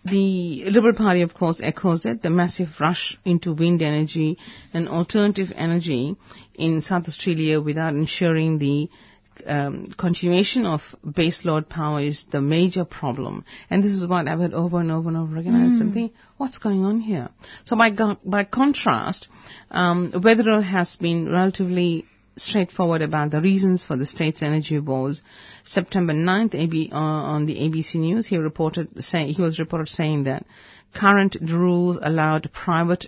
the 0.05 0.65
Liberal 0.71 0.95
Party, 0.95 1.23
of 1.23 1.35
course, 1.35 1.61
echoes 1.63 2.07
it, 2.07 2.23
the 2.23 2.31
massive 2.31 2.81
rush 2.81 3.19
into 3.25 3.53
wind 3.53 3.83
energy 3.83 4.39
and 4.73 4.89
alternative 4.89 5.53
energy 5.55 6.17
in 6.55 6.83
South 6.83 7.07
Australia 7.07 7.61
without 7.61 7.95
ensuring 7.95 8.59
the 8.59 8.89
um, 9.47 9.87
continuation 9.99 10.67
of 10.67 10.81
base 11.05 11.43
baseload 11.43 11.69
power 11.69 12.01
is 12.01 12.25
the 12.31 12.41
major 12.41 12.85
problem. 12.85 13.45
And 13.71 13.83
this 13.83 13.93
is 13.93 14.07
what 14.07 14.29
I've 14.29 14.39
heard 14.39 14.55
over 14.55 14.81
and 14.81 14.91
over 14.91 15.09
and 15.09 15.19
over 15.19 15.37
again. 15.37 15.55
Mm. 15.55 15.79
something, 15.79 16.11
what's 16.37 16.59
going 16.59 16.85
on 16.85 17.01
here? 17.01 17.29
So 17.65 17.77
by, 17.77 17.91
go- 17.91 18.19
by 18.25 18.45
contrast, 18.45 19.29
um, 19.71 20.13
Weatherill 20.13 20.63
has 20.63 20.97
been 20.97 21.31
relatively 21.31 22.07
straightforward 22.37 23.03
about 23.03 23.31
the 23.31 23.41
reasons 23.41 23.85
for 23.85 23.97
the 23.97 24.07
state's 24.07 24.43
energy 24.43 24.79
woes. 24.79 25.23
September 25.65 26.13
9th, 26.13 26.55
AB, 26.55 26.91
uh, 26.93 26.97
on 26.97 27.47
the 27.47 27.57
ABC 27.57 27.97
News, 27.97 28.27
he 28.27 28.39
reported 28.39 29.03
say, 29.05 29.33
he 29.33 29.43
was 29.43 29.59
reported 29.59 29.89
saying 29.89 30.25
that 30.25 30.45
current 30.95 31.37
rules 31.41 31.99
allowed 32.03 32.51
private 32.53 33.07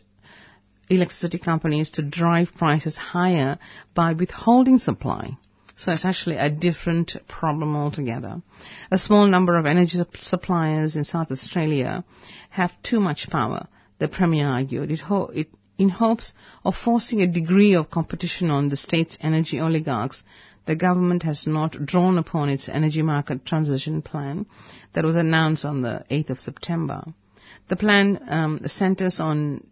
electricity 0.89 1.39
companies 1.39 1.91
to 1.91 2.03
drive 2.03 2.53
prices 2.55 2.97
higher 2.97 3.59
by 3.95 4.13
withholding 4.13 4.79
supply. 4.79 5.37
So 5.77 5.93
it's 5.93 6.07
actually 6.07 6.37
a 6.37 6.49
different 6.49 7.17
problem 7.29 7.77
altogether. 7.77 8.43
A 8.91 8.97
small 8.97 9.27
number 9.27 9.59
of 9.59 9.67
energy 9.67 9.99
suppliers 10.21 10.97
in 10.97 11.05
South 11.05 11.31
Australia 11.31 12.03
have 12.49 12.73
too 12.83 12.99
much 12.99 13.29
power, 13.29 13.69
the 13.99 14.09
Premier 14.09 14.49
argued. 14.49 14.91
It, 14.91 15.01
ho- 15.01 15.31
it 15.35 15.49
in 15.77 15.91
hopes 15.91 16.33
of 16.65 16.75
forcing 16.75 17.21
a 17.21 17.27
degree 17.27 17.75
of 17.75 17.91
competition 17.91 18.51
on 18.51 18.71
the 18.71 18.77
state's 18.77 19.19
energy 19.21 19.61
oligarchs, 19.61 20.25
the 20.65 20.77
government 20.77 21.23
has 21.25 21.47
not 21.47 21.85
drawn 21.85 22.17
upon 22.17 22.49
its 22.49 22.71
energy 22.71 23.03
market 23.03 23.45
transition 23.45 24.01
plan 24.01 24.47
that 24.95 25.05
was 25.05 25.17
announced 25.17 25.67
on 25.67 25.83
the 25.83 26.05
8th 26.11 26.31
of 26.31 26.41
September. 26.41 27.05
The 27.69 27.77
plan 27.77 28.19
um, 28.27 28.61
centers 28.67 29.21
on 29.21 29.67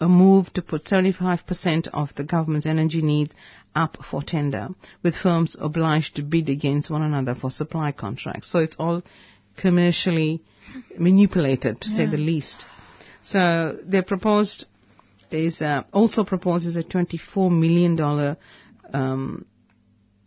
a 0.00 0.08
move 0.08 0.52
to 0.52 0.62
put 0.62 0.84
75% 0.84 1.88
of 1.92 2.14
the 2.14 2.24
government's 2.24 2.66
energy 2.66 3.02
needs 3.02 3.34
up 3.74 3.96
for 4.08 4.22
tender, 4.22 4.68
with 5.02 5.16
firms 5.16 5.56
obliged 5.58 6.16
to 6.16 6.22
bid 6.22 6.48
against 6.48 6.90
one 6.90 7.02
another 7.02 7.34
for 7.34 7.50
supply 7.50 7.92
contracts. 7.92 8.50
So 8.50 8.60
it's 8.60 8.76
all 8.78 9.02
commercially 9.56 10.42
manipulated, 10.96 11.80
to 11.80 11.88
yeah. 11.88 11.96
say 11.96 12.06
the 12.06 12.16
least. 12.16 12.64
So 13.22 13.78
they 13.84 14.02
proposed 14.02 14.66
is 15.30 15.60
uh, 15.60 15.84
also 15.92 16.24
proposes 16.24 16.76
a 16.76 16.82
$24 16.82 17.50
million 17.50 18.36
um, 18.92 19.44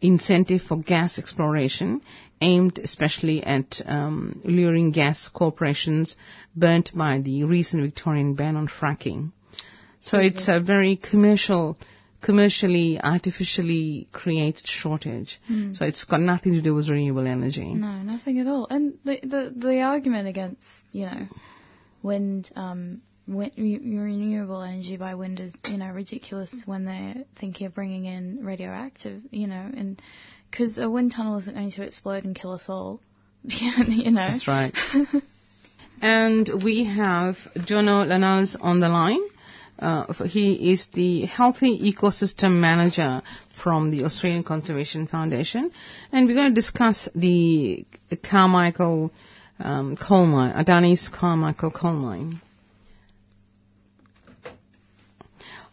incentive 0.01 0.61
for 0.61 0.78
gas 0.78 1.17
exploration 1.17 2.01
aimed 2.41 2.80
especially 2.80 3.43
at 3.43 3.82
um, 3.86 4.41
luring 4.43 4.91
gas 4.91 5.28
corporations 5.30 6.15
burnt 6.55 6.91
by 6.95 7.19
the 7.19 7.43
recent 7.43 7.84
Victorian 7.84 8.34
ban 8.34 8.55
on 8.55 8.67
fracking. 8.67 9.32
So 10.02 10.18
it's 10.18 10.47
a 10.47 10.60
very 10.60 10.95
commercial, 10.95 11.78
commercially, 12.22 12.99
artificially 13.02 14.08
created 14.12 14.68
shortage. 14.68 15.39
Mm. 15.49 15.76
So 15.76 15.86
it's 15.86 16.06
got 16.06 16.22
nothing 16.22 16.54
to 16.54 16.62
do 16.62 16.74
with 16.74 16.89
renewable 16.89 17.28
energy. 17.28 17.74
No, 17.74 18.02
nothing 18.02 18.39
at 18.39 18.47
all. 18.47 18.68
And 18.70 18.97
the 19.06 19.20
the, 19.22 19.54
the 19.56 19.82
argument 19.82 20.28
against 20.28 20.68
you 20.91 21.06
know 21.06 21.28
wind 22.02 22.49
um, 22.56 23.02
wind, 23.28 23.54
renewable 23.56 24.62
energy 24.62 24.97
by 24.97 25.16
wind 25.16 25.39
is 25.39 25.56
you 25.68 25.78
know 25.78 25.91
ridiculous 25.91 26.52
when 26.66 26.86
they're 26.86 27.24
thinking 27.39 27.68
of 27.68 27.76
bringing 27.76 28.06
in 28.06 28.43
radioactive 28.43 29.22
you 29.30 29.47
know 29.47 29.70
and 29.78 30.02
because 30.49 30.78
a 30.78 30.89
wind 30.89 31.14
tunnel 31.14 31.38
isn't 31.38 31.56
going 31.56 31.72
to 31.72 31.84
explode 31.84 32.26
and 32.26 32.36
kill 32.36 32.52
us 32.52 32.66
all. 32.68 32.99
you 33.43 34.12
know. 34.12 34.22
That's 34.22 34.47
right. 34.47 34.76
and 36.02 36.49
we 36.64 36.84
have 36.84 37.38
Jono 37.56 38.06
La 38.06 38.18
Nauze 38.18 38.56
on 38.60 38.80
the 38.80 38.89
line. 38.89 39.22
Uh, 39.80 40.13
he 40.26 40.72
is 40.72 40.88
the 40.93 41.26
Healthy 41.26 41.91
Ecosystem 41.91 42.59
Manager 42.59 43.22
from 43.63 43.91
the 43.91 44.03
Australian 44.05 44.43
Conservation 44.43 45.07
Foundation, 45.07 45.69
and 46.11 46.28
we're 46.28 46.36
going 46.36 46.49
to 46.49 46.55
discuss 46.55 47.09
the 47.15 47.86
Carmichael 48.24 49.11
um, 49.59 49.95
coal 49.97 50.26
mine, 50.26 50.53
Adani's 50.53 51.09
Carmichael 51.09 51.72
coal 51.72 51.93
mine. 51.93 52.41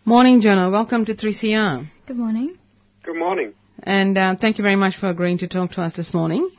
Morning, 0.05 0.41
Jonah. 0.41 0.71
Welcome 0.71 1.05
to 1.05 1.15
3CR. 1.15 1.87
Good 2.07 2.17
morning. 2.17 2.57
Good 3.03 3.19
morning. 3.19 3.53
And 3.83 4.17
uh, 4.17 4.37
thank 4.41 4.57
you 4.59 4.63
very 4.63 4.77
much 4.77 4.97
for 4.97 5.11
agreeing 5.11 5.39
to 5.39 5.49
talk 5.49 5.73
to 5.73 5.83
us 5.83 5.93
this 5.95 6.15
morning. 6.15 6.51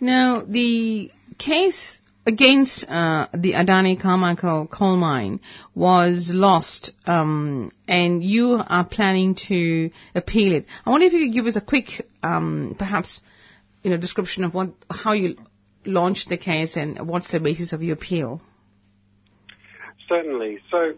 Now, 0.00 0.42
the 0.46 1.10
case 1.38 1.98
against 2.26 2.88
uh, 2.88 3.28
the 3.34 3.52
Adani 3.52 4.00
Carmichael 4.00 4.66
coal 4.66 4.96
mine 4.96 5.40
was 5.74 6.30
lost, 6.32 6.92
um, 7.06 7.70
and 7.86 8.24
you 8.24 8.60
are 8.66 8.86
planning 8.88 9.34
to 9.48 9.90
appeal 10.14 10.54
it. 10.54 10.66
I 10.84 10.90
wonder 10.90 11.06
if 11.06 11.12
you 11.12 11.26
could 11.26 11.34
give 11.34 11.46
us 11.46 11.56
a 11.56 11.60
quick, 11.60 12.06
um, 12.22 12.74
perhaps, 12.78 13.20
you 13.82 13.90
know, 13.90 13.96
description 13.98 14.44
of 14.44 14.54
what 14.54 14.70
how 14.90 15.12
you 15.12 15.36
launched 15.84 16.28
the 16.28 16.38
case 16.38 16.76
and 16.76 17.06
what's 17.06 17.30
the 17.32 17.40
basis 17.40 17.72
of 17.72 17.82
your 17.82 17.94
appeal? 17.94 18.40
Certainly. 20.08 20.60
So, 20.70 20.94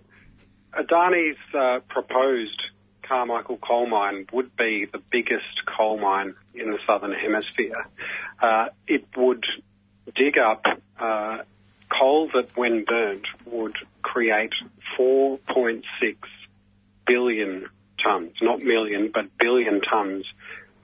Adani's 0.79 1.39
uh, 1.55 1.81
proposed 1.89 2.61
Carmichael 3.03 3.59
coal 3.59 3.87
mine 3.87 4.27
would 4.33 4.57
be 4.57 4.87
the 4.91 5.01
biggest 5.11 5.63
coal 5.77 5.99
mine 5.99 6.35
in 6.55 6.71
the 6.71 6.79
southern 6.87 7.13
hemisphere. 7.13 7.87
Uh, 8.41 8.67
it 8.87 9.05
would 9.17 9.45
dig 10.15 10.39
up 10.39 10.65
uh, 10.99 11.39
coal 11.89 12.29
that, 12.29 12.57
when 12.57 12.85
burnt, 12.85 13.27
would 13.47 13.77
create 14.03 14.53
4.6 14.99 15.83
billion 17.07 17.69
tonnes, 18.05 18.33
not 18.43 18.61
million, 18.61 19.11
but 19.13 19.27
billion 19.39 19.81
tonnes 19.81 20.25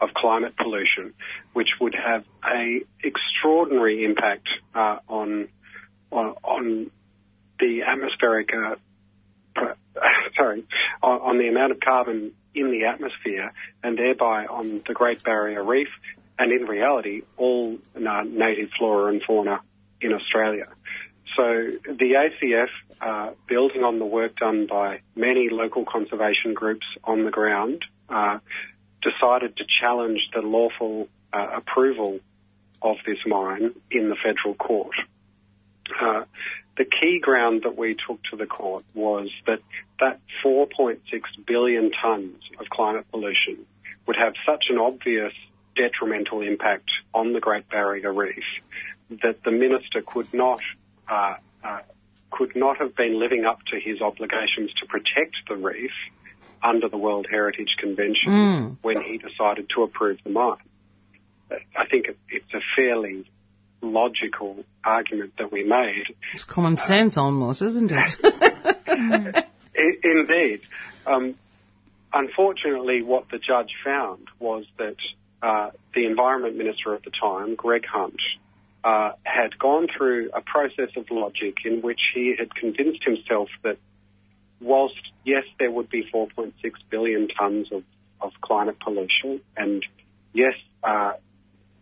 of 0.00 0.12
climate 0.14 0.56
pollution, 0.56 1.14
which 1.52 1.68
would 1.80 1.94
have 1.94 2.24
a 2.44 2.80
extraordinary 3.02 4.04
impact 4.04 4.48
uh, 4.74 4.98
on, 5.08 5.48
on, 6.10 6.34
on 6.42 6.90
the 7.60 7.82
atmospheric 7.82 8.50
uh, 8.52 8.74
sorry, 10.36 10.64
on, 11.02 11.20
on, 11.20 11.38
the 11.38 11.48
amount 11.48 11.72
of 11.72 11.80
carbon 11.80 12.32
in 12.54 12.70
the 12.70 12.84
atmosphere 12.84 13.52
and 13.82 13.98
thereby 13.98 14.46
on 14.46 14.82
the 14.86 14.94
Great 14.94 15.22
Barrier 15.22 15.64
Reef 15.64 15.88
and 16.42 16.50
in 16.52 16.66
reality 16.66 17.22
all 17.36 17.78
uh, 17.96 18.22
native 18.24 18.70
flora 18.76 19.12
and 19.12 19.22
fauna 19.22 19.60
in 20.00 20.12
Australia. 20.12 20.66
So 21.36 21.70
the 21.86 22.30
ACF, 22.42 22.68
uh, 23.00 23.30
building 23.46 23.84
on 23.84 23.98
the 24.00 24.04
work 24.04 24.36
done 24.36 24.66
by 24.66 25.00
many 25.14 25.48
local 25.48 25.84
conservation 25.84 26.52
groups 26.52 26.86
on 27.04 27.24
the 27.24 27.30
ground, 27.30 27.84
uh, 28.08 28.38
decided 29.02 29.56
to 29.56 29.64
challenge 29.80 30.20
the 30.34 30.42
lawful 30.42 31.08
uh, 31.32 31.48
approval 31.54 32.20
of 32.82 32.96
this 33.06 33.18
mine 33.24 33.72
in 33.90 34.08
the 34.10 34.16
federal 34.16 34.54
court. 34.54 34.96
Uh, 36.00 36.24
the 36.76 36.84
key 36.84 37.20
ground 37.20 37.62
that 37.62 37.76
we 37.78 37.94
took 37.94 38.20
to 38.30 38.36
the 38.36 38.46
court 38.46 38.84
was 38.94 39.30
that 39.46 39.60
that 40.00 40.20
4.6 40.44 40.98
billion 41.46 41.92
tonnes 41.92 42.40
of 42.58 42.68
climate 42.68 43.06
pollution 43.12 43.64
would 44.06 44.16
have 44.16 44.34
such 44.44 44.64
an 44.68 44.78
obvious 44.78 45.32
detrimental 45.76 46.42
impact 46.42 46.90
on 47.14 47.32
the 47.32 47.40
Great 47.40 47.68
Barrier 47.68 48.12
Reef 48.12 48.44
that 49.22 49.42
the 49.44 49.50
minister 49.50 50.02
could 50.06 50.32
not 50.32 50.60
uh, 51.08 51.34
uh, 51.62 51.80
could 52.30 52.56
not 52.56 52.78
have 52.78 52.96
been 52.96 53.18
living 53.18 53.44
up 53.44 53.58
to 53.70 53.78
his 53.78 54.00
obligations 54.00 54.72
to 54.80 54.86
protect 54.86 55.36
the 55.48 55.56
reef 55.56 55.90
under 56.62 56.88
the 56.88 56.96
World 56.96 57.26
Heritage 57.30 57.76
Convention 57.78 58.30
mm. 58.30 58.76
when 58.82 59.00
he 59.02 59.18
decided 59.18 59.68
to 59.74 59.82
approve 59.82 60.18
the 60.24 60.30
mine. 60.30 60.56
I 61.76 61.86
think 61.90 62.06
it's 62.30 62.54
a 62.54 62.60
fairly 62.74 63.30
logical 63.82 64.64
argument 64.82 65.34
that 65.38 65.52
we 65.52 65.64
made. 65.64 66.04
It's 66.32 66.44
common 66.44 66.78
sense 66.78 67.16
uh, 67.16 67.22
almost, 67.24 67.60
isn't 67.60 67.92
it? 67.92 69.44
indeed. 70.02 70.62
Um, 71.06 71.34
unfortunately, 72.12 73.02
what 73.02 73.28
the 73.30 73.38
judge 73.38 73.72
found 73.84 74.28
was 74.38 74.64
that 74.78 74.96
uh, 75.42 75.70
the 75.94 76.06
Environment 76.06 76.56
Minister 76.56 76.94
at 76.94 77.02
the 77.02 77.10
time, 77.10 77.56
Greg 77.56 77.84
Hunt, 77.84 78.20
uh, 78.84 79.12
had 79.24 79.58
gone 79.58 79.88
through 79.96 80.30
a 80.34 80.40
process 80.40 80.90
of 80.96 81.10
logic 81.10 81.58
in 81.64 81.82
which 81.82 82.00
he 82.14 82.34
had 82.38 82.54
convinced 82.54 83.04
himself 83.04 83.48
that 83.62 83.76
whilst, 84.60 85.00
yes, 85.24 85.44
there 85.58 85.70
would 85.70 85.90
be 85.90 86.08
4.6 86.12 86.52
billion 86.90 87.28
tonnes 87.28 87.70
of, 87.72 87.82
of 88.20 88.32
climate 88.40 88.78
pollution, 88.80 89.40
and 89.56 89.84
yes, 90.32 90.54
uh, 90.84 91.12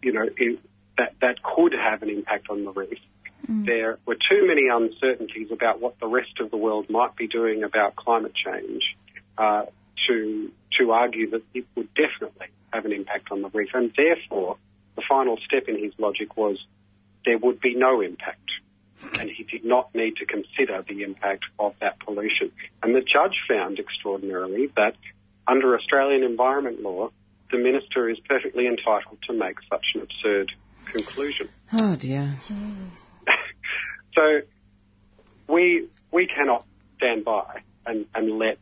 you 0.03 0.13
know, 0.13 0.27
it, 0.37 0.59
that, 0.97 1.15
that 1.21 1.43
could 1.43 1.73
have 1.73 2.03
an 2.03 2.11
impact 2.11 2.49
on 2.51 2.65
the 2.65 2.73
reef, 2.73 2.99
mm. 3.47 3.67
there 3.67 3.99
were 4.07 4.17
too 4.17 4.47
many 4.47 4.69
uncertainties 4.69 5.51
about 5.51 5.81
what 5.81 5.99
the 6.01 6.07
rest 6.07 6.41
of 6.41 6.51
the 6.51 6.57
world 6.57 6.89
might 6.89 7.15
be 7.17 7.29
doing 7.29 7.63
about 7.63 7.97
climate 7.97 8.33
change 8.35 8.97
uh, 9.37 9.65
to, 10.09 10.51
to 10.79 10.93
argue 10.93 11.31
that 11.31 11.43
it 11.55 11.67
would 11.77 11.89
definitely 11.95 12.49
have 12.73 12.85
an 12.85 12.93
impact 12.93 13.31
on 13.31 13.43
the 13.43 13.49
reef. 13.51 13.71
And 13.75 13.93
therefore, 13.97 14.57
the 14.97 15.03
final 15.09 15.39
step 15.45 15.69
in 15.69 15.83
his 15.83 15.93
logic 15.99 16.37
was 16.37 16.59
there 17.25 17.39
would 17.39 17.61
be 17.61 17.75
no 17.75 18.01
impact. 18.01 18.51
And 19.19 19.31
he 19.31 19.45
did 19.45 19.65
not 19.65 19.95
need 19.95 20.17
to 20.17 20.27
consider 20.27 20.85
the 20.87 21.03
impact 21.03 21.45
of 21.59 21.75
that 21.81 21.99
pollution. 22.01 22.53
And 22.83 22.95
the 22.95 23.01
judge 23.01 23.37
found 23.49 23.79
extraordinarily 23.79 24.71
that 24.77 24.95
under 25.47 25.75
Australian 25.75 26.23
environment 26.23 26.83
law, 26.83 27.11
the 27.51 27.59
minister 27.59 28.09
is 28.09 28.19
perfectly 28.29 28.67
entitled 28.67 29.19
to 29.27 29.33
make 29.33 29.57
such 29.71 29.85
an 29.95 30.03
absurd 30.03 30.53
conclusion. 30.87 31.49
Oh 31.73 31.97
dear. 31.97 32.37
so 34.15 34.41
we 35.49 35.89
we 36.13 36.27
cannot 36.27 36.67
stand 36.97 37.25
by 37.25 37.63
and, 37.87 38.07
and 38.15 38.39
let 38.39 38.59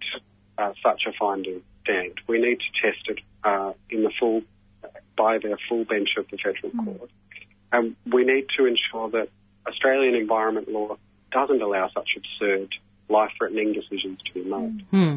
uh, 0.56 0.72
such 0.82 1.02
a 1.06 1.12
finding 1.18 1.62
stand. 1.82 2.20
We 2.26 2.40
need 2.40 2.58
to 2.58 2.86
test 2.86 3.08
it 3.08 3.18
uh, 3.44 3.72
in 3.90 4.02
the 4.02 4.10
full 4.18 4.42
by 5.16 5.38
their 5.38 5.58
full 5.68 5.84
bench 5.84 6.10
of 6.16 6.26
the 6.30 6.38
federal 6.38 6.72
mm. 6.72 6.98
court. 6.98 7.10
And 7.72 7.96
we 8.10 8.24
need 8.24 8.46
to 8.56 8.66
ensure 8.66 9.10
that 9.10 9.28
Australian 9.66 10.14
environment 10.14 10.68
law 10.68 10.96
doesn't 11.32 11.60
allow 11.60 11.90
such 11.92 12.16
absurd, 12.16 12.74
life-threatening 13.08 13.72
decisions 13.72 14.20
to 14.26 14.32
be 14.32 14.44
made. 14.44 14.84
Hmm. 14.90 15.16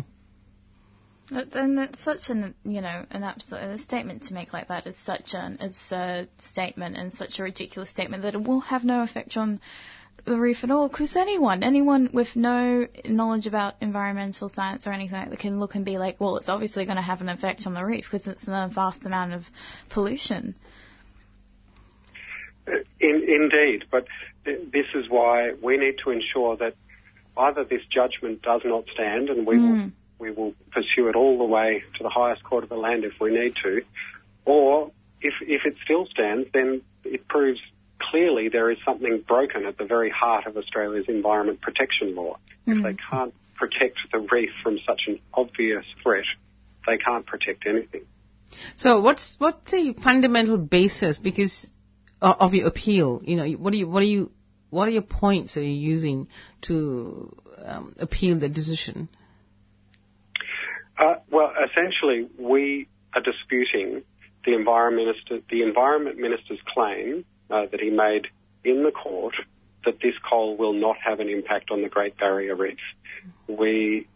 And 1.32 1.80
it's 1.80 2.04
such 2.04 2.30
an, 2.30 2.54
you 2.66 2.82
know, 2.82 3.06
an 3.10 3.24
absolute 3.24 3.62
a 3.62 3.78
statement 3.78 4.24
to 4.24 4.34
make 4.34 4.52
like 4.52 4.68
that 4.68 4.86
is 4.86 4.98
such 4.98 5.34
an 5.34 5.60
absurd 5.62 6.28
statement 6.40 6.98
and 6.98 7.14
such 7.14 7.40
a 7.40 7.44
ridiculous 7.44 7.90
statement 7.90 8.24
that 8.24 8.34
it 8.34 8.44
will 8.44 8.60
have 8.60 8.84
no 8.84 9.02
effect 9.02 9.38
on 9.38 9.62
the 10.26 10.38
reef 10.38 10.64
at 10.64 10.72
all. 10.72 10.88
Because 10.88 11.16
anyone, 11.16 11.64
anyone 11.64 12.10
with 12.14 12.36
no 12.36 12.88
knowledge 13.06 13.48
about 13.48 13.76
environmental 13.82 14.50
science 14.50 14.88
or 14.88 14.92
anything 14.92 15.18
like 15.18 15.30
that 15.30 15.40
can 15.40 15.60
look 15.60 15.76
and 15.76 15.86
be 15.86 15.98
like, 15.98 16.20
well, 16.20 16.38
it's 16.38 16.50
obviously 16.50 16.86
going 16.86 16.98
to 16.98 17.02
have 17.02 17.22
an 17.22 17.30
effect 17.30 17.66
on 17.66 17.74
the 17.74 17.86
reef 17.86 18.06
because 18.10 18.28
it's 18.28 18.48
a 18.48 18.70
vast 18.74 19.06
amount 19.06 19.34
of 19.34 19.46
pollution. 19.90 20.56
In, 22.68 23.26
indeed, 23.28 23.86
but 23.90 24.08
this 24.46 24.86
is 24.96 25.10
why 25.10 25.54
we 25.62 25.78
need 25.78 25.96
to 26.04 26.12
ensure 26.12 26.58
that 26.58 26.76
either 27.38 27.64
this 27.64 27.82
judgment 27.92 28.42
does 28.42 28.62
not 28.64 28.86
stand, 28.94 29.30
and 29.30 29.46
we 29.46 29.56
mm. 29.56 29.72
will 29.72 29.92
we 30.20 30.32
will 30.32 30.54
pursue 30.72 31.08
it 31.08 31.16
all 31.16 31.40
the 31.40 31.44
way 31.44 31.84
to 31.98 32.04
the 32.04 32.10
highest 32.10 32.44
court 32.44 32.64
of 32.64 32.70
the 32.70 32.76
land 32.76 33.04
if 33.04 33.20
we 33.20 33.32
need 33.32 33.56
to, 33.64 33.82
or 34.46 34.92
if 35.22 35.34
if 35.42 35.66
it 35.66 35.76
still 35.84 36.06
stands, 36.06 36.48
then 36.54 36.82
it 37.04 37.28
proves 37.28 37.60
clearly 38.10 38.50
there 38.50 38.72
is 38.72 38.78
something 38.86 39.24
broken 39.28 39.66
at 39.66 39.78
the 39.78 39.86
very 39.86 40.10
heart 40.10 40.48
of 40.48 40.58
Australia's 40.58 41.06
environment 41.08 41.62
protection 41.62 42.16
law. 42.16 42.38
Mm. 42.68 42.78
If 42.78 42.84
they 42.84 43.04
can't 43.10 43.34
protect 43.56 43.98
the 44.12 44.20
reef 44.20 44.52
from 44.64 44.80
such 44.88 45.02
an 45.08 45.20
obvious 45.34 45.86
threat, 46.02 46.26
they 46.88 46.98
can't 46.98 47.26
protect 47.26 47.66
anything. 47.68 48.06
So 48.76 49.02
what's 49.02 49.36
what's 49.38 49.72
the 49.72 49.94
fundamental 49.94 50.58
basis? 50.58 51.18
Because 51.18 51.70
uh, 52.22 52.36
of 52.40 52.54
your 52.54 52.68
appeal? 52.68 53.22
You 53.24 53.36
know, 53.38 53.50
what 53.54 53.74
are 53.74 53.78
you, 53.78 53.88
what 53.88 54.02
are 54.02 54.06
you, 54.06 54.32
what 54.70 54.88
are 54.88 54.92
your 54.92 55.02
points 55.02 55.58
are 55.58 55.64
you 55.64 55.70
using 55.70 56.28
to 56.62 57.36
um, 57.64 57.96
appeal 58.00 58.40
the 58.40 58.50
decision? 58.50 59.10
Uh, 60.98 61.16
well, 61.32 61.52
essentially, 61.66 62.30
we 62.38 62.88
are 63.16 63.22
disputing 63.22 64.04
the 64.46 64.54
environment 64.54 65.08
minister, 65.08 65.46
the 65.50 65.64
environment 65.64 66.18
minister's 66.18 66.60
claim 66.74 67.26
that 67.52 67.80
he 67.80 67.90
made 67.90 68.28
in 68.64 68.84
the 68.84 68.92
court 68.92 69.36
that 69.86 70.00
this 70.02 70.14
coal 70.30 70.56
will 70.56 70.74
not 70.74 70.98
have 71.04 71.20
an 71.20 71.30
impact 71.30 71.72
on 71.72 71.82
the 71.82 71.90
Great 71.90 72.18
Barrier 72.18 72.56
Reef. 72.56 72.78
We, 73.48 74.08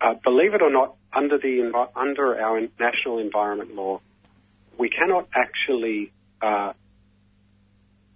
uh, 0.00 0.14
believe 0.24 0.54
it 0.54 0.62
or 0.62 0.70
not, 0.70 0.94
under 1.12 1.38
the 1.38 1.88
under 1.96 2.38
our 2.38 2.60
national 2.78 3.18
environment 3.18 3.74
law, 3.74 4.00
we 4.78 4.90
cannot 4.90 5.28
actually 5.34 6.12
uh, 6.42 6.72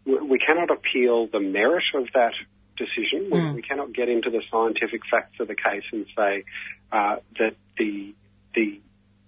we 0.05 0.39
cannot 0.39 0.71
appeal 0.71 1.27
the 1.27 1.41
merit 1.41 1.85
of 1.95 2.07
that 2.15 2.33
decision. 2.77 3.31
Mm. 3.31 3.51
We, 3.51 3.55
we, 3.57 3.63
cannot 3.63 3.93
get 3.93 4.09
into 4.09 4.31
the 4.31 4.43
scientific 4.51 5.03
facts 5.11 5.41
of 5.41 5.49
the 5.49 5.55
case 5.55 5.85
and 5.93 6.07
say 6.17 6.45
uh, 6.91 7.17
that 7.39 7.55
the 7.79 8.15
the 8.55 8.81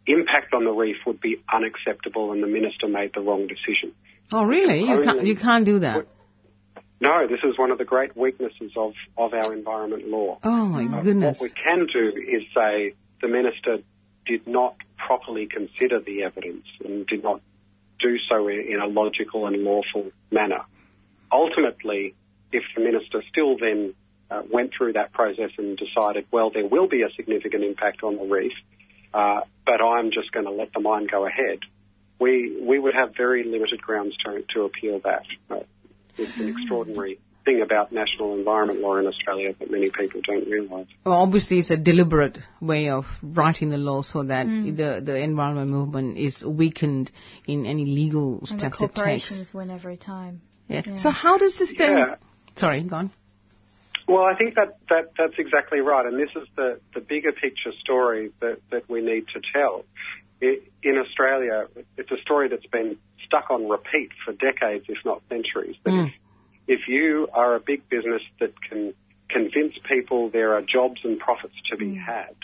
impact 0.06 0.52
on 0.52 0.64
the 0.64 0.70
reef 0.70 0.96
would 1.06 1.20
be 1.20 1.42
unacceptable 1.52 2.32
and 2.32 2.42
the 2.42 2.46
minister 2.46 2.88
made 2.88 3.12
the 3.14 3.20
wrong 3.20 3.46
decision. 3.46 3.94
Oh, 4.34 4.44
really? 4.44 4.80
You 4.80 5.00
can't, 5.00 5.22
you 5.22 5.36
can't 5.36 5.64
do 5.64 5.78
that. 5.78 6.06
No, 7.00 7.28
this 7.28 7.38
is 7.44 7.56
one 7.56 7.70
of 7.70 7.78
the 7.78 7.84
great 7.84 8.16
weaknesses 8.16 8.72
of, 8.76 8.94
of 9.16 9.32
our 9.32 9.52
environment 9.52 10.08
law. 10.08 10.38
Oh, 10.42 10.66
my 10.66 10.86
uh, 10.86 11.02
goodness. 11.02 11.38
What 11.38 11.50
we 11.50 11.54
can 11.54 11.86
do 11.86 12.08
is 12.08 12.42
say 12.52 12.94
the 13.22 13.28
minister 13.28 13.78
did 14.26 14.48
not 14.48 14.74
properly 14.96 15.46
consider 15.46 16.00
the 16.00 16.24
evidence 16.24 16.66
and 16.84 17.06
did 17.06 17.22
not 17.22 17.42
do 18.00 18.16
so 18.28 18.48
in 18.48 18.80
a 18.82 18.86
logical 18.86 19.46
and 19.46 19.62
lawful 19.62 20.10
manner. 20.32 20.62
Ultimately, 21.30 22.14
if 22.50 22.64
the 22.74 22.82
minister 22.82 23.22
still 23.30 23.56
then 23.56 23.94
uh, 24.32 24.42
went 24.50 24.72
through 24.76 24.94
that 24.94 25.12
process 25.12 25.50
and 25.58 25.78
decided, 25.78 26.26
well, 26.32 26.50
there 26.50 26.66
will 26.66 26.88
be 26.88 27.02
a 27.02 27.10
significant 27.14 27.62
impact 27.62 28.02
on 28.02 28.16
the 28.16 28.24
reef, 28.24 28.52
uh, 29.12 29.42
but 29.64 29.80
I'm 29.80 30.10
just 30.10 30.32
going 30.32 30.46
to 30.46 30.52
let 30.52 30.72
the 30.72 30.80
mine 30.80 31.06
go 31.08 31.24
ahead, 31.24 31.60
we 32.24 32.32
we 32.70 32.76
would 32.78 32.94
have 32.94 33.10
very 33.24 33.42
limited 33.44 33.80
grounds 33.82 34.14
to, 34.22 34.42
to 34.54 34.62
appeal 34.68 35.00
that. 35.04 35.24
It's 36.16 36.36
an 36.38 36.48
extraordinary 36.48 37.18
thing 37.44 37.60
about 37.60 37.92
national 37.92 38.28
environment 38.38 38.80
law 38.80 38.96
in 38.96 39.06
Australia 39.06 39.50
that 39.58 39.70
many 39.70 39.90
people 39.90 40.20
don't 40.30 40.48
realise. 40.48 40.86
Well, 41.04 41.20
obviously, 41.26 41.58
it's 41.58 41.70
a 41.70 41.76
deliberate 41.76 42.38
way 42.60 42.88
of 42.88 43.04
writing 43.22 43.68
the 43.68 43.82
law 43.88 44.00
so 44.02 44.22
that 44.22 44.46
mm. 44.46 44.76
the 44.80 44.90
the 45.04 45.16
environment 45.30 45.70
movement 45.78 46.16
is 46.16 46.44
weakened 46.62 47.10
in 47.46 47.66
any 47.66 47.84
legal 47.84 48.38
and 48.38 48.48
steps 48.48 48.78
the 48.78 48.84
it 48.84 48.88
takes. 48.88 48.94
corporations 48.94 49.52
win 49.52 49.70
every 49.70 49.98
time. 49.98 50.40
Yeah. 50.68 50.82
Yeah. 50.86 50.96
So 50.96 51.10
how 51.10 51.36
does 51.36 51.58
this 51.58 51.72
thing? 51.72 51.98
Yeah. 51.98 52.14
Sorry, 52.56 52.82
go 52.84 52.96
on. 52.96 53.10
Well, 54.06 54.24
I 54.24 54.34
think 54.36 54.54
that, 54.56 54.70
that 54.90 55.04
that's 55.18 55.38
exactly 55.38 55.80
right, 55.80 56.04
and 56.04 56.18
this 56.24 56.28
is 56.36 56.46
the, 56.56 56.78
the 56.94 57.00
bigger 57.00 57.32
picture 57.32 57.72
story 57.80 58.32
that, 58.40 58.58
that 58.70 58.88
we 58.88 59.00
need 59.00 59.24
to 59.34 59.40
tell. 59.52 59.84
I 60.42 60.58
in 60.82 60.98
Australia, 60.98 61.66
it's 61.96 62.10
a 62.10 62.20
story 62.20 62.48
that's 62.48 62.66
been 62.66 62.98
stuck 63.24 63.50
on 63.50 63.68
repeat 63.68 64.10
for 64.24 64.32
decades, 64.32 64.84
if 64.88 64.98
not 65.04 65.22
centuries. 65.28 65.76
That 65.84 65.94
Mm. 65.94 66.06
if, 66.06 66.80
if 66.80 66.88
you 66.88 67.28
are 67.32 67.54
a 67.54 67.60
big 67.60 67.88
business 67.88 68.22
that 68.40 68.52
can 68.68 68.92
convince 69.28 69.74
people 69.88 70.28
there 70.28 70.54
are 70.54 70.62
jobs 70.62 71.00
and 71.04 71.18
profits 71.18 71.54
to 71.70 71.76
be 71.76 71.94
had, 71.94 72.34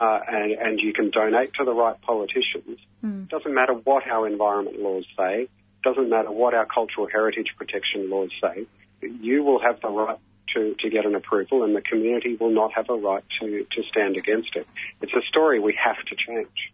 uh, 0.00 0.20
and, 0.26 0.52
and 0.52 0.80
you 0.80 0.92
can 0.92 1.10
donate 1.10 1.52
to 1.54 1.64
the 1.64 1.74
right 1.74 2.00
politicians, 2.00 2.78
Mm. 3.04 3.28
doesn't 3.28 3.52
matter 3.52 3.74
what 3.74 4.06
our 4.08 4.26
environment 4.26 4.80
laws 4.80 5.04
say, 5.16 5.48
doesn't 5.82 6.08
matter 6.08 6.30
what 6.30 6.54
our 6.54 6.64
cultural 6.64 7.06
heritage 7.06 7.54
protection 7.58 8.08
laws 8.08 8.30
say, 8.40 8.66
you 9.02 9.42
will 9.42 9.60
have 9.60 9.80
the 9.82 9.88
right 9.88 10.18
to, 10.54 10.74
to 10.80 10.88
get 10.88 11.04
an 11.04 11.14
approval 11.14 11.64
and 11.64 11.76
the 11.76 11.82
community 11.82 12.36
will 12.36 12.50
not 12.50 12.72
have 12.72 12.88
a 12.88 12.94
right 12.94 13.24
to, 13.40 13.66
to 13.72 13.82
stand 13.90 14.16
against 14.16 14.56
it. 14.56 14.66
It's 15.02 15.12
a 15.12 15.20
story 15.28 15.60
we 15.60 15.74
have 15.82 16.02
to 16.06 16.16
change. 16.16 16.72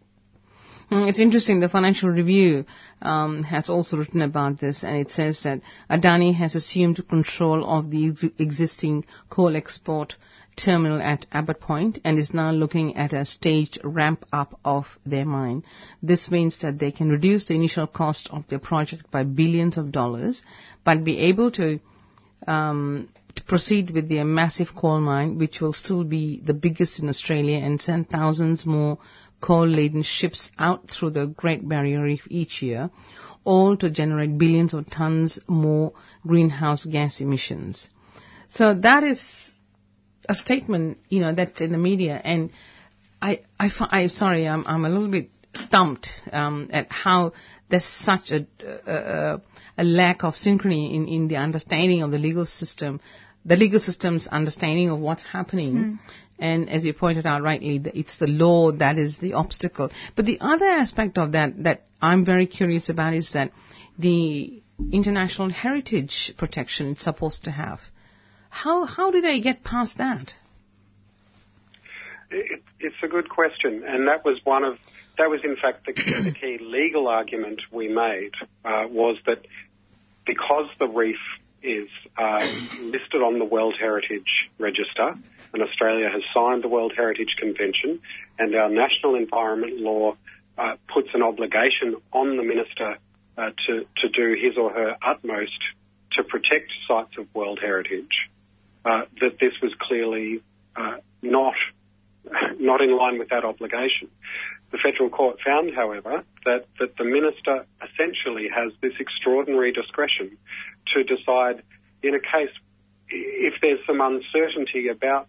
Mm, 0.91 1.09
It's 1.09 1.21
interesting. 1.21 1.61
The 1.61 1.69
Financial 1.69 2.09
Review 2.11 2.65
um, 3.01 3.45
has 3.45 3.69
also 3.71 3.97
written 3.97 4.23
about 4.23 4.59
this, 4.59 4.83
and 4.83 4.97
it 4.97 5.11
says 5.13 5.43
that 5.45 5.61
Adani 5.89 6.35
has 6.35 6.55
assumed 6.57 7.07
control 7.09 7.65
of 7.65 7.91
the 7.91 8.09
ex- 8.09 8.25
existing 8.39 9.05
coal 9.29 9.55
export 9.57 10.17
terminal 10.57 11.01
at 11.01 11.27
Abbott 11.31 11.61
Point 11.61 12.01
and 12.05 12.19
is 12.19 12.35
now 12.35 12.51
looking 12.51 12.97
at 12.97 13.13
a 13.13 13.25
staged 13.25 13.79
ramp 13.85 14.27
up 14.33 14.59
of 14.65 14.99
their 15.07 15.25
mine. 15.25 15.63
This 16.03 16.29
means 16.31 16.59
that 16.59 16.81
they 16.81 16.91
can 16.91 17.09
reduce 17.09 17.45
the 17.45 17.55
initial 17.55 17.87
cost 17.87 18.29
of 18.33 18.49
their 18.49 18.59
project 18.59 19.11
by 19.13 19.23
billions 19.23 19.79
of 19.79 19.93
dollars, 19.93 20.43
but 20.85 21.05
be 21.05 21.19
able 21.21 21.53
to 21.53 21.79
um, 22.49 23.09
to 23.37 23.45
proceed 23.45 23.91
with 23.91 24.09
their 24.09 24.25
massive 24.25 24.75
coal 24.75 25.01
mine, 25.01 25.39
which 25.39 25.61
will 25.61 25.73
still 25.73 26.03
be 26.03 26.41
the 26.45 26.55
biggest 26.55 26.99
in 26.99 27.09
Australia, 27.09 27.59
and 27.59 27.81
send 27.81 28.09
thousands 28.11 28.67
more 28.67 28.99
coal-laden 29.41 30.03
ships 30.03 30.51
out 30.59 30.91
through 30.91 31.11
the 31.11 31.27
Great 31.27 31.67
Barrier 31.67 32.03
Reef 32.03 32.27
each 32.31 32.63
year, 32.63 32.91
all 33.45 33.77
to 33.77 33.91
generate 33.91 34.37
billions 34.37 34.75
of 34.75 34.91
tons 34.91 35.39
more 35.49 35.93
greenhouse 36.27 36.85
gas 36.85 37.21
emissions. 37.21 37.89
So 38.51 38.75
that 38.75 39.03
is 39.03 39.55
a 40.29 40.35
statement, 40.35 40.99
you 41.09 41.21
know, 41.21 41.35
that's 41.35 41.61
in 41.61 41.73
the 41.73 41.79
media, 41.79 42.21
and 42.23 42.51
I, 43.23 43.41
I, 43.59 43.71
I'm 43.91 44.09
sorry, 44.09 44.47
I'm, 44.47 44.67
I'm 44.67 44.85
a 44.85 44.89
little 44.89 45.11
bit 45.11 45.31
stumped 45.55 46.09
um, 46.33 46.71
at 46.73 46.91
how 46.91 47.33
there's 47.69 47.85
such 47.85 48.31
a, 48.31 48.47
a, 48.87 49.41
a 49.79 49.85
lack 49.85 50.25
of 50.25 50.35
synchrony 50.35 50.95
in, 50.95 51.09
in 51.09 51.29
the 51.29 51.37
understanding 51.37 52.03
of 52.03 52.11
the 52.11 52.19
legal 52.19 52.47
system, 52.47 53.01
the 53.45 53.57
legal 53.57 53.81
system's 53.81 54.27
understanding 54.29 54.91
of 54.91 54.99
what's 54.99 55.25
happening. 55.25 55.99
And 56.41 56.71
as 56.71 56.85
you 56.85 56.95
pointed 56.95 57.27
out 57.27 57.43
rightly, 57.43 57.81
it's 57.95 58.17
the 58.17 58.27
law 58.27 58.73
that 58.73 58.99
is 58.99 59.19
the 59.19 59.35
obstacle. 59.35 59.91
But 60.17 60.25
the 60.25 60.39
other 60.41 60.67
aspect 60.67 61.19
of 61.19 61.33
that 61.33 61.63
that 61.65 61.83
I'm 62.01 62.25
very 62.25 62.47
curious 62.47 62.89
about 62.89 63.15
is 63.15 63.33
that 63.33 63.53
the 63.99 64.63
international 64.93 65.51
heritage 65.51 66.33
protection 66.39 66.93
it's 66.93 67.05
supposed 67.05 67.45
to 67.45 67.51
have. 67.51 67.81
How 68.49 68.85
how 68.85 69.11
do 69.11 69.21
they 69.21 69.41
get 69.41 69.63
past 69.63 69.99
that? 69.99 70.35
It, 72.31 72.63
it's 72.79 72.97
a 73.03 73.09
good 73.09 73.29
question, 73.29 73.85
and 73.87 74.09
that 74.09 74.25
was 74.25 74.41
one 74.45 74.65
of 74.65 74.79
that 75.19 75.29
was 75.29 75.41
in 75.45 75.57
fact 75.57 75.87
the, 75.87 75.93
the 75.93 76.35
key 76.41 76.59
legal 76.61 77.07
argument 77.07 77.61
we 77.71 77.89
made 77.89 78.33
uh, 78.65 78.87
was 78.89 79.19
that 79.27 79.47
because 80.25 80.69
the 80.79 80.89
reef 80.89 81.19
is 81.63 81.89
uh, 82.17 82.47
listed 82.81 83.21
on 83.23 83.39
the 83.39 83.45
World 83.45 83.75
Heritage 83.79 84.49
Register, 84.59 85.15
and 85.53 85.63
Australia 85.63 86.09
has 86.11 86.23
signed 86.35 86.63
the 86.63 86.69
World 86.69 86.93
Heritage 86.97 87.35
Convention, 87.39 88.01
and 88.39 88.55
our 88.55 88.69
national 88.69 89.15
environment 89.15 89.81
law 89.81 90.17
uh, 90.59 90.77
puts 90.93 91.09
an 91.15 91.23
obligation 91.23 91.97
on 92.13 92.37
the 92.37 92.43
minister 92.43 92.99
uh, 93.39 93.51
to 93.67 93.87
to 93.99 94.09
do 94.09 94.35
his 94.41 94.57
or 94.57 94.71
her 94.73 94.97
utmost 95.03 95.59
to 96.13 96.25
protect 96.25 96.71
sites 96.87 97.17
of 97.19 97.33
World 97.35 97.59
Heritage. 97.61 98.29
Uh, 98.85 99.03
that 99.21 99.39
this 99.39 99.53
was 99.63 99.73
clearly 99.79 100.43
uh, 100.77 100.97
not 101.23 101.55
not 102.59 102.81
in 102.81 102.97
line 102.97 103.19
with 103.19 103.29
that 103.31 103.45
obligation. 103.45 104.09
The 104.71 104.79
federal 104.79 105.11
court 105.11 105.39
found, 105.45 105.75
however, 105.75 106.23
that, 106.45 106.67
that 106.79 106.97
the 106.97 107.05
minister 107.05 107.67
essentially 107.83 108.49
has 108.55 108.73
this 108.81 108.93
extraordinary 109.01 109.73
discretion 109.73 110.37
to 110.95 111.03
decide 111.03 111.63
in 112.03 112.15
a 112.15 112.21
case 112.21 112.55
if 113.09 113.55
there's 113.61 113.81
some 113.87 114.01
uncertainty 114.01 114.89
about 114.89 115.27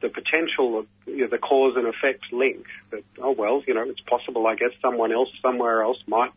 the, 0.00 0.08
potential 0.08 0.78
of 0.78 0.86
you 1.06 1.22
know, 1.22 1.28
the 1.28 1.38
cause 1.38 1.74
and 1.76 1.86
effect 1.86 2.32
link. 2.32 2.66
That 2.90 3.02
oh 3.18 3.32
well, 3.32 3.62
you 3.66 3.74
know, 3.74 3.82
it's 3.82 4.00
possible. 4.00 4.46
I 4.46 4.54
guess 4.54 4.72
someone 4.82 5.12
else 5.12 5.28
somewhere 5.42 5.82
else 5.82 5.98
might. 6.06 6.32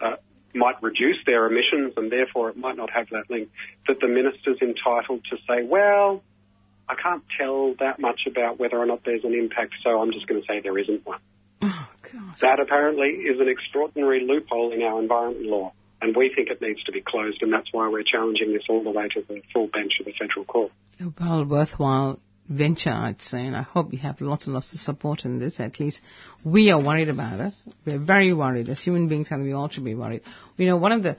Uh, 0.00 0.16
might 0.56 0.80
reduce 0.82 1.16
their 1.26 1.46
emissions 1.46 1.94
and 1.96 2.12
therefore 2.12 2.48
it 2.48 2.56
might 2.56 2.76
not 2.76 2.88
have 2.88 3.08
that 3.10 3.28
link, 3.28 3.50
that 3.88 3.98
the 4.00 4.06
minister's 4.06 4.58
entitled 4.62 5.24
to 5.28 5.36
say, 5.48 5.64
well, 5.64 6.22
I 6.88 6.94
can't 6.94 7.24
tell 7.38 7.74
that 7.80 7.98
much 7.98 8.20
about 8.26 8.58
whether 8.58 8.78
or 8.78 8.86
not 8.86 9.00
there's 9.04 9.24
an 9.24 9.34
impact, 9.34 9.74
so 9.82 10.00
I'm 10.00 10.12
just 10.12 10.26
going 10.26 10.40
to 10.40 10.46
say 10.46 10.60
there 10.60 10.78
isn't 10.78 11.04
one. 11.06 11.20
Oh 11.62 11.90
God. 12.02 12.34
That 12.40 12.60
apparently 12.60 13.08
is 13.08 13.40
an 13.40 13.48
extraordinary 13.48 14.26
loophole 14.26 14.72
in 14.72 14.82
our 14.82 15.00
environment 15.00 15.46
law, 15.46 15.72
and 16.02 16.14
we 16.14 16.30
think 16.34 16.50
it 16.50 16.60
needs 16.60 16.82
to 16.84 16.92
be 16.92 17.00
closed, 17.00 17.42
and 17.42 17.52
that's 17.52 17.72
why 17.72 17.88
we're 17.88 18.02
challenging 18.02 18.52
this 18.52 18.62
all 18.68 18.82
the 18.82 18.90
way 18.90 19.08
to 19.08 19.24
the 19.26 19.42
full 19.52 19.66
bench 19.68 19.92
of 20.00 20.06
the 20.06 20.12
federal 20.12 20.44
court. 20.44 20.72
A 21.00 21.12
well 21.18 21.44
worthwhile 21.44 22.20
venture, 22.48 22.90
I'd 22.90 23.22
say, 23.22 23.46
and 23.46 23.56
I 23.56 23.62
hope 23.62 23.92
you 23.92 23.98
have 24.00 24.20
lots 24.20 24.46
and 24.46 24.54
lots 24.54 24.72
of 24.74 24.80
support 24.80 25.24
in 25.24 25.38
this. 25.38 25.60
At 25.60 25.80
least 25.80 26.02
we 26.44 26.70
are 26.70 26.82
worried 26.82 27.08
about 27.08 27.40
it. 27.40 27.54
We're 27.86 28.04
very 28.04 28.32
worried. 28.34 28.68
As 28.68 28.82
human 28.82 29.08
beings, 29.08 29.28
and 29.30 29.42
we 29.42 29.52
all 29.52 29.68
should 29.68 29.84
be 29.84 29.94
worried. 29.94 30.22
You 30.56 30.66
know, 30.66 30.76
one 30.76 30.92
of 30.92 31.02
the 31.02 31.16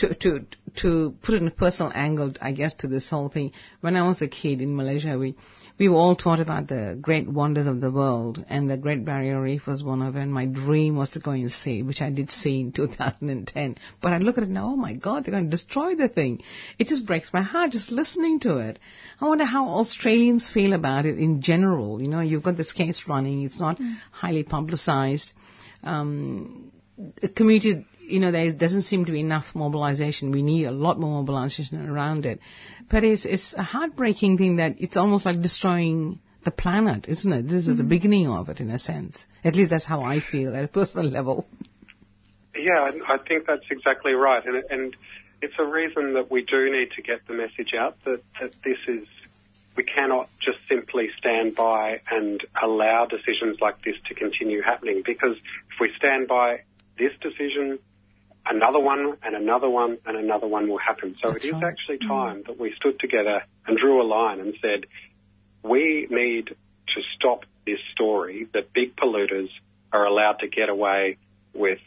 to 0.00 0.14
to 0.14 0.46
to 0.76 1.14
put 1.22 1.34
it 1.34 1.42
in 1.42 1.48
a 1.48 1.52
personal 1.52 1.92
angle, 1.94 2.32
I 2.40 2.52
guess, 2.52 2.74
to 2.74 2.88
this 2.88 3.10
whole 3.10 3.28
thing. 3.28 3.52
When 3.80 3.96
I 3.96 4.06
was 4.06 4.22
a 4.22 4.28
kid 4.28 4.62
in 4.62 4.76
Malaysia, 4.76 5.18
we 5.18 5.36
we 5.78 5.88
were 5.88 5.96
all 5.96 6.14
taught 6.14 6.40
about 6.40 6.68
the 6.68 6.98
great 7.00 7.26
wonders 7.26 7.66
of 7.66 7.80
the 7.80 7.90
world, 7.90 8.44
and 8.48 8.68
the 8.68 8.76
Great 8.76 9.04
Barrier 9.04 9.40
Reef 9.40 9.66
was 9.66 9.82
one 9.82 10.02
of 10.02 10.14
them. 10.14 10.30
My 10.30 10.46
dream 10.46 10.96
was 10.96 11.10
to 11.10 11.20
go 11.20 11.30
and 11.30 11.50
see, 11.50 11.82
which 11.82 12.02
I 12.02 12.10
did 12.10 12.30
see 12.30 12.60
in 12.60 12.72
2010. 12.80 13.76
But 14.02 14.12
I 14.12 14.18
look 14.18 14.36
at 14.36 14.44
it 14.44 14.50
now, 14.50 14.68
oh 14.68 14.76
my 14.76 14.94
God, 14.94 15.24
they're 15.24 15.32
going 15.32 15.44
to 15.44 15.50
destroy 15.50 15.94
the 15.94 16.08
thing. 16.08 16.42
It 16.78 16.88
just 16.88 17.06
breaks 17.06 17.32
my 17.32 17.42
heart 17.42 17.72
just 17.72 17.90
listening 17.90 18.40
to 18.40 18.58
it. 18.58 18.78
I 19.20 19.26
wonder 19.26 19.46
how 19.46 19.68
Australians 19.70 20.50
feel 20.50 20.74
about 20.74 21.06
it 21.06 21.18
in 21.18 21.40
general. 21.40 22.02
You 22.02 22.08
know, 22.08 22.20
you've 22.20 22.42
got 22.42 22.58
this 22.58 22.72
case 22.72 23.04
running; 23.08 23.42
it's 23.42 23.60
not 23.60 23.80
highly 24.10 24.42
publicized. 24.42 25.32
Um, 25.82 26.72
the 27.22 27.28
community, 27.28 27.86
you 28.10 28.20
know, 28.20 28.30
there 28.32 28.52
doesn't 28.52 28.82
seem 28.82 29.04
to 29.04 29.12
be 29.12 29.20
enough 29.20 29.54
mobilization. 29.54 30.32
We 30.32 30.42
need 30.42 30.66
a 30.66 30.70
lot 30.70 30.98
more 30.98 31.22
mobilization 31.22 31.88
around 31.88 32.26
it. 32.26 32.40
But 32.90 33.04
it's, 33.04 33.24
it's 33.24 33.54
a 33.54 33.62
heartbreaking 33.62 34.38
thing 34.38 34.56
that 34.56 34.80
it's 34.80 34.96
almost 34.96 35.26
like 35.26 35.40
destroying 35.40 36.20
the 36.44 36.50
planet, 36.50 37.06
isn't 37.08 37.32
it? 37.32 37.42
This 37.42 37.66
is 37.66 37.66
the 37.66 37.82
mm-hmm. 37.82 37.88
beginning 37.88 38.28
of 38.28 38.48
it, 38.48 38.60
in 38.60 38.70
a 38.70 38.78
sense. 38.78 39.26
At 39.44 39.56
least 39.56 39.70
that's 39.70 39.84
how 39.84 40.02
I 40.02 40.20
feel 40.20 40.54
at 40.54 40.64
a 40.64 40.68
personal 40.80 41.10
level. 41.10 41.46
Yeah, 42.56 42.80
I 42.80 43.14
I 43.14 43.18
think 43.18 43.46
that's 43.46 43.64
exactly 43.70 44.12
right, 44.12 44.44
and, 44.44 44.64
and 44.70 44.96
it's 45.40 45.54
a 45.58 45.64
reason 45.64 46.14
that 46.14 46.30
we 46.30 46.42
do 46.42 46.70
need 46.70 46.90
to 46.96 47.02
get 47.02 47.26
the 47.26 47.34
message 47.34 47.74
out 47.78 47.96
that, 48.04 48.22
that 48.40 48.54
this 48.64 48.78
is 48.86 49.06
we 49.76 49.84
cannot 49.84 50.28
just 50.40 50.58
simply 50.68 51.10
stand 51.16 51.54
by 51.54 52.00
and 52.10 52.44
allow 52.60 53.06
decisions 53.06 53.58
like 53.60 53.82
this 53.84 53.94
to 54.08 54.14
continue 54.14 54.60
happening 54.60 55.02
because 55.06 55.36
if 55.36 55.80
we 55.80 55.90
stand 55.96 56.28
by 56.28 56.62
this 56.98 57.12
decision, 57.20 57.78
another 58.50 58.80
one 58.80 59.16
and 59.22 59.34
another 59.34 59.70
one 59.70 59.98
and 60.04 60.16
another 60.16 60.46
one 60.46 60.68
will 60.68 60.78
happen. 60.78 61.16
So 61.22 61.28
That's 61.30 61.44
it 61.44 61.48
is 61.48 61.52
right. 61.54 61.64
actually 61.64 61.98
time 62.06 62.42
that 62.46 62.58
we 62.58 62.74
stood 62.76 62.98
together 62.98 63.42
and 63.66 63.78
drew 63.78 64.02
a 64.02 64.06
line 64.06 64.40
and 64.40 64.54
said, 64.60 64.86
we 65.62 66.06
need 66.10 66.48
to 66.48 67.02
stop 67.16 67.44
this 67.64 67.78
story 67.92 68.48
that 68.52 68.72
big 68.72 68.96
polluters 68.96 69.48
are 69.92 70.04
allowed 70.04 70.40
to 70.40 70.48
get 70.48 70.68
away 70.68 71.16
with 71.54 71.78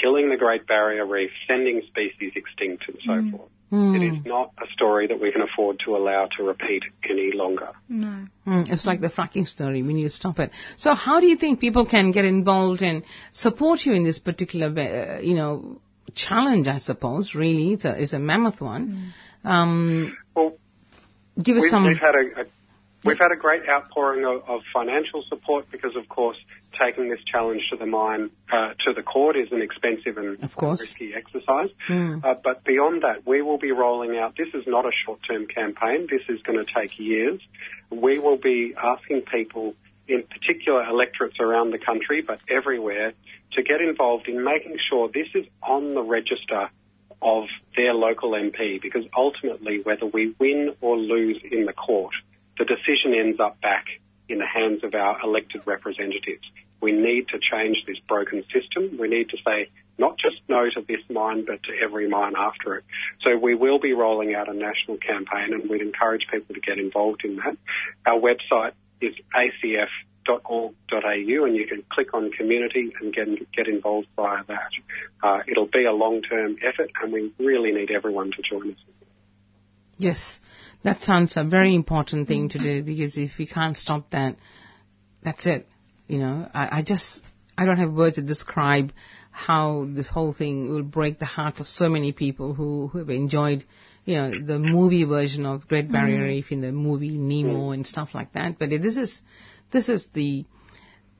killing 0.00 0.30
the 0.30 0.36
Great 0.36 0.66
Barrier 0.66 1.04
Reef, 1.04 1.30
sending 1.46 1.82
species 1.88 2.32
extinct 2.34 2.84
and 2.88 2.98
so 3.04 3.36
forth. 3.36 3.50
Hmm. 3.70 3.94
It 3.94 4.02
is 4.02 4.26
not 4.26 4.52
a 4.58 4.70
story 4.74 5.06
that 5.06 5.18
we 5.18 5.32
can 5.32 5.40
afford 5.40 5.80
to 5.86 5.96
allow 5.96 6.28
to 6.36 6.42
repeat 6.42 6.82
any 7.08 7.30
longer. 7.32 7.70
No. 7.88 8.26
Mm, 8.46 8.70
it's 8.70 8.84
like 8.84 9.00
the 9.00 9.08
fracking 9.08 9.48
story. 9.48 9.82
We 9.82 9.94
need 9.94 10.02
to 10.02 10.10
stop 10.10 10.38
it. 10.40 10.50
So, 10.76 10.92
how 10.94 11.20
do 11.20 11.26
you 11.26 11.36
think 11.36 11.58
people 11.58 11.86
can 11.86 12.12
get 12.12 12.26
involved 12.26 12.82
and 12.82 13.02
support 13.32 13.86
you 13.86 13.94
in 13.94 14.04
this 14.04 14.18
particular, 14.18 14.66
uh, 14.78 15.20
you 15.20 15.34
know, 15.34 15.80
challenge? 16.14 16.66
I 16.68 16.78
suppose 16.78 17.34
really, 17.34 17.72
it's 17.72 17.84
a, 17.84 18.00
it's 18.02 18.12
a 18.12 18.18
mammoth 18.18 18.60
one. 18.60 19.12
Um, 19.44 20.16
Well, 20.34 20.54
give 21.42 21.56
us 21.56 21.62
we've, 21.62 21.70
some. 21.70 21.84
we've 21.84 21.98
had 21.98 22.14
a, 22.14 22.42
a 22.42 22.44
we've 23.04 23.18
had 23.18 23.32
a 23.32 23.36
great 23.36 23.68
outpouring 23.68 24.24
of, 24.24 24.48
of 24.48 24.60
financial 24.72 25.24
support 25.28 25.66
because, 25.70 25.96
of 25.96 26.08
course, 26.08 26.36
taking 26.78 27.10
this 27.10 27.20
challenge 27.24 27.62
to 27.70 27.76
the 27.76 27.86
mine 27.86 28.30
uh, 28.52 28.74
to 28.86 28.92
the 28.94 29.02
court 29.02 29.36
is 29.36 29.50
an 29.52 29.60
expensive 29.60 30.16
and 30.16 30.42
Of 30.42 30.54
course. 30.56 30.80
risky 30.80 31.12
exercise. 31.14 31.68
Mm. 31.88 32.24
Uh, 32.24 32.34
but 32.42 32.64
beyond 32.64 33.02
that, 33.02 33.26
we 33.26 33.42
will 33.42 33.58
be 33.58 33.72
rolling 33.72 34.16
out. 34.16 34.36
This 34.36 34.48
is 34.54 34.64
not 34.66 34.86
a 34.86 34.90
short-term 35.04 35.46
campaign. 35.46 36.06
This 36.10 36.22
is 36.28 36.42
going 36.42 36.64
to 36.64 36.72
take 36.72 36.98
years. 36.98 37.40
We 37.90 38.18
will 38.18 38.38
be 38.38 38.74
asking 38.80 39.22
people, 39.22 39.74
in 40.08 40.22
particular 40.22 40.84
electorates 40.84 41.40
around 41.40 41.70
the 41.72 41.78
country, 41.78 42.22
but 42.22 42.42
everywhere, 42.48 43.12
to 43.54 43.62
get 43.62 43.80
involved 43.80 44.28
in 44.28 44.42
making 44.42 44.78
sure 44.88 45.08
this 45.08 45.28
is 45.34 45.46
on 45.62 45.94
the 45.94 46.02
register 46.02 46.70
of 47.20 47.44
their 47.76 47.94
local 47.94 48.32
MP 48.32 48.80
because 48.80 49.04
ultimately 49.16 49.80
whether 49.82 50.06
we 50.06 50.34
win 50.38 50.74
or 50.80 50.96
lose 50.96 51.40
in 51.50 51.66
the 51.66 51.72
court, 51.72 52.14
the 52.58 52.64
decision 52.64 53.14
ends 53.14 53.38
up 53.40 53.60
back 53.60 53.86
in 54.28 54.38
the 54.38 54.46
hands 54.46 54.82
of 54.82 54.94
our 54.94 55.20
elected 55.22 55.66
representatives. 55.66 56.42
We 56.80 56.92
need 56.92 57.28
to 57.28 57.38
change 57.38 57.84
this 57.86 57.98
broken 58.08 58.44
system. 58.52 58.98
We 58.98 59.08
need 59.08 59.28
to 59.30 59.36
say 59.46 59.70
not 59.98 60.18
just 60.18 60.36
no 60.48 60.68
to 60.68 60.80
this 60.80 61.00
mine, 61.08 61.44
but 61.44 61.62
to 61.64 61.72
every 61.80 62.08
mine 62.08 62.34
after 62.36 62.76
it. 62.76 62.84
So 63.22 63.36
we 63.36 63.54
will 63.54 63.78
be 63.78 63.92
rolling 63.92 64.34
out 64.34 64.48
a 64.48 64.54
national 64.54 64.96
campaign 64.96 65.52
and 65.52 65.70
we'd 65.70 65.82
encourage 65.82 66.26
people 66.30 66.54
to 66.54 66.60
get 66.60 66.78
involved 66.78 67.24
in 67.24 67.36
that. 67.36 67.56
Our 68.04 68.18
website 68.18 68.72
is 69.00 69.14
acf.org.au 70.28 71.44
and 71.44 71.56
you 71.56 71.66
can 71.66 71.82
click 71.90 72.14
on 72.14 72.30
community 72.32 72.92
and 73.00 73.14
get, 73.14 73.26
get 73.52 73.68
involved 73.68 74.08
via 74.16 74.44
that. 74.48 74.70
Uh, 75.22 75.38
it'll 75.48 75.66
be 75.66 75.84
a 75.84 75.92
long-term 75.92 76.56
effort 76.62 76.90
and 77.02 77.12
we 77.12 77.32
really 77.38 77.72
need 77.72 77.90
everyone 77.90 78.30
to 78.32 78.42
join 78.42 78.72
us. 78.72 78.78
Yes, 79.98 80.40
that 80.82 80.98
sounds 80.98 81.36
a 81.36 81.44
very 81.44 81.74
important 81.74 82.26
thing 82.28 82.48
to 82.50 82.58
do 82.58 82.82
because 82.82 83.16
if 83.16 83.32
we 83.38 83.46
can't 83.46 83.76
stop 83.76 84.10
that, 84.10 84.36
that's 85.22 85.46
it. 85.46 85.68
You 86.08 86.18
know, 86.18 86.48
I, 86.52 86.78
I 86.78 86.82
just, 86.82 87.22
I 87.56 87.64
don't 87.64 87.78
have 87.78 87.92
words 87.92 88.16
to 88.16 88.22
describe 88.22 88.92
how 89.30 89.86
this 89.88 90.08
whole 90.08 90.32
thing 90.32 90.68
will 90.68 90.82
break 90.82 91.18
the 91.18 91.24
hearts 91.24 91.60
of 91.60 91.68
so 91.68 91.88
many 91.88 92.12
people 92.12 92.52
who, 92.52 92.88
who 92.88 92.98
have 92.98 93.10
enjoyed, 93.10 93.64
you 94.04 94.16
know, 94.16 94.30
the 94.30 94.58
movie 94.58 95.04
version 95.04 95.46
of 95.46 95.66
Great 95.68 95.90
Barrier 95.90 96.24
Reef 96.24 96.52
in 96.52 96.60
the 96.60 96.72
movie 96.72 97.16
Nemo 97.16 97.70
and 97.70 97.86
stuff 97.86 98.10
like 98.14 98.32
that. 98.32 98.58
But 98.58 98.68
this 98.70 98.96
is, 98.96 99.22
this 99.72 99.88
is 99.88 100.06
the 100.12 100.44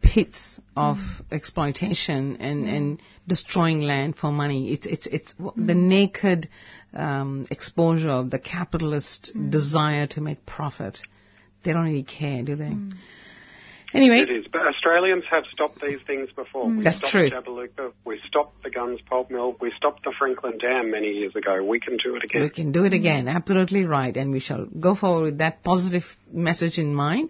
pits 0.02 0.60
of 0.76 0.96
mm. 0.96 1.24
exploitation 1.32 2.36
and, 2.38 2.64
mm. 2.64 2.76
and 2.76 3.02
destroying 3.26 3.80
land 3.80 4.16
for 4.16 4.32
money. 4.32 4.72
It's, 4.72 4.86
it's, 4.86 5.06
it's 5.06 5.34
mm. 5.34 5.54
the 5.66 5.74
naked 5.74 6.48
um, 6.92 7.46
exposure 7.50 8.10
of 8.10 8.30
the 8.30 8.38
capitalist 8.38 9.30
desire 9.50 10.06
to 10.08 10.20
make 10.20 10.44
profit. 10.44 10.98
They 11.64 11.72
don't 11.72 11.84
really 11.84 12.02
care, 12.02 12.42
do 12.42 12.56
they? 12.56 12.76
Anyway, 13.94 14.20
It 14.20 14.30
is. 14.30 14.46
But 14.50 14.66
Australians 14.66 15.24
have 15.30 15.44
stopped 15.52 15.80
these 15.82 16.00
things 16.06 16.30
before. 16.34 16.66
We 16.68 16.82
That's 16.82 16.96
stopped 16.96 17.12
true. 17.12 17.28
Jabiluka. 17.28 17.92
We 18.06 18.20
stopped 18.26 18.62
the 18.62 18.70
Gunns 18.70 19.00
Pulp 19.02 19.30
Mill. 19.30 19.54
We 19.60 19.70
stopped 19.76 20.04
the 20.04 20.14
Franklin 20.18 20.56
Dam 20.58 20.90
many 20.90 21.08
years 21.08 21.36
ago. 21.36 21.62
We 21.62 21.78
can 21.78 21.98
do 22.02 22.16
it 22.16 22.24
again. 22.24 22.42
we 22.42 22.50
can 22.50 22.72
do 22.72 22.84
it 22.84 22.94
again. 22.94 23.28
Absolutely 23.28 23.84
right. 23.84 24.16
And 24.16 24.32
we 24.32 24.40
shall 24.40 24.64
go 24.64 24.94
forward 24.94 25.24
with 25.24 25.38
that 25.38 25.62
positive 25.62 26.04
message 26.32 26.78
in 26.78 26.94
mind. 26.94 27.28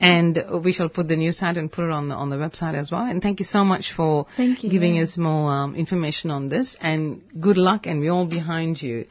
And 0.00 0.38
we 0.64 0.72
shall 0.72 0.88
put 0.88 1.08
the 1.08 1.16
news 1.16 1.42
out 1.42 1.56
and 1.56 1.70
put 1.70 1.84
it 1.86 1.90
on 1.90 2.08
the, 2.08 2.14
on 2.14 2.30
the 2.30 2.36
website 2.36 2.74
as 2.74 2.92
well. 2.92 3.02
And 3.04 3.20
thank 3.20 3.40
you 3.40 3.44
so 3.46 3.64
much 3.64 3.92
for 3.92 4.26
Thank 4.36 4.62
you, 4.62 4.70
giving 4.70 4.96
yeah. 4.96 5.02
us 5.02 5.18
more 5.18 5.50
um, 5.50 5.74
information 5.74 6.30
on 6.30 6.48
this. 6.48 6.76
And 6.80 7.22
good 7.40 7.56
luck. 7.58 7.86
And 7.86 8.00
we're 8.00 8.12
all 8.12 8.26
behind 8.28 8.80
you. 8.80 9.06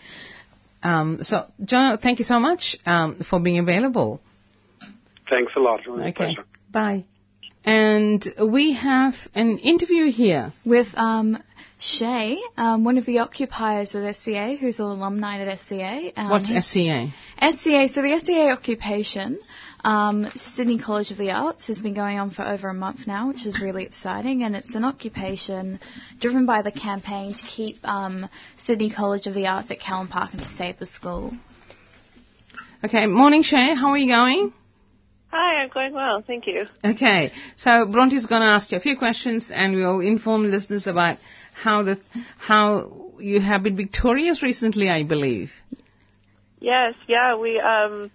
Um, 0.82 1.20
so, 1.24 1.45
John, 1.64 1.97
thank 1.97 2.20
you 2.20 2.26
so 2.26 2.39
much 2.39 2.78
um, 2.86 3.20
for 3.30 3.39
being 3.41 3.60
available. 3.60 4.22
Thanks 5.30 5.51
a 5.56 5.60
lot. 5.60 5.80
It 5.86 5.89
was 5.89 5.99
a 6.01 6.04
Okay. 6.08 6.12
pleasure. 6.14 6.43
Bye. 6.74 7.05
And 7.63 8.26
we 8.51 8.74
have 8.74 9.13
an 9.36 9.57
interview 9.59 10.11
here. 10.11 10.51
With 10.65 10.88
um, 10.95 11.41
Shay, 11.80 12.41
um, 12.57 12.84
one 12.84 12.97
of 12.97 13.05
the 13.05 13.19
occupiers 13.19 13.95
of 13.95 14.15
SCA, 14.15 14.57
who's 14.59 14.80
an 14.80 14.86
alumni 14.86 15.39
at 15.39 15.59
SCA. 15.59 16.11
Um, 16.17 16.30
What's 16.30 16.47
SCA? 16.47 17.13
SCA, 17.39 17.88
so 17.89 18.01
the 18.01 18.19
SCA 18.19 18.49
occupation, 18.49 19.39
um, 19.86 20.30
Sydney 20.36 20.78
College 20.78 21.11
of 21.11 21.17
the 21.17 21.32
Arts, 21.32 21.67
has 21.67 21.80
been 21.80 21.93
going 21.93 22.19
on 22.19 22.32
for 22.32 22.43
over 22.43 22.67
a 22.67 22.74
month 22.74 23.07
now, 23.07 23.30
which 23.30 23.45
is 23.45 23.61
really 23.61 23.84
exciting. 23.84 24.43
And 24.43 24.55
it's 24.55 24.76
an 24.76 24.84
occupation 24.84 25.80
driven 26.19 26.45
by 26.45 26.63
the 26.63 26.71
campaign 26.71 27.34
to 27.34 27.43
keep 27.43 27.78
um, 27.84 28.28
Sydney 28.57 28.89
College 28.89 29.28
of 29.28 29.36
the 29.36 29.47
Arts 29.47 29.71
at 29.71 29.80
Callan 29.80 30.07
Park 30.07 30.32
and 30.34 30.41
to 30.41 30.47
save 30.47 30.80
the 30.80 30.88
school. 30.88 31.32
Okay, 32.84 33.05
morning, 33.07 33.43
Shay. 33.43 33.74
How 33.74 33.89
are 33.89 33.97
you 33.97 34.13
going? 34.13 34.53
Hi, 35.36 35.64
I'm 35.64 35.70
going 35.70 35.94
well, 35.96 36.22
thank 36.22 36.46
you. 36.46 36.68
Okay, 36.86 37.32
so 37.56 37.88
Bronte's 37.88 38.28
going 38.28 38.44
to 38.44 38.50
ask 38.50 38.72
you 38.72 38.78
a 38.78 38.80
few 38.80 38.96
questions, 38.96 39.50
and 39.52 39.76
we'll 39.76 40.00
inform 40.00 40.44
listeners 40.44 40.86
about 40.86 41.18
how 41.56 41.82
the 41.82 42.00
how 42.38 43.10
you 43.18 43.42
have 43.42 43.64
been 43.64 43.76
victorious 43.76 44.44
recently, 44.44 44.92
I 44.92 45.02
believe. 45.02 45.52
Yes, 46.60 46.94
yeah, 47.08 47.36
we 47.36 47.60
um, 47.60 48.12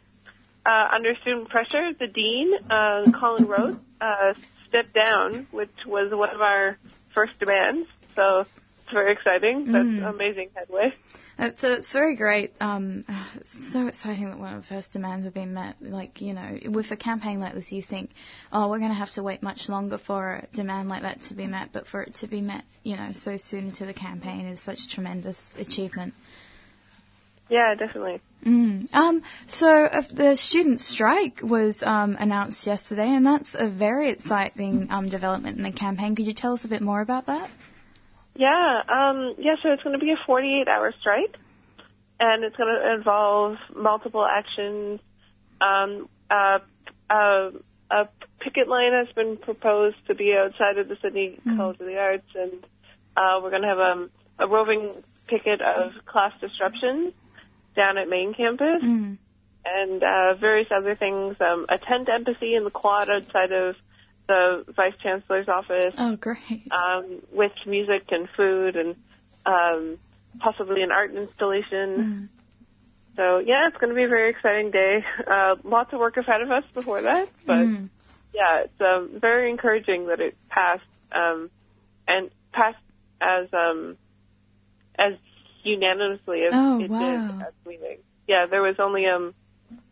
uh, 0.64 0.89
under 0.95 1.16
student 1.16 1.49
pressure, 1.49 1.93
the 1.99 2.07
dean, 2.07 2.53
uh, 2.71 3.11
Colin 3.19 3.49
Rhodes, 3.49 3.81
uh, 4.01 4.35
stepped 4.69 4.95
down, 4.95 5.49
which 5.51 5.75
was 5.87 6.12
one 6.12 6.31
of 6.31 6.41
our 6.41 6.79
first 7.14 7.37
demands. 7.41 7.89
So 8.14 8.43
it's 8.43 8.93
very 8.93 9.11
exciting. 9.11 9.73
That's 9.73 10.14
amazing 10.14 10.51
headway. 10.55 10.95
It's, 11.39 11.62
uh, 11.62 11.76
it's 11.78 11.93
very 11.93 12.16
great. 12.16 12.53
Um, 12.61 13.05
it's 13.36 13.72
so 13.72 13.86
exciting 13.86 14.28
that 14.28 14.39
one 14.39 14.55
of 14.55 14.62
the 14.62 14.68
first 14.68 14.93
demands 14.93 15.24
have 15.24 15.34
been 15.34 15.55
met. 15.55 15.76
Like, 15.80 16.20
you 16.20 16.34
know, 16.34 16.59
with 16.66 16.91
a 16.91 16.97
campaign 16.97 17.39
like 17.39 17.55
this, 17.55 17.70
you 17.70 17.82
think, 17.82 18.11
oh, 18.53 18.68
we're 18.68 18.78
going 18.78 18.91
to 18.91 18.97
have 18.97 19.12
to 19.12 19.22
wait 19.22 19.43
much 19.43 19.68
longer 19.68 19.99
for 19.99 20.43
a 20.43 20.49
demand 20.55 20.89
like 20.89 21.03
that 21.03 21.20
to 21.22 21.34
be 21.34 21.47
met. 21.47 21.70
But 21.72 21.86
for 21.86 22.03
it 22.03 22.16
to 22.16 22.26
be 22.26 22.41
met, 22.41 22.64
you 22.82 22.97
know, 22.97 23.11
so 23.12 23.36
soon 23.36 23.68
into 23.68 23.86
the 23.86 23.95
campaign 23.95 24.47
is 24.47 24.61
such 24.61 24.80
a 24.86 24.89
tremendous 24.89 25.41
achievement. 25.57 26.14
Yeah, 27.49 27.74
definitely. 27.74 28.20
Mm. 28.45 28.93
Um, 28.93 29.22
so 29.49 29.66
uh, 29.66 30.03
the 30.12 30.36
student 30.36 30.80
strike 30.80 31.41
was 31.43 31.82
um, 31.82 32.16
announced 32.18 32.66
yesterday, 32.66 33.09
and 33.09 33.24
that's 33.24 33.49
a 33.55 33.70
very 33.70 34.11
exciting 34.11 34.89
um, 34.91 35.09
development 35.09 35.57
in 35.57 35.62
the 35.62 35.72
campaign. 35.72 36.14
Could 36.14 36.26
you 36.26 36.34
tell 36.34 36.53
us 36.53 36.64
a 36.64 36.68
bit 36.68 36.82
more 36.82 37.01
about 37.01 37.26
that? 37.26 37.51
Yeah, 38.39 38.82
um, 38.89 39.34
yeah. 39.39 39.57
So 39.62 39.72
it's 39.72 39.82
going 39.82 39.99
to 39.99 40.05
be 40.05 40.12
a 40.12 40.30
48-hour 40.30 40.95
strike, 41.01 41.36
and 42.20 42.45
it's 42.45 42.57
going 42.57 42.72
to 42.72 42.95
involve 42.95 43.57
multiple 43.74 44.24
actions. 44.24 45.01
Um, 45.61 46.09
uh, 46.30 46.61
uh, 47.11 47.51
a 47.91 48.09
picket 48.41 48.68
line 48.68 48.93
has 48.93 49.12
been 49.14 49.36
proposed 49.39 49.97
to 50.07 50.14
be 50.14 50.34
outside 50.39 50.78
of 50.78 50.89
the 50.89 50.97
Sydney 51.03 51.39
College 51.57 51.80
of 51.80 51.86
the 51.86 51.99
Arts, 51.99 52.28
and 52.36 52.53
uh, 53.16 53.41
we're 53.43 53.51
going 53.51 53.62
to 53.62 53.68
have 53.68 53.80
um, 53.80 54.11
a 54.39 54.47
roving 54.47 54.93
picket 55.26 55.61
of 55.61 55.93
class 56.07 56.32
disruption 56.41 57.12
down 57.74 57.99
at 57.99 58.09
main 58.09 58.34
campus, 58.34 58.82
Mm. 58.84 59.18
and 59.64 60.03
uh, 60.05 60.34
various 60.34 60.68
other 60.70 60.95
things. 60.95 61.36
Um, 61.41 61.66
a 61.68 61.78
tent 61.78 62.09
embassy 62.09 62.55
in 62.55 62.62
the 62.62 62.70
quad 62.70 63.11
outside 63.11 63.51
of 63.51 63.74
the 64.29 64.64
vice 64.76 64.93
chancellor's 65.03 65.49
office 65.49 65.95
Oh, 65.99 66.16
great. 66.16 66.68
um, 66.70 67.22
with 67.33 67.53
music 67.66 68.05
and 68.11 68.29
food 68.37 68.76
and 68.76 68.95
um, 69.47 69.99
possibly 70.39 70.83
an 70.83 70.93
art 70.93 71.14
installation. 71.14 72.29
So 73.16 73.39
yeah, 73.39 73.66
it's 73.68 73.76
going 73.79 73.89
to 73.91 73.97
be 73.97 74.05
a 74.05 74.09
very 74.09 74.31
exciting 74.31 74.70
day. 74.70 74.99
Uh, 75.29 75.57
lots 75.64 75.93
of 75.93 75.99
work 76.01 76.16
ahead 76.16 76.41
of 76.43 76.51
us 76.51 76.64
before 76.74 77.03
that, 77.03 77.26
but 77.47 77.66
Mm. 77.66 77.91
yeah, 78.35 78.64
it's 78.64 78.81
um, 78.81 79.18
very 79.20 79.51
encouraging 79.51 80.07
that 80.09 80.20
it 80.20 80.37
passed 80.49 80.83
um, 81.12 81.51
and 82.07 82.31
passed 82.53 82.76
as 83.20 83.49
um, 83.53 83.97
as 84.99 85.14
unanimously 85.64 86.43
as 86.45 86.55
Oh, 86.55 86.79
it 86.81 86.91
wow. 86.91 86.99
did 86.99 87.16
at 87.41 87.55
the 87.64 87.70
meeting. 87.70 87.99
Yeah, 88.26 88.47
there 88.51 88.62
was 88.62 88.76
only 88.79 89.07
um, 89.07 89.35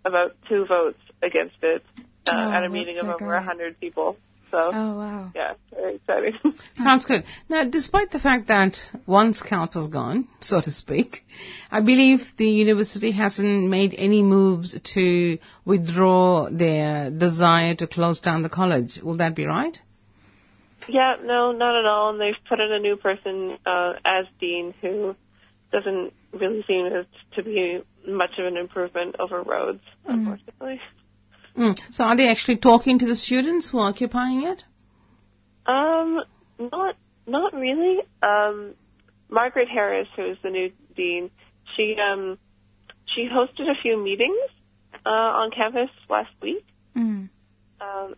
about 0.04 0.36
two 0.48 0.64
votes 0.66 0.98
against 1.22 1.56
it 1.62 1.82
uh, 2.28 2.32
Oh, 2.32 2.52
at 2.52 2.64
a 2.64 2.68
meeting 2.68 2.98
of 2.98 3.06
so 3.06 3.14
over 3.14 3.34
a 3.34 3.42
hundred 3.42 3.78
people. 3.80 4.16
So 4.50 4.58
Oh, 4.58 4.96
wow. 4.98 5.32
yeah, 5.34 5.54
very 5.72 5.96
exciting. 5.96 6.34
Sounds 6.74 7.04
good. 7.04 7.24
Now, 7.48 7.64
despite 7.64 8.10
the 8.10 8.20
fact 8.20 8.48
that 8.48 8.78
one 9.04 9.34
scalp 9.34 9.74
is 9.76 9.88
gone, 9.88 10.28
so 10.40 10.60
to 10.60 10.70
speak, 10.70 11.24
I 11.70 11.80
believe 11.80 12.20
the 12.36 12.48
university 12.48 13.10
hasn't 13.10 13.68
made 13.68 13.94
any 13.98 14.22
moves 14.22 14.78
to 14.94 15.38
withdraw 15.64 16.48
their 16.50 17.10
desire 17.10 17.74
to 17.76 17.86
close 17.86 18.20
down 18.20 18.42
the 18.42 18.48
college. 18.48 19.00
Will 19.02 19.16
that 19.16 19.34
be 19.34 19.46
right? 19.46 19.76
Yeah, 20.88 21.16
no, 21.22 21.50
not 21.52 21.78
at 21.78 21.86
all. 21.86 22.10
And 22.10 22.20
they've 22.20 22.40
put 22.48 22.60
in 22.60 22.70
a 22.70 22.78
new 22.78 22.96
person 22.96 23.58
uh, 23.66 23.94
as 24.04 24.26
dean 24.38 24.74
who 24.80 25.16
doesn't 25.72 26.12
really 26.32 26.62
seem 26.68 26.88
to 27.34 27.42
be 27.42 27.80
much 28.06 28.30
of 28.38 28.46
an 28.46 28.56
improvement 28.56 29.16
over 29.18 29.42
Rhodes, 29.42 29.82
unfortunately. 30.06 30.76
Mm. 30.76 30.80
So 31.90 32.04
are 32.04 32.16
they 32.16 32.28
actually 32.28 32.58
talking 32.58 32.98
to 32.98 33.06
the 33.06 33.16
students 33.16 33.70
who 33.70 33.78
are 33.78 33.88
occupying 33.88 34.42
it? 34.44 34.64
Um, 35.66 36.20
not 36.58 36.96
not 37.26 37.54
really. 37.54 37.98
Um, 38.22 38.74
Margaret 39.28 39.68
Harris, 39.68 40.08
who 40.16 40.30
is 40.30 40.36
the 40.42 40.50
new 40.50 40.70
dean, 40.94 41.30
she 41.76 41.96
um 41.98 42.38
she 43.14 43.28
hosted 43.32 43.68
a 43.70 43.80
few 43.82 44.02
meetings 44.02 44.38
uh, 45.04 45.08
on 45.08 45.50
campus 45.50 45.90
last 46.08 46.30
week 46.42 46.64
Mm. 46.96 47.28
um, 47.80 48.14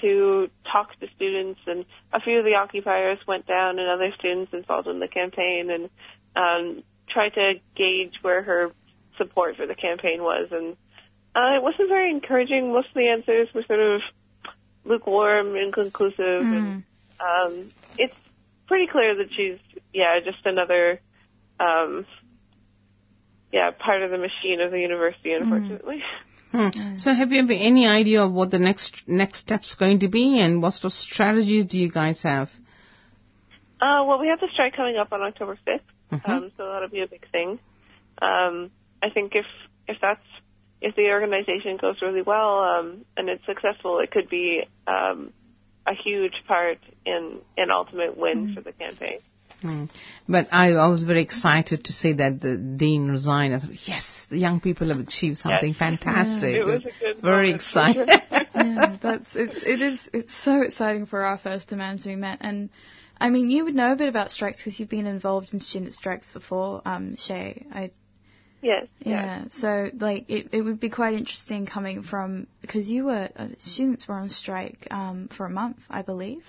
to 0.00 0.48
talk 0.70 0.98
to 1.00 1.08
students, 1.16 1.60
and 1.66 1.84
a 2.12 2.20
few 2.20 2.38
of 2.38 2.44
the 2.44 2.54
occupiers 2.54 3.18
went 3.26 3.46
down, 3.46 3.78
and 3.80 3.88
other 3.88 4.12
students 4.16 4.52
involved 4.54 4.86
in 4.86 5.00
the 5.00 5.08
campaign, 5.08 5.70
and 5.70 5.90
um, 6.36 6.82
tried 7.08 7.30
to 7.34 7.54
gauge 7.76 8.14
where 8.22 8.42
her 8.42 8.70
support 9.18 9.56
for 9.56 9.66
the 9.66 9.74
campaign 9.74 10.22
was, 10.22 10.48
and 10.52 10.76
uh, 11.34 11.56
it 11.56 11.62
wasn't 11.62 11.88
very 11.88 12.10
encouraging. 12.10 12.72
Most 12.72 12.88
of 12.88 12.94
the 12.94 13.08
answers 13.08 13.48
were 13.54 13.64
sort 13.66 13.80
of 13.80 14.00
lukewarm, 14.84 15.56
inconclusive, 15.56 16.42
and 16.42 16.84
um, 17.20 17.70
it's 17.96 18.14
pretty 18.66 18.86
clear 18.90 19.16
that 19.16 19.28
she's 19.36 19.58
yeah 19.92 20.18
just 20.24 20.44
another 20.44 21.00
um, 21.58 22.06
yeah 23.52 23.70
part 23.70 24.02
of 24.02 24.10
the 24.10 24.18
machine 24.18 24.60
of 24.60 24.70
the 24.70 24.80
university, 24.80 25.32
unfortunately. 25.32 26.02
Hmm. 26.52 26.98
So 26.98 27.14
have 27.14 27.30
you 27.30 27.40
have 27.42 27.50
any 27.50 27.86
idea 27.86 28.22
of 28.22 28.32
what 28.32 28.50
the 28.50 28.58
next 28.58 29.02
next 29.06 29.38
step's 29.38 29.76
going 29.76 30.00
to 30.00 30.08
be, 30.08 30.40
and 30.40 30.60
what 30.60 30.72
sort 30.72 30.92
of 30.92 30.92
strategies 30.94 31.66
do 31.66 31.78
you 31.78 31.92
guys 31.92 32.24
have? 32.24 32.48
Uh, 33.80 34.04
well, 34.04 34.18
we 34.18 34.26
have 34.26 34.40
the 34.40 34.48
strike 34.52 34.74
coming 34.74 34.96
up 34.96 35.12
on 35.12 35.22
October 35.22 35.56
5th, 35.64 35.80
Mhm. 36.10 36.28
um, 36.28 36.52
so 36.56 36.70
that'll 36.70 36.88
be 36.88 37.02
a 37.02 37.06
big 37.06 37.24
thing. 37.30 37.58
Um, 38.20 38.72
I 39.00 39.10
think 39.10 39.36
if 39.36 39.46
if 39.86 39.98
that's 40.02 40.26
if 40.80 40.96
the 40.96 41.10
organization 41.10 41.76
goes 41.76 41.96
really 42.02 42.22
well 42.22 42.60
um, 42.60 43.04
and 43.16 43.28
it's 43.28 43.44
successful, 43.46 44.00
it 44.00 44.10
could 44.10 44.28
be 44.28 44.62
um, 44.86 45.32
a 45.86 45.92
huge 45.94 46.34
part 46.46 46.78
in 47.04 47.40
an 47.56 47.70
ultimate 47.70 48.16
win 48.16 48.54
for 48.54 48.60
the 48.60 48.72
campaign. 48.72 49.18
Hmm. 49.60 49.84
But 50.26 50.48
I, 50.52 50.72
I 50.72 50.86
was 50.86 51.02
very 51.02 51.22
excited 51.22 51.84
to 51.84 51.92
see 51.92 52.14
that 52.14 52.40
the 52.40 52.56
dean 52.56 53.10
resigned. 53.10 53.54
I 53.54 53.58
thought, 53.58 53.88
yes, 53.88 54.26
the 54.30 54.38
young 54.38 54.60
people 54.60 54.88
have 54.88 54.98
achieved 54.98 55.38
something 55.38 55.70
Yes. 55.70 55.78
fantastic. 55.78 56.54
It 56.54 56.64
was 56.64 56.82
a 56.82 57.04
good 57.04 57.16
very 57.20 57.52
exciting. 57.52 58.06
yeah, 58.30 58.96
that's 59.02 59.36
it's 59.36 59.62
it 59.62 59.82
is 59.82 60.08
it's 60.14 60.34
so 60.34 60.62
exciting 60.62 61.04
for 61.04 61.22
our 61.22 61.36
first 61.36 61.68
demands 61.68 62.06
we 62.06 62.16
met, 62.16 62.38
and 62.40 62.70
I 63.20 63.28
mean 63.28 63.50
you 63.50 63.64
would 63.64 63.74
know 63.74 63.92
a 63.92 63.96
bit 63.96 64.08
about 64.08 64.30
strikes 64.30 64.60
because 64.60 64.80
you've 64.80 64.88
been 64.88 65.06
involved 65.06 65.52
in 65.52 65.60
student 65.60 65.92
strikes 65.92 66.32
before, 66.32 66.80
um, 66.86 67.16
Shay. 67.16 67.66
I 67.70 67.90
Yes. 68.62 68.86
yeah, 68.98 69.44
so 69.48 69.90
like 69.98 70.28
it 70.28 70.48
it 70.52 70.60
would 70.60 70.80
be 70.80 70.90
quite 70.90 71.14
interesting 71.14 71.66
coming 71.66 72.02
from 72.02 72.46
because 72.60 72.90
you 72.90 73.06
were 73.06 73.28
uh, 73.34 73.48
students 73.58 74.06
were 74.06 74.16
on 74.16 74.28
strike 74.28 74.86
um 74.90 75.28
for 75.28 75.46
a 75.46 75.50
month, 75.50 75.78
I 75.88 76.02
believe. 76.02 76.44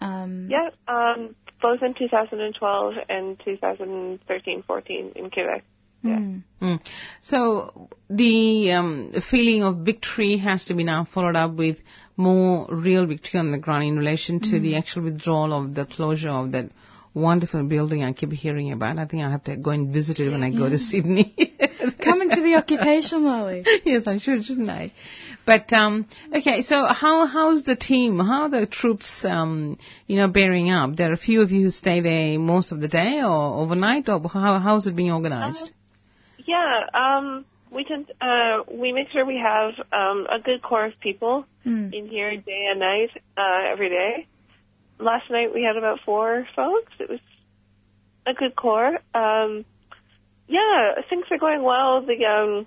Um, 0.00 0.48
Yeah. 0.50 0.70
Um, 0.86 1.34
both 1.62 1.82
in 1.82 1.94
2012 1.94 2.94
and 3.08 3.38
2013-14 3.38 5.16
in 5.16 5.30
Quebec. 5.30 5.64
Yeah. 6.02 6.18
mm, 6.18 6.42
Mm. 6.60 6.80
So 7.22 7.88
the 8.10 8.72
um, 8.72 9.12
feeling 9.30 9.62
of 9.62 9.78
victory 9.78 10.36
has 10.36 10.64
to 10.66 10.74
be 10.74 10.84
now 10.84 11.04
followed 11.04 11.36
up 11.36 11.54
with 11.54 11.78
more 12.16 12.66
real 12.70 13.06
victory 13.06 13.40
on 13.40 13.50
the 13.50 13.58
ground 13.58 13.84
in 13.84 13.98
relation 13.98 14.40
to 14.40 14.60
the 14.60 14.76
actual 14.76 15.04
withdrawal 15.04 15.52
of 15.54 15.74
the 15.74 15.86
closure 15.86 16.28
of 16.30 16.52
that 16.52 16.70
wonderful 17.14 17.62
building 17.64 18.02
I 18.02 18.12
keep 18.12 18.32
hearing 18.32 18.72
about. 18.72 18.98
I 18.98 19.06
think 19.06 19.22
I 19.22 19.30
have 19.30 19.44
to 19.44 19.56
go 19.56 19.70
and 19.70 19.92
visit 19.92 20.18
it 20.20 20.30
when 20.30 20.42
I 20.42 20.50
go 20.50 20.68
to 20.68 20.76
Sydney. 20.76 21.34
Coming 22.02 22.30
to 22.30 22.40
the 22.40 22.56
occupation, 22.56 23.24
Lily. 23.24 23.64
yes, 23.84 24.06
I 24.06 24.18
should, 24.18 24.44
shouldn't 24.44 24.68
I? 24.68 24.92
But 25.46 25.72
um, 25.72 26.06
okay, 26.34 26.62
so 26.62 26.86
how 26.86 27.26
how's 27.26 27.62
the 27.62 27.76
team? 27.76 28.18
How 28.18 28.42
are 28.42 28.48
the 28.50 28.66
troops, 28.66 29.24
um, 29.24 29.78
you 30.06 30.16
know, 30.16 30.28
bearing 30.28 30.70
up? 30.70 30.96
There 30.96 31.10
are 31.10 31.14
a 31.14 31.18
few 31.18 31.42
of 31.42 31.50
you 31.50 31.64
who 31.64 31.70
stay 31.70 32.00
there 32.00 32.38
most 32.38 32.72
of 32.72 32.80
the 32.80 32.88
day 32.88 33.20
or 33.22 33.62
overnight, 33.62 34.08
or 34.08 34.20
how 34.28 34.58
how's 34.58 34.86
it 34.86 34.96
being 34.96 35.12
organized? 35.12 35.72
Yeah, 36.46 36.86
um, 36.94 37.44
we 37.70 37.84
tend 37.84 38.10
uh, 38.20 38.62
we 38.70 38.92
make 38.92 39.10
sure 39.12 39.24
we 39.24 39.38
have 39.42 39.74
um, 39.92 40.26
a 40.30 40.40
good 40.42 40.62
core 40.62 40.86
of 40.86 40.98
people 41.00 41.46
Mm. 41.66 41.94
in 41.94 42.08
here 42.08 42.36
day 42.36 42.66
and 42.70 42.78
night 42.80 43.10
uh, 43.38 43.72
every 43.72 43.88
day. 43.88 44.26
Last 44.98 45.30
night 45.30 45.52
we 45.54 45.62
had 45.62 45.76
about 45.76 46.00
four 46.04 46.46
folks. 46.54 46.92
It 47.00 47.08
was 47.10 47.20
a 48.26 48.32
good 48.34 48.54
core. 48.56 48.98
Um, 49.14 49.64
yeah, 50.48 50.92
things 51.08 51.24
are 51.30 51.38
going 51.38 51.62
well. 51.62 52.02
The 52.02 52.24
um, 52.26 52.66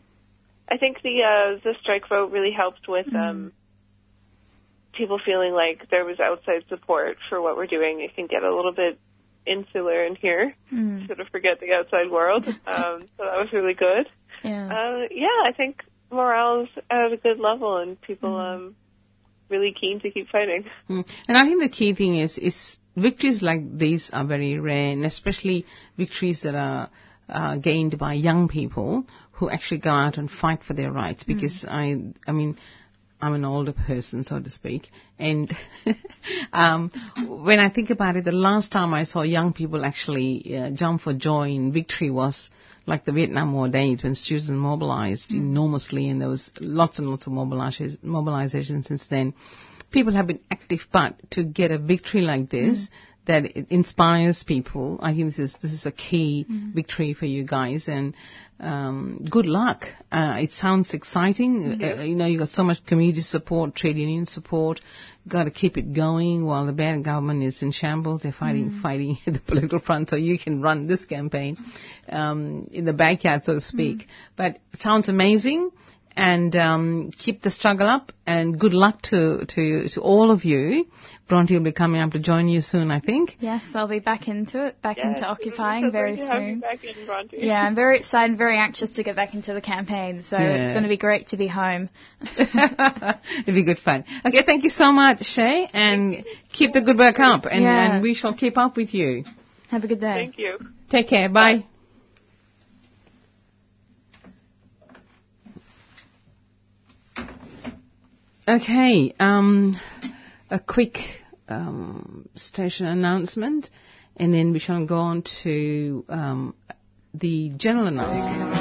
I 0.69 0.77
think 0.77 0.97
the 1.03 1.21
uh, 1.23 1.59
the 1.63 1.73
strike 1.81 2.09
vote 2.09 2.31
really 2.31 2.51
helped 2.51 2.87
with 2.87 3.07
um, 3.15 3.51
people 4.93 5.19
feeling 5.25 5.53
like 5.53 5.89
there 5.89 6.05
was 6.05 6.19
outside 6.19 6.63
support 6.69 7.17
for 7.29 7.41
what 7.41 7.55
we're 7.55 7.67
doing. 7.67 8.01
It 8.01 8.15
can 8.15 8.27
get 8.27 8.43
a 8.43 8.53
little 8.55 8.73
bit 8.73 8.99
insular 9.45 10.03
in 10.05 10.15
here, 10.15 10.53
Mm. 10.73 11.07
sort 11.07 11.19
of 11.21 11.27
forget 11.29 11.59
the 11.61 11.73
outside 11.73 12.11
world. 12.11 12.45
Um, 12.67 13.07
so 13.17 13.23
that 13.23 13.37
was 13.37 13.47
really 13.53 13.73
good. 13.73 14.07
Yeah. 14.43 14.65
Uh, 14.67 15.07
yeah, 15.09 15.39
I 15.47 15.53
think 15.55 15.81
morale's 16.11 16.69
at 16.91 17.11
a 17.13 17.17
good 17.17 17.39
level 17.39 17.77
and 17.77 17.99
people 18.01 18.35
um 18.37 18.75
really 19.49 19.73
keen 19.79 19.99
to 20.01 20.11
keep 20.11 20.29
fighting. 20.29 20.65
Mm. 20.89 21.05
And 21.27 21.37
I 21.37 21.45
think 21.45 21.61
the 21.61 21.69
key 21.69 21.95
thing 21.95 22.17
is, 22.17 22.37
is 22.37 22.77
victories 22.95 23.41
like 23.41 23.77
these 23.77 24.09
are 24.11 24.25
very 24.25 24.59
rare, 24.59 24.91
and 24.91 25.05
especially 25.05 25.65
victories 25.97 26.41
that 26.43 26.55
are 26.55 26.89
uh, 27.29 27.57
gained 27.57 27.97
by 27.97 28.13
young 28.13 28.47
people 28.47 29.05
who 29.33 29.49
actually 29.49 29.79
go 29.79 29.91
out 29.91 30.17
and 30.17 30.29
fight 30.29 30.63
for 30.63 30.73
their 30.73 30.91
rights. 30.91 31.23
Because 31.23 31.65
I, 31.67 32.13
I 32.25 32.31
mean, 32.31 32.57
I'm 33.21 33.33
an 33.33 33.45
older 33.45 33.73
person, 33.73 34.23
so 34.23 34.39
to 34.39 34.49
speak, 34.49 34.89
and 35.17 35.51
um, 36.53 36.91
when 37.27 37.59
I 37.59 37.69
think 37.69 37.89
about 37.89 38.15
it, 38.15 38.25
the 38.25 38.31
last 38.31 38.71
time 38.71 38.93
I 38.93 39.05
saw 39.05 39.23
young 39.23 39.53
people 39.53 39.83
actually 39.83 40.55
uh, 40.55 40.71
jump 40.71 41.01
for 41.01 41.13
joy 41.13 41.49
in 41.49 41.73
victory 41.73 42.11
was 42.11 42.51
like 42.87 43.05
the 43.05 43.11
Vietnam 43.11 43.53
War 43.53 43.67
days 43.67 44.01
when 44.01 44.15
students 44.15 44.49
mobilized 44.49 45.31
mm. 45.31 45.35
enormously, 45.35 46.09
and 46.09 46.21
there 46.21 46.29
was 46.29 46.51
lots 46.59 46.97
and 46.97 47.09
lots 47.09 47.27
of 47.27 47.33
mobilization, 47.33 47.99
mobilization 48.01 48.83
since 48.83 49.07
then. 49.07 49.33
People 49.91 50.13
have 50.13 50.27
been 50.27 50.39
active, 50.49 50.87
but 50.91 51.15
to 51.31 51.43
get 51.43 51.71
a 51.71 51.77
victory 51.77 52.21
like 52.21 52.49
this 52.49 52.87
mm. 52.87 52.89
That 53.27 53.57
it 53.57 53.67
inspires 53.69 54.43
people, 54.43 54.99
I 55.01 55.13
think 55.13 55.27
this 55.27 55.39
is 55.39 55.55
this 55.61 55.73
is 55.73 55.85
a 55.85 55.91
key 55.91 56.45
victory 56.73 57.13
for 57.13 57.25
you 57.25 57.45
guys, 57.45 57.87
and 57.87 58.15
um, 58.59 59.27
good 59.29 59.45
luck. 59.45 59.85
Uh, 60.11 60.37
it 60.39 60.51
sounds 60.51 60.93
exciting. 60.93 61.79
Uh, 61.81 62.01
you 62.01 62.15
know, 62.15 62.25
you 62.25 62.39
got 62.39 62.49
so 62.49 62.63
much 62.63 62.83
community 62.85 63.21
support, 63.21 63.75
trade 63.75 63.97
union 63.97 64.25
support. 64.25 64.81
Got 65.27 65.43
to 65.43 65.51
keep 65.51 65.77
it 65.77 65.93
going 65.93 66.45
while 66.45 66.65
the 66.65 66.73
bad 66.73 67.03
government 67.03 67.43
is 67.43 67.61
in 67.61 67.71
shambles. 67.71 68.23
They're 68.23 68.31
fighting, 68.31 68.79
fighting 68.81 69.17
at 69.27 69.33
the 69.33 69.39
political 69.39 69.79
front, 69.79 70.09
so 70.09 70.15
you 70.15 70.39
can 70.39 70.61
run 70.61 70.87
this 70.87 71.05
campaign 71.05 71.57
um, 72.09 72.69
in 72.71 72.85
the 72.85 72.93
backyard, 72.93 73.43
so 73.43 73.53
to 73.53 73.61
speak. 73.61 74.07
But 74.35 74.59
it 74.73 74.81
sounds 74.81 75.09
amazing 75.09 75.71
and 76.17 76.55
um, 76.55 77.11
keep 77.17 77.41
the 77.43 77.51
struggle 77.51 77.87
up. 77.87 78.11
And 78.25 78.59
good 78.59 78.73
luck 78.73 79.01
to, 79.03 79.45
to, 79.47 79.87
to 79.89 80.01
all 80.01 80.31
of 80.31 80.43
you. 80.43 80.85
Bronte 81.29 81.53
will 81.55 81.63
be 81.63 81.71
coming 81.71 82.01
up 82.01 82.11
to 82.11 82.19
join 82.19 82.47
you 82.47 82.61
soon, 82.61 82.89
I 82.91 82.99
think. 82.99 83.35
Yes, 83.39 83.63
I'll 83.73 83.87
be 83.87 83.99
back 83.99 84.27
into 84.27 84.67
it, 84.67 84.81
back 84.81 84.97
Yes, 84.97 85.05
into 85.17 85.27
occupying 85.27 85.91
very 85.91 86.15
great 86.15 86.25
to 86.25 86.31
have 86.31 86.41
you 86.41 86.47
soon. 86.53 86.59
back 86.59 86.83
in 86.83 87.39
Yeah, 87.39 87.61
I'm 87.61 87.75
very 87.75 87.97
excited, 87.97 88.29
and 88.31 88.37
very 88.37 88.57
anxious 88.57 88.91
to 88.91 89.03
get 89.03 89.15
back 89.15 89.33
into 89.33 89.53
the 89.53 89.61
campaign. 89.61 90.23
So 90.27 90.37
Yeah. 90.37 90.53
it's 90.55 90.71
going 90.73 90.83
to 90.83 90.89
be 90.89 90.97
great 90.97 91.27
to 91.27 91.37
be 91.37 91.47
home. 91.47 91.89
It'll 92.37 93.53
be 93.53 93.63
good 93.63 93.79
fun. 93.79 94.03
Okay, 94.25 94.43
thank 94.45 94.63
you 94.63 94.69
so 94.69 94.91
much, 94.91 95.23
Shay, 95.23 95.69
and 95.73 96.25
keep 96.51 96.73
the 96.73 96.81
good 96.81 96.97
work 96.97 97.19
up, 97.19 97.45
and, 97.45 97.63
Yeah. 97.63 97.93
and 97.95 98.03
we 98.03 98.13
shall 98.13 98.33
keep 98.33 98.57
up 98.57 98.75
with 98.75 98.93
you. 98.93 99.23
Have 99.69 99.83
a 99.83 99.87
good 99.87 99.99
day. 99.99 100.13
Thank 100.25 100.37
you. 100.39 100.57
Take 100.89 101.09
care. 101.09 101.29
Bye. 101.29 101.65
Okay, 108.49 109.13
um, 109.19 109.75
a 110.49 110.57
quick 110.57 110.99
um, 111.49 112.29
station 112.35 112.87
announcement, 112.87 113.69
and 114.15 114.33
then 114.33 114.53
we 114.53 114.59
shall 114.59 114.85
go 114.85 114.95
on 114.95 115.23
to 115.43 116.05
um, 116.07 116.55
the 117.13 117.51
general 117.57 117.87
announcement. 117.87 118.53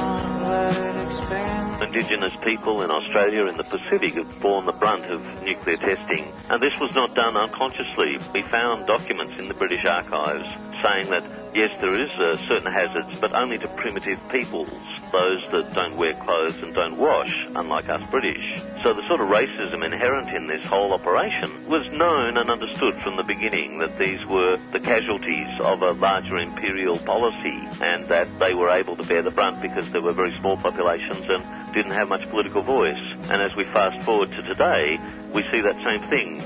Indigenous 1.86 2.32
people 2.42 2.82
in 2.82 2.90
Australia 2.90 3.46
and 3.46 3.60
the 3.60 3.62
Pacific 3.62 4.14
have 4.14 4.42
borne 4.42 4.66
the 4.66 4.72
brunt 4.72 5.04
of 5.04 5.20
nuclear 5.44 5.76
testing, 5.76 6.34
and 6.50 6.60
this 6.60 6.74
was 6.80 6.90
not 6.96 7.14
done 7.14 7.36
unconsciously. 7.36 8.18
We 8.34 8.42
found 8.50 8.88
documents 8.88 9.38
in 9.38 9.46
the 9.46 9.54
British 9.54 9.84
archives 9.86 10.42
saying 10.82 11.10
that 11.10 11.22
yes, 11.54 11.70
there 11.80 11.94
is 11.94 12.10
uh, 12.18 12.36
certain 12.48 12.72
hazards, 12.72 13.18
but 13.20 13.32
only 13.32 13.58
to 13.58 13.68
primitive 13.76 14.18
peoples. 14.32 14.95
Those 15.12 15.42
that 15.52 15.74
don't 15.74 15.96
wear 15.96 16.14
clothes 16.24 16.56
and 16.62 16.74
don't 16.74 16.98
wash, 16.98 17.32
unlike 17.54 17.88
us 17.88 18.02
British. 18.10 18.42
So 18.82 18.94
the 18.94 19.06
sort 19.08 19.20
of 19.20 19.28
racism 19.28 19.84
inherent 19.84 20.30
in 20.30 20.46
this 20.46 20.64
whole 20.66 20.92
operation 20.92 21.68
was 21.68 21.86
known 21.92 22.36
and 22.36 22.50
understood 22.50 22.94
from 23.02 23.16
the 23.16 23.22
beginning 23.22 23.78
that 23.78 23.98
these 23.98 24.24
were 24.26 24.58
the 24.72 24.80
casualties 24.80 25.48
of 25.60 25.82
a 25.82 25.92
larger 25.92 26.36
imperial 26.36 26.98
policy 26.98 27.58
and 27.80 28.08
that 28.08 28.28
they 28.38 28.54
were 28.54 28.70
able 28.70 28.96
to 28.96 29.02
bear 29.04 29.22
the 29.22 29.30
brunt 29.30 29.62
because 29.62 29.90
they 29.92 29.98
were 29.98 30.12
very 30.12 30.36
small 30.38 30.56
populations 30.56 31.24
and 31.28 31.74
didn't 31.74 31.92
have 31.92 32.08
much 32.08 32.28
political 32.30 32.62
voice. 32.62 33.00
And 33.30 33.42
as 33.42 33.54
we 33.56 33.64
fast 33.64 34.04
forward 34.04 34.30
to 34.30 34.42
today, 34.42 34.98
we 35.34 35.42
see 35.52 35.60
that 35.60 35.76
same 35.84 36.08
thing. 36.10 36.42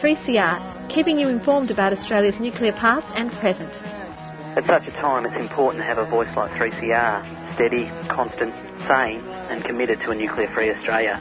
3CR, 0.00 0.88
keeping 0.88 1.18
you 1.18 1.28
informed 1.28 1.70
about 1.70 1.92
Australia's 1.92 2.38
nuclear 2.38 2.72
past 2.72 3.14
and 3.16 3.32
present. 3.32 3.74
At 4.56 4.66
such 4.66 4.88
a 4.88 4.92
time, 4.92 5.26
it's 5.26 5.36
important 5.36 5.82
to 5.82 5.86
have 5.86 5.98
a 5.98 6.08
voice 6.08 6.34
like 6.34 6.50
3CR, 6.52 7.37
steady, 7.58 7.86
constant, 8.08 8.54
sane, 8.86 9.18
and 9.50 9.64
committed 9.64 9.98
to 9.98 10.12
a 10.12 10.14
nuclear 10.14 10.48
free 10.54 10.70
Australia. 10.70 11.18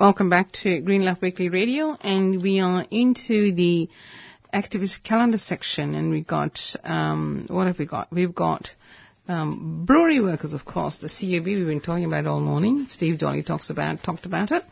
Welcome 0.00 0.30
back 0.30 0.50
to 0.64 0.80
Green 0.80 1.04
Left 1.04 1.22
Weekly 1.22 1.48
Radio, 1.48 1.96
and 2.00 2.42
we 2.42 2.58
are 2.58 2.84
into 2.90 3.54
the 3.54 3.88
activist 4.52 5.04
calendar 5.04 5.38
section, 5.38 5.94
and 5.94 6.10
we 6.10 6.24
got 6.24 6.58
um, 6.82 7.46
what 7.50 7.68
have 7.68 7.78
we 7.78 7.86
got? 7.86 8.12
We've 8.12 8.34
got 8.34 8.68
um, 9.28 9.84
brewery 9.86 10.20
workers, 10.20 10.54
of 10.54 10.64
course, 10.64 10.96
the 10.96 11.06
CUB. 11.06 11.46
We've 11.46 11.66
been 11.68 11.80
talking 11.80 12.06
about 12.06 12.26
all 12.26 12.40
morning. 12.40 12.86
Steve 12.88 13.20
Dolly 13.20 13.44
talks 13.44 13.70
about 13.70 14.02
talked 14.02 14.26
about 14.26 14.50
it. 14.50 14.64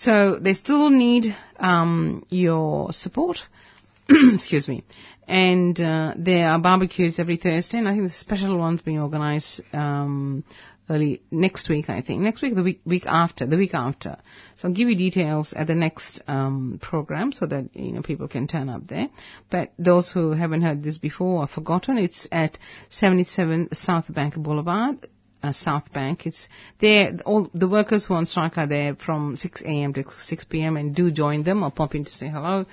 So 0.00 0.38
they 0.40 0.54
still 0.54 0.88
need 0.88 1.36
um, 1.58 2.24
your 2.30 2.90
support. 2.90 3.36
Excuse 4.08 4.66
me. 4.66 4.82
And 5.28 5.78
uh, 5.78 6.14
there 6.16 6.48
are 6.48 6.58
barbecues 6.58 7.18
every 7.18 7.36
Thursday, 7.36 7.76
and 7.76 7.86
I 7.86 7.92
think 7.92 8.04
the 8.04 8.10
special 8.10 8.56
ones 8.56 8.80
being 8.80 8.98
organised 8.98 9.60
um, 9.74 10.42
early 10.88 11.20
next 11.30 11.68
week, 11.68 11.90
I 11.90 12.00
think. 12.00 12.22
Next 12.22 12.40
week, 12.40 12.54
the 12.54 12.62
week, 12.62 12.80
week 12.86 13.04
after, 13.04 13.44
the 13.44 13.58
week 13.58 13.74
after. 13.74 14.16
So 14.56 14.68
I'll 14.68 14.74
give 14.74 14.88
you 14.88 14.96
details 14.96 15.52
at 15.52 15.66
the 15.66 15.74
next 15.74 16.22
um, 16.26 16.78
program 16.80 17.30
so 17.30 17.44
that 17.44 17.68
you 17.74 17.92
know 17.92 18.00
people 18.00 18.26
can 18.26 18.48
turn 18.48 18.70
up 18.70 18.86
there. 18.88 19.08
But 19.50 19.74
those 19.78 20.10
who 20.10 20.32
haven't 20.32 20.62
heard 20.62 20.82
this 20.82 20.96
before 20.96 21.42
or 21.42 21.46
forgotten, 21.46 21.98
it's 21.98 22.26
at 22.32 22.58
77 22.88 23.68
South 23.74 24.12
Bank 24.12 24.34
Boulevard. 24.34 25.06
Uh, 25.42 25.52
South 25.52 25.90
Bank. 25.94 26.26
It's 26.26 26.48
there. 26.80 27.18
All 27.24 27.48
the 27.54 27.66
workers 27.66 28.04
who 28.04 28.12
are 28.12 28.18
on 28.18 28.26
strike 28.26 28.58
are 28.58 28.66
there 28.66 28.94
from 28.94 29.36
6 29.36 29.62
a.m. 29.62 29.94
to 29.94 30.04
6 30.04 30.44
p.m. 30.44 30.76
and 30.76 30.94
do 30.94 31.10
join 31.10 31.44
them 31.44 31.62
or 31.62 31.70
pop 31.70 31.94
in 31.94 32.04
to 32.04 32.10
say 32.10 32.28
hello, 32.28 32.66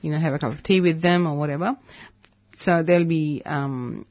you 0.00 0.10
know, 0.10 0.18
have 0.18 0.32
a 0.32 0.38
cup 0.38 0.54
of 0.54 0.62
tea 0.62 0.80
with 0.80 1.02
them 1.02 1.26
or 1.26 1.36
whatever. 1.36 1.76
So 2.56 2.82
they'll 2.82 3.06
be 3.06 3.42
um, 3.44 4.06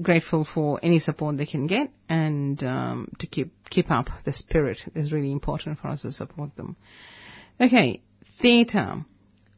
grateful 0.00 0.46
for 0.46 0.80
any 0.82 0.98
support 0.98 1.36
they 1.36 1.46
can 1.46 1.66
get 1.66 1.90
and 2.08 2.62
um, 2.62 3.12
to 3.18 3.26
keep 3.26 3.52
keep 3.68 3.90
up 3.90 4.08
the 4.24 4.32
spirit 4.32 4.78
is 4.94 5.12
really 5.12 5.32
important 5.32 5.78
for 5.78 5.88
us 5.88 6.02
to 6.02 6.12
support 6.12 6.54
them. 6.56 6.76
Okay, 7.60 8.00
theatre. 8.40 9.04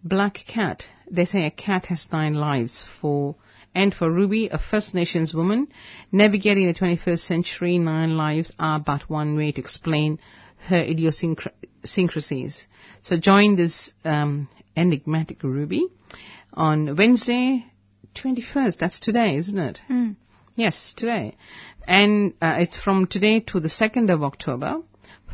Black 0.02 0.38
Cat. 0.48 0.84
They 1.10 1.26
say 1.26 1.44
a 1.44 1.50
cat 1.50 1.86
has 1.86 2.08
nine 2.10 2.34
lives 2.34 2.84
for 3.00 3.36
and 3.74 3.94
for 3.94 4.10
Ruby, 4.10 4.48
a 4.48 4.58
First 4.58 4.94
Nations 4.94 5.32
woman, 5.32 5.68
navigating 6.10 6.66
the 6.66 6.74
21st 6.74 7.20
century, 7.20 7.78
nine 7.78 8.16
lives 8.16 8.52
are 8.58 8.80
but 8.80 9.08
one 9.08 9.36
way 9.36 9.52
to 9.52 9.60
explain 9.60 10.18
her 10.66 10.82
idiosyncrasies. 10.82 12.66
So 13.00 13.16
join 13.16 13.56
this 13.56 13.92
um, 14.04 14.48
enigmatic 14.76 15.42
Ruby 15.42 15.86
on 16.52 16.96
Wednesday, 16.96 17.64
21st. 18.14 18.78
That's 18.78 18.98
today, 18.98 19.36
isn't 19.36 19.58
it? 19.58 19.80
Mm. 19.88 20.16
Yes, 20.56 20.92
today. 20.96 21.36
And 21.86 22.34
uh, 22.42 22.56
it's 22.58 22.78
from 22.78 23.06
today 23.06 23.40
to 23.40 23.60
the 23.60 23.68
2nd 23.68 24.12
of 24.12 24.22
October, 24.22 24.78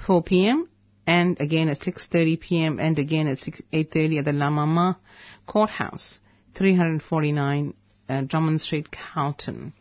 4 0.07 0.23
p.m. 0.23 0.69
and 1.07 1.41
again 1.41 1.69
at 1.69 1.81
6.30 1.81 2.39
p.m. 2.41 2.79
and 2.79 2.99
again 2.99 3.27
at 3.29 3.39
6, 3.39 3.63
8.30 3.73 4.19
at 4.19 4.25
the 4.27 4.33
La 4.33 4.51
Mama 4.51 4.99
Courthouse, 5.47 6.21
349 6.55 7.75
uh, 8.09 8.23
Drummond 8.23 8.61
Street, 8.61 8.89
Carlton. 8.91 9.73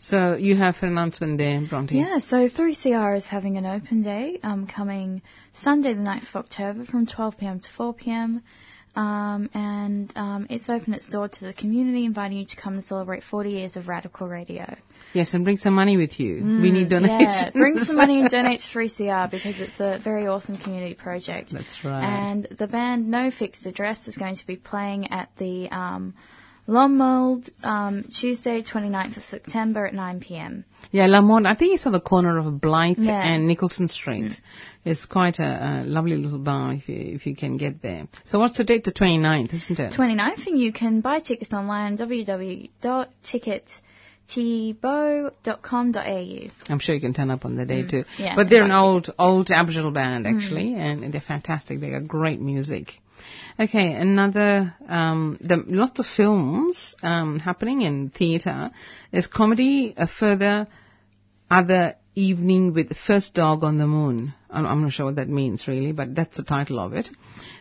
So 0.00 0.34
you 0.34 0.54
have 0.56 0.76
an 0.82 0.90
announcement 0.90 1.38
there, 1.38 1.60
Bronte. 1.68 1.96
Yeah, 1.96 2.18
so 2.18 2.48
3CR 2.48 3.16
is 3.16 3.26
having 3.26 3.56
an 3.56 3.66
open 3.66 4.02
day 4.02 4.38
um, 4.42 4.66
coming 4.66 5.22
Sunday 5.54 5.94
the 5.94 6.00
9th 6.00 6.28
of 6.28 6.36
October 6.36 6.84
from 6.84 7.06
12pm 7.06 7.62
to 7.62 7.68
4pm. 7.76 8.42
Um, 8.94 9.50
and 9.52 10.10
um, 10.16 10.46
it's 10.48 10.70
open 10.70 10.94
its 10.94 11.10
door 11.10 11.28
to 11.28 11.44
the 11.44 11.52
community, 11.52 12.06
inviting 12.06 12.38
you 12.38 12.46
to 12.46 12.56
come 12.56 12.74
and 12.74 12.84
celebrate 12.84 13.24
40 13.24 13.50
years 13.50 13.76
of 13.76 13.88
radical 13.88 14.26
radio. 14.26 14.74
Yes, 15.12 15.34
and 15.34 15.44
bring 15.44 15.58
some 15.58 15.74
money 15.74 15.98
with 15.98 16.18
you. 16.18 16.36
we 16.36 16.72
need 16.72 16.88
donations. 16.88 17.20
Yeah, 17.20 17.50
bring 17.50 17.78
some 17.78 17.96
money 17.96 18.20
and 18.20 18.30
donate 18.30 18.60
to 18.60 18.68
3CR 18.78 19.30
because 19.30 19.60
it's 19.60 19.80
a 19.80 20.00
very 20.02 20.26
awesome 20.26 20.56
community 20.56 20.94
project. 20.94 21.52
That's 21.52 21.84
right. 21.84 22.02
And 22.02 22.44
the 22.44 22.66
band 22.66 23.08
No 23.10 23.30
Fixed 23.30 23.66
Address 23.66 24.08
is 24.08 24.16
going 24.16 24.36
to 24.36 24.46
be 24.46 24.56
playing 24.56 25.10
at 25.10 25.28
the 25.36 25.68
um, 25.70 26.14
Lomond 26.66 27.50
um, 27.62 28.04
Tuesday, 28.04 28.62
29th 28.62 29.16
of 29.18 29.24
September 29.24 29.86
at 29.86 29.94
9 29.94 30.20
p.m. 30.20 30.64
Yeah, 30.90 31.06
Lomond, 31.06 31.46
I 31.46 31.54
think 31.54 31.74
it's 31.74 31.86
on 31.86 31.92
the 31.92 32.00
corner 32.00 32.38
of 32.38 32.60
Blythe 32.60 32.98
Yeah. 32.98 33.22
and 33.26 33.46
Nicholson 33.46 33.88
Street. 33.88 34.40
It's 34.84 35.06
quite 35.06 35.38
a, 35.38 35.82
a 35.82 35.84
lovely 35.86 36.16
little 36.16 36.38
bar 36.38 36.74
if 36.74 36.88
you, 36.88 36.96
if 36.96 37.26
you 37.26 37.36
can 37.36 37.56
get 37.56 37.82
there. 37.82 38.08
So 38.24 38.38
what's 38.38 38.58
the 38.58 38.64
date? 38.64 38.84
The 38.84 38.92
29th, 38.92 39.54
isn't 39.54 39.78
it? 39.78 39.92
29th, 39.94 40.46
and 40.46 40.58
you 40.58 40.72
can 40.72 41.00
buy 41.00 41.20
tickets 41.20 41.52
online 41.52 41.96
www.ticketebo.com.au. 44.34 46.72
I'm 46.72 46.78
sure 46.78 46.94
you 46.94 47.00
can 47.00 47.14
turn 47.14 47.30
up 47.30 47.44
on 47.44 47.56
the 47.56 47.64
day 47.64 47.82
too. 47.82 47.98
Mm. 47.98 48.04
Yeah, 48.18 48.36
but 48.36 48.50
they're 48.50 48.62
an 48.62 48.72
old, 48.72 49.10
old 49.18 49.50
Aboriginal 49.50 49.90
band 49.92 50.26
actually, 50.26 50.70
Mm. 50.70 51.04
and 51.04 51.12
they're 51.12 51.20
fantastic. 51.20 51.80
They 51.80 51.90
got 51.90 52.06
great 52.08 52.40
music. 52.40 52.92
Okay, 53.58 53.92
another, 53.94 54.74
um, 54.88 55.38
the, 55.40 55.64
lots 55.68 55.98
of 55.98 56.06
films, 56.06 56.94
um, 57.02 57.38
happening 57.38 57.82
in 57.82 58.10
theatre. 58.10 58.70
There's 59.10 59.26
comedy, 59.26 59.94
a 59.96 60.06
further 60.06 60.66
other 61.50 61.94
evening 62.14 62.74
with 62.74 62.88
the 62.88 62.94
first 62.94 63.34
dog 63.34 63.64
on 63.64 63.78
the 63.78 63.86
moon. 63.86 64.34
I'm, 64.50 64.66
I'm 64.66 64.82
not 64.82 64.92
sure 64.92 65.06
what 65.06 65.16
that 65.16 65.28
means 65.28 65.66
really, 65.66 65.92
but 65.92 66.14
that's 66.14 66.36
the 66.36 66.42
title 66.42 66.78
of 66.78 66.92
it. 66.92 67.08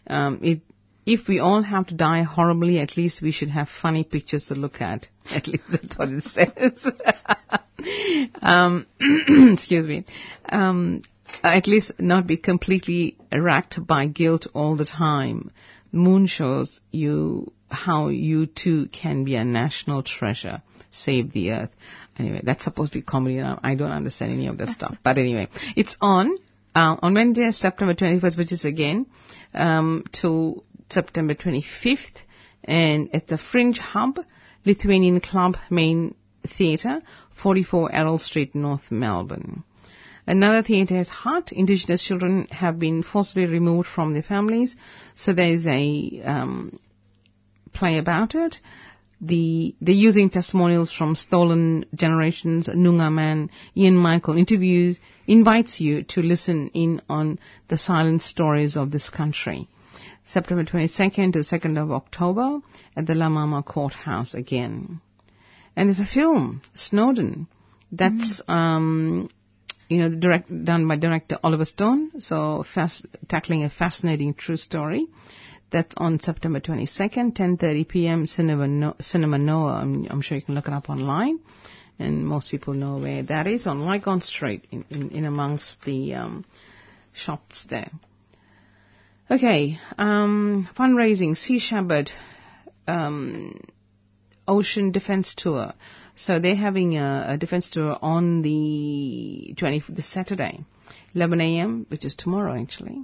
Um, 0.07 0.39
it 0.43 0.59
if 1.05 1.27
we 1.27 1.39
all 1.39 1.61
have 1.61 1.87
to 1.87 1.95
die 1.95 2.23
horribly, 2.23 2.79
at 2.79 2.97
least 2.97 3.21
we 3.21 3.31
should 3.31 3.49
have 3.49 3.69
funny 3.69 4.03
pictures 4.03 4.47
to 4.47 4.55
look 4.55 4.81
at. 4.81 5.07
At 5.31 5.47
least 5.47 5.63
that's 5.71 5.97
what 5.97 6.09
it 6.09 6.23
says. 6.23 6.91
um, 8.41 8.85
excuse 9.53 9.87
me. 9.87 10.05
Um, 10.47 11.01
at 11.43 11.67
least 11.67 11.91
not 11.99 12.27
be 12.27 12.37
completely 12.37 13.17
racked 13.31 13.85
by 13.85 14.07
guilt 14.07 14.47
all 14.53 14.75
the 14.75 14.85
time. 14.85 15.51
Moon 15.91 16.27
shows 16.27 16.81
you 16.91 17.51
how 17.69 18.09
you 18.09 18.45
too 18.45 18.87
can 18.91 19.23
be 19.23 19.35
a 19.35 19.43
national 19.43 20.03
treasure. 20.03 20.61
Save 20.91 21.33
the 21.33 21.51
earth. 21.51 21.71
Anyway, 22.17 22.41
that's 22.43 22.63
supposed 22.63 22.93
to 22.93 22.99
be 22.99 23.01
comedy. 23.01 23.41
I 23.41 23.75
don't 23.75 23.91
understand 23.91 24.31
any 24.31 24.47
of 24.47 24.57
that 24.59 24.69
stuff. 24.69 24.97
But 25.03 25.17
anyway, 25.17 25.49
it's 25.75 25.97
on 25.99 26.35
uh, 26.73 26.97
on 27.01 27.13
Wednesday, 27.13 27.51
September 27.51 27.93
21st, 27.93 28.37
which 28.37 28.51
is 28.51 28.65
again 28.65 29.05
um, 29.53 30.03
till 30.11 30.63
September 30.89 31.35
25th, 31.35 32.21
and 32.63 33.13
at 33.13 33.27
the 33.27 33.37
Fringe 33.37 33.77
Hub, 33.77 34.19
Lithuanian 34.65 35.19
Club 35.19 35.57
Main 35.69 36.15
Theatre, 36.57 37.01
44 37.41 37.93
Errol 37.93 38.17
Street, 38.17 38.55
North 38.55 38.91
Melbourne. 38.91 39.63
Another 40.27 40.63
theatre 40.63 40.95
has 40.95 41.09
Heart. 41.09 41.51
Indigenous 41.51 42.01
children 42.01 42.47
have 42.49 42.79
been 42.79 43.03
forcibly 43.03 43.45
removed 43.45 43.87
from 43.87 44.13
their 44.13 44.23
families, 44.23 44.75
so 45.13 45.33
there 45.33 45.53
is 45.53 45.67
a 45.67 46.21
um, 46.25 46.79
play 47.73 47.99
about 47.99 48.33
it. 48.33 48.59
The 49.21 49.75
they're 49.79 49.93
using 49.93 50.29
testimonials 50.29 50.91
from 50.91 51.15
stolen 51.15 51.85
generations. 51.93 52.67
Noongar 52.67 53.13
man 53.13 53.49
Ian 53.77 53.95
Michael 53.95 54.37
interviews 54.37 54.99
invites 55.27 55.79
you 55.79 56.03
to 56.03 56.21
listen 56.21 56.69
in 56.73 57.01
on 57.07 57.39
the 57.67 57.77
silent 57.77 58.23
stories 58.23 58.75
of 58.75 58.91
this 58.91 59.09
country. 59.09 59.67
September 60.25 60.63
22nd 60.63 61.33
to 61.33 61.39
2nd 61.39 61.81
of 61.81 61.91
October 61.91 62.59
at 62.95 63.05
the 63.05 63.15
La 63.15 63.29
Mama 63.29 63.61
Courthouse 63.63 64.33
again. 64.33 64.99
And 65.75 65.89
there's 65.89 65.99
a 65.99 66.05
film, 66.05 66.61
Snowden, 66.73 67.47
that's 67.91 68.41
um, 68.47 69.29
you 69.87 69.99
know 69.99 70.09
direct, 70.15 70.49
done 70.65 70.87
by 70.87 70.95
director 70.95 71.37
Oliver 71.43 71.65
Stone, 71.65 72.19
so 72.21 72.63
fast, 72.73 73.05
tackling 73.27 73.63
a 73.63 73.69
fascinating 73.69 74.33
true 74.33 74.55
story. 74.55 75.07
That's 75.71 75.95
on 75.97 76.19
September 76.19 76.59
22nd, 76.59 77.33
10:30 77.35 77.87
p.m. 77.87 78.27
Cinema, 78.27 78.67
no- 78.67 78.95
Cinema 78.99 79.37
Nova. 79.37 79.73
I'm, 79.73 80.07
I'm 80.09 80.21
sure 80.21 80.37
you 80.37 80.43
can 80.43 80.55
look 80.55 80.67
it 80.67 80.73
up 80.73 80.89
online, 80.89 81.39
and 81.99 82.25
most 82.25 82.49
people 82.49 82.73
know 82.73 82.97
where 82.97 83.23
that 83.23 83.47
is 83.47 83.67
on 83.67 83.81
Lygon 83.85 84.21
Street, 84.21 84.65
in, 84.71 84.85
in, 84.89 85.09
in 85.09 85.25
amongst 85.25 85.83
the 85.83 86.13
um, 86.13 86.45
shops 87.13 87.65
there. 87.69 87.91
Okay, 89.29 89.79
um, 89.97 90.69
fundraising, 90.77 91.35
Sea 91.35 91.57
Shepherd, 91.57 92.11
um, 92.87 93.59
Ocean 94.47 94.91
Defense 94.91 95.33
Tour. 95.35 95.73
So 96.15 96.39
they're 96.39 96.55
having 96.55 96.97
a, 96.97 97.25
a 97.29 97.37
defense 97.37 97.69
tour 97.69 97.97
on 98.01 98.41
the 98.43 99.53
20, 99.57 99.83
the 99.89 100.01
Saturday, 100.01 100.63
11 101.15 101.41
a.m., 101.41 101.85
which 101.89 102.05
is 102.05 102.15
tomorrow 102.15 102.61
actually. 102.61 103.03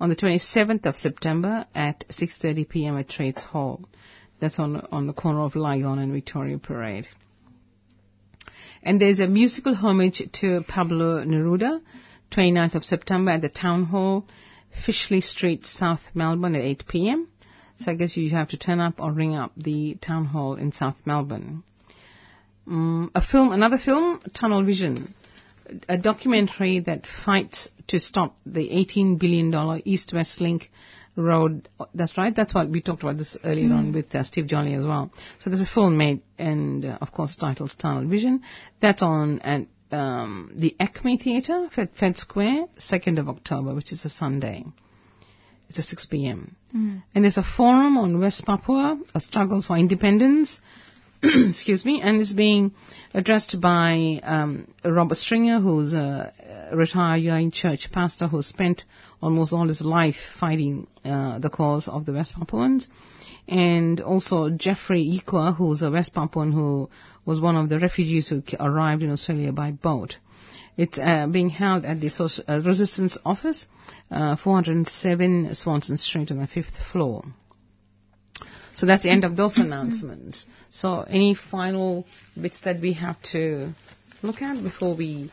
on 0.00 0.08
the 0.08 0.16
27th 0.16 0.86
of 0.86 0.96
September 0.96 1.66
at 1.74 2.06
6.30 2.08 2.68
p.m. 2.68 2.98
at 2.98 3.08
Trades 3.08 3.44
Hall. 3.44 3.80
That's 4.40 4.58
on, 4.58 4.86
on 4.92 5.06
the 5.06 5.12
corner 5.12 5.40
of 5.40 5.56
Lygon 5.56 5.98
and 5.98 6.12
Victoria 6.12 6.58
Parade. 6.58 7.08
And 8.82 9.00
there's 9.00 9.20
a 9.20 9.26
musical 9.26 9.74
homage 9.74 10.22
to 10.40 10.62
Pablo 10.68 11.24
Neruda, 11.24 11.80
29th 12.30 12.76
of 12.76 12.84
September 12.84 13.32
at 13.32 13.42
the 13.42 13.48
Town 13.48 13.84
Hall, 13.84 14.26
Fishley 14.86 15.22
Street, 15.22 15.66
South 15.66 16.02
Melbourne 16.14 16.54
at 16.54 16.62
8 16.62 16.84
p.m. 16.86 17.28
So 17.80 17.92
I 17.92 17.94
guess 17.94 18.16
you 18.16 18.30
have 18.30 18.48
to 18.48 18.58
turn 18.58 18.80
up 18.80 19.00
or 19.00 19.12
ring 19.12 19.34
up 19.34 19.52
the 19.56 19.96
town 20.00 20.26
hall 20.26 20.54
in 20.54 20.72
South 20.72 20.96
Melbourne. 21.04 21.62
Um, 22.66 23.10
a 23.14 23.22
film, 23.22 23.52
another 23.52 23.78
film, 23.78 24.20
Tunnel 24.34 24.64
Vision, 24.64 25.14
a 25.88 25.96
documentary 25.96 26.80
that 26.80 27.06
fights 27.06 27.68
to 27.88 27.98
stop 27.98 28.36
the 28.44 28.70
18 28.70 29.16
billion 29.16 29.50
dollar 29.50 29.80
East-West 29.84 30.40
Link 30.40 30.70
road. 31.16 31.68
That's 31.94 32.16
right. 32.18 32.34
That's 32.34 32.54
what 32.54 32.68
we 32.68 32.80
talked 32.80 33.02
about 33.02 33.18
this 33.18 33.36
earlier 33.44 33.72
on 33.72 33.92
with 33.92 34.14
uh, 34.14 34.22
Steve 34.22 34.46
Jolly 34.46 34.74
as 34.74 34.84
well. 34.84 35.10
So 35.40 35.50
there's 35.50 35.62
a 35.62 35.66
film 35.66 35.96
made, 35.96 36.22
and 36.38 36.84
uh, 36.84 36.98
of 37.00 37.12
course, 37.12 37.36
titled 37.36 37.74
Tunnel 37.78 38.08
Vision. 38.08 38.42
That's 38.80 39.02
on 39.02 39.40
at 39.40 39.66
um, 39.90 40.52
the 40.54 40.76
ACMI 40.78 41.22
Theatre, 41.22 41.68
Fed, 41.74 41.90
Fed 41.98 42.16
Square, 42.16 42.66
2nd 42.78 43.18
of 43.18 43.28
October, 43.28 43.74
which 43.74 43.92
is 43.92 44.04
a 44.04 44.10
Sunday. 44.10 44.64
It's 45.68 45.78
at 45.78 45.84
6 45.84 46.06
p.m. 46.06 46.56
And 47.14 47.24
there's 47.24 47.38
a 47.38 47.42
forum 47.42 47.96
on 47.98 48.20
West 48.20 48.44
Papua, 48.44 49.00
a 49.14 49.20
struggle 49.20 49.62
for 49.62 49.76
independence, 49.76 50.60
excuse 51.22 51.84
me, 51.84 52.00
and 52.00 52.20
it's 52.20 52.32
being 52.32 52.72
addressed 53.12 53.60
by 53.60 54.20
um, 54.22 54.72
Robert 54.84 55.16
Stringer, 55.16 55.60
who's 55.60 55.92
a 55.92 56.32
retired 56.72 57.22
United 57.22 57.52
Church 57.52 57.90
pastor 57.90 58.28
who 58.28 58.40
spent 58.40 58.84
almost 59.20 59.52
all 59.52 59.66
his 59.66 59.80
life 59.80 60.16
fighting 60.38 60.86
uh, 61.04 61.38
the 61.40 61.50
cause 61.50 61.88
of 61.88 62.06
the 62.06 62.12
West 62.12 62.34
Papuans, 62.34 62.86
and 63.48 64.00
also 64.00 64.50
Jeffrey 64.50 65.20
Ikwa, 65.20 65.56
who's 65.56 65.82
a 65.82 65.90
West 65.90 66.14
Papuan 66.14 66.52
who 66.52 66.88
was 67.24 67.40
one 67.40 67.56
of 67.56 67.68
the 67.68 67.80
refugees 67.80 68.28
who 68.28 68.42
arrived 68.60 69.02
in 69.02 69.10
Australia 69.10 69.52
by 69.52 69.72
boat. 69.72 70.18
It's 70.78 70.96
uh, 70.96 71.26
being 71.26 71.50
held 71.50 71.84
at 71.84 72.00
the 72.00 72.08
Social, 72.08 72.44
uh, 72.46 72.62
Resistance 72.64 73.18
Office, 73.24 73.66
uh, 74.12 74.36
407 74.36 75.52
Swanston 75.54 75.96
Street 75.96 76.30
on 76.30 76.38
the 76.38 76.46
fifth 76.46 76.76
floor. 76.92 77.24
So 78.74 78.86
that's 78.86 79.02
the 79.02 79.10
end 79.10 79.24
of 79.24 79.36
those 79.36 79.58
announcements. 79.58 80.46
So 80.70 81.00
any 81.00 81.34
final 81.34 82.06
bits 82.40 82.60
that 82.60 82.80
we 82.80 82.92
have 82.92 83.20
to 83.32 83.74
look 84.22 84.40
at 84.40 84.62
before 84.62 84.94
we 84.96 85.32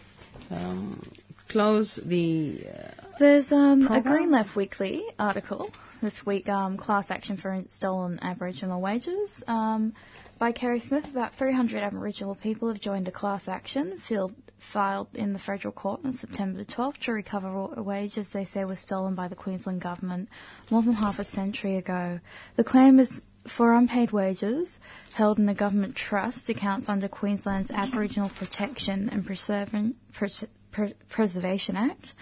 um, 0.49 1.13
close 1.47 1.99
the 2.03 2.61
uh, 2.67 3.03
There's 3.19 3.51
um, 3.51 3.87
a 3.87 4.01
Green 4.01 4.31
Left 4.31 4.55
Weekly 4.55 5.03
article 5.19 5.69
this 6.01 6.25
week, 6.25 6.49
um, 6.49 6.77
class 6.77 7.11
action 7.11 7.37
for 7.37 7.63
stolen 7.67 8.17
Aboriginal 8.21 8.81
wages, 8.81 9.29
um, 9.47 9.93
by 10.39 10.51
Kerry 10.51 10.79
Smith. 10.79 11.05
About 11.05 11.33
300 11.35 11.81
Aboriginal 11.81 12.35
people 12.35 12.67
have 12.67 12.79
joined 12.79 13.07
a 13.07 13.11
class 13.11 13.47
action 13.47 13.99
fil- 14.07 14.31
filed 14.73 15.07
in 15.13 15.33
the 15.33 15.39
federal 15.39 15.71
court 15.71 16.01
on 16.03 16.13
September 16.13 16.63
12 16.63 16.97
to 16.99 17.11
recover 17.11 17.67
wages 17.81 18.31
they 18.31 18.45
say 18.45 18.65
were 18.65 18.75
stolen 18.75 19.15
by 19.15 19.27
the 19.27 19.35
Queensland 19.35 19.81
government 19.81 20.29
more 20.71 20.81
than 20.81 20.93
half 20.93 21.19
a 21.19 21.25
century 21.25 21.77
ago. 21.77 22.19
The 22.55 22.63
claim 22.63 22.99
is 22.99 23.21
for 23.57 23.73
unpaid 23.73 24.11
wages 24.11 24.79
held 25.13 25.37
in 25.37 25.45
the 25.45 25.53
government 25.53 25.95
trust 25.95 26.49
accounts 26.49 26.89
under 26.89 27.07
Queensland's 27.07 27.71
Aboriginal 27.71 28.31
Protection 28.37 29.09
and 29.09 29.25
Pre- 29.25 30.93
Preservation 31.09 31.75
Act 31.75 32.13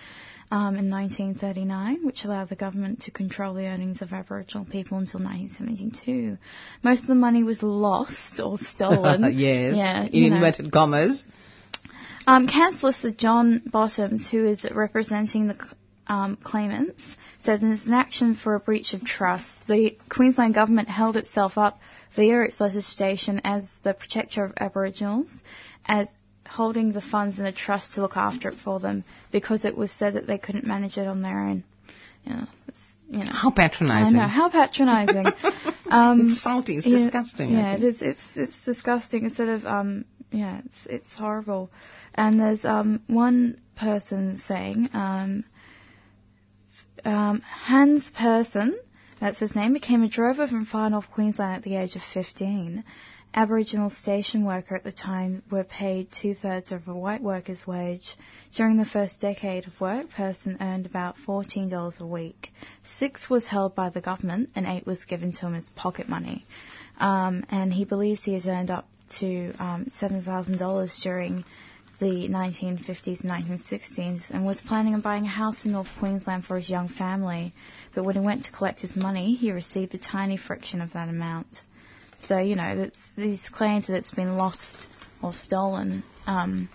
um, 0.53 0.75
in 0.75 0.91
1939, 0.91 2.05
which 2.05 2.25
allowed 2.25 2.47
the 2.47 2.55
government 2.55 3.01
to 3.01 3.11
control 3.11 3.55
the 3.55 3.65
earnings 3.65 4.03
of 4.03 4.13
Aboriginal 4.13 4.65
people 4.65 4.99
until 4.99 5.19
1972. 5.19 6.37
Most 6.83 7.01
of 7.01 7.07
the 7.07 7.15
money 7.15 7.41
was 7.41 7.63
lost 7.63 8.39
or 8.39 8.59
stolen. 8.59 9.23
yes, 9.35 9.75
Yeah, 9.75 10.03
in 10.03 10.13
you 10.13 10.29
know. 10.29 10.35
inverted 10.35 10.71
commas. 10.71 11.23
Um, 12.27 12.47
Councillor 12.47 12.91
Sir 12.93 13.09
John 13.09 13.63
Bottoms, 13.65 14.29
who 14.29 14.45
is 14.45 14.63
representing 14.71 15.47
the 15.47 15.57
um, 16.05 16.35
claimants, 16.35 17.01
said 17.39 17.63
in 17.63 17.71
an 17.71 17.93
action 17.93 18.35
for 18.35 18.53
a 18.53 18.59
breach 18.59 18.93
of 18.93 19.03
trust, 19.03 19.65
the 19.67 19.97
Queensland 20.07 20.53
government 20.53 20.87
held 20.87 21.17
itself 21.17 21.57
up 21.57 21.79
via 22.15 22.43
its 22.43 22.61
legislation 22.61 23.41
as 23.43 23.73
the 23.81 23.95
protector 23.95 24.43
of 24.43 24.53
Aboriginals, 24.57 25.31
as 25.83 26.09
holding 26.47 26.91
the 26.91 27.01
funds 27.01 27.37
in 27.37 27.45
the 27.45 27.51
trust 27.51 27.93
to 27.93 28.01
look 28.01 28.17
after 28.17 28.49
it 28.49 28.55
for 28.55 28.79
them 28.79 29.03
because 29.31 29.65
it 29.65 29.77
was 29.77 29.91
said 29.91 30.15
that 30.15 30.27
they 30.27 30.37
couldn't 30.37 30.65
manage 30.65 30.97
it 30.97 31.07
on 31.07 31.21
their 31.21 31.39
own. 31.39 31.63
You 32.25 32.33
know, 32.33 32.47
you 33.09 33.19
know. 33.19 33.31
How 33.31 33.51
patronising! 33.51 34.17
I 34.17 34.23
know 34.23 34.27
how 34.27 34.49
patronising. 34.49 35.25
um, 35.89 36.27
It's 36.27 36.41
salty. 36.41 36.77
It's 36.77 36.87
yeah, 36.87 36.97
disgusting. 36.97 37.51
Yeah, 37.51 37.75
it 37.75 37.83
is. 37.83 38.01
It's 38.01 38.35
it's 38.35 38.65
disgusting. 38.65 39.23
Instead 39.23 39.49
of 39.49 39.65
um, 39.65 40.05
yeah, 40.31 40.61
it's 40.65 40.87
it's 40.87 41.13
horrible. 41.13 41.69
And 42.15 42.39
there's 42.39 42.65
um 42.65 43.01
one 43.07 43.61
person 43.75 44.37
saying 44.37 44.89
um, 44.93 45.43
um 47.05 47.41
Hans 47.41 48.09
Pearson, 48.09 48.77
that's 49.19 49.39
his 49.39 49.55
name, 49.55 49.73
became 49.73 50.03
a 50.03 50.09
drover 50.09 50.47
from 50.47 50.65
far 50.65 50.89
north 50.89 51.11
Queensland 51.11 51.57
at 51.57 51.63
the 51.63 51.75
age 51.75 51.95
of 51.95 52.01
15. 52.01 52.83
Aboriginal 53.35 53.89
station 53.89 54.45
worker 54.45 54.75
at 54.75 54.83
the 54.83 54.91
time 54.91 55.41
were 55.49 55.63
paid 55.63 56.11
two 56.11 56.35
thirds 56.35 56.71
of 56.71 56.87
a 56.87 56.93
white 56.93 57.21
worker's 57.21 57.65
wage. 57.65 58.15
During 58.53 58.77
the 58.77 58.85
first 58.85 59.21
decade 59.21 59.65
of 59.65 59.81
work, 59.81 60.11
Pearson 60.11 60.57
earned 60.61 60.85
about 60.85 61.15
$14 61.17 61.99
a 61.99 62.05
week. 62.05 62.53
Six 62.99 63.31
was 63.31 63.47
held 63.47 63.73
by 63.73 63.89
the 63.89 64.01
government 64.01 64.51
and 64.55 64.67
eight 64.67 64.85
was 64.85 65.05
given 65.05 65.31
to 65.31 65.47
him 65.47 65.55
as 65.55 65.67
pocket 65.71 66.07
money. 66.07 66.45
Um, 66.99 67.43
and 67.49 67.73
he 67.73 67.85
believes 67.85 68.23
he 68.23 68.35
has 68.35 68.47
earned 68.47 68.69
up 68.69 68.87
to 69.17 69.51
um, 69.57 69.85
$7,000 69.85 71.01
during 71.01 71.43
the 71.99 72.27
1950s 72.29 73.21
and 73.21 73.31
1960s 73.31 74.29
and 74.29 74.45
was 74.45 74.61
planning 74.61 74.93
on 74.93 75.01
buying 75.01 75.25
a 75.25 75.29
house 75.29 75.65
in 75.65 75.71
North 75.71 75.89
Queensland 75.97 76.45
for 76.45 76.57
his 76.57 76.69
young 76.69 76.87
family. 76.87 77.51
But 77.95 78.03
when 78.03 78.13
he 78.13 78.21
went 78.21 78.43
to 78.43 78.51
collect 78.51 78.81
his 78.81 78.95
money, 78.95 79.33
he 79.33 79.51
received 79.51 79.95
a 79.95 79.97
tiny 79.97 80.37
fraction 80.37 80.81
of 80.81 80.93
that 80.93 81.09
amount. 81.09 81.47
So, 82.25 82.39
you 82.39 82.55
know, 82.55 82.75
that's, 82.77 82.99
these 83.17 83.49
claims 83.49 83.87
that 83.87 83.95
it's 83.95 84.11
been 84.11 84.37
lost 84.37 84.87
or 85.21 85.33
stolen 85.33 86.03
um, 86.25 86.69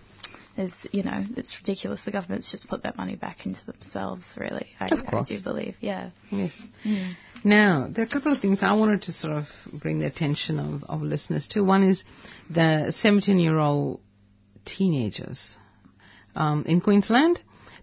is, 0.57 0.87
you 0.93 1.03
know, 1.03 1.25
it's 1.37 1.57
ridiculous. 1.61 2.05
The 2.05 2.11
government's 2.11 2.51
just 2.51 2.69
put 2.69 2.83
that 2.83 2.97
money 2.97 3.17
back 3.17 3.47
into 3.47 3.65
themselves, 3.65 4.25
really. 4.37 4.67
I, 4.79 4.87
Of 4.87 5.07
course. 5.07 5.31
I 5.31 5.37
do 5.37 5.43
believe, 5.43 5.77
yeah. 5.81 6.11
Yes. 6.31 6.53
Now, 7.45 7.89
there 7.91 8.05
are 8.05 8.09
a 8.09 8.11
couple 8.11 8.33
of 8.33 8.41
things 8.41 8.63
I 8.63 8.75
wanted 8.75 9.03
to 9.03 9.13
sort 9.13 9.33
of 9.33 9.47
bring 9.81 10.01
the 10.01 10.07
attention 10.07 10.59
of, 10.59 10.85
of 10.85 11.03
listeners 11.03 11.47
to. 11.49 11.63
One 11.63 11.83
is 11.83 12.05
the 12.51 12.91
17 12.91 13.39
year 13.39 13.59
old 13.59 14.01
teenagers 14.65 15.57
um, 16.35 16.65
in 16.67 16.81
Queensland. 16.81 17.41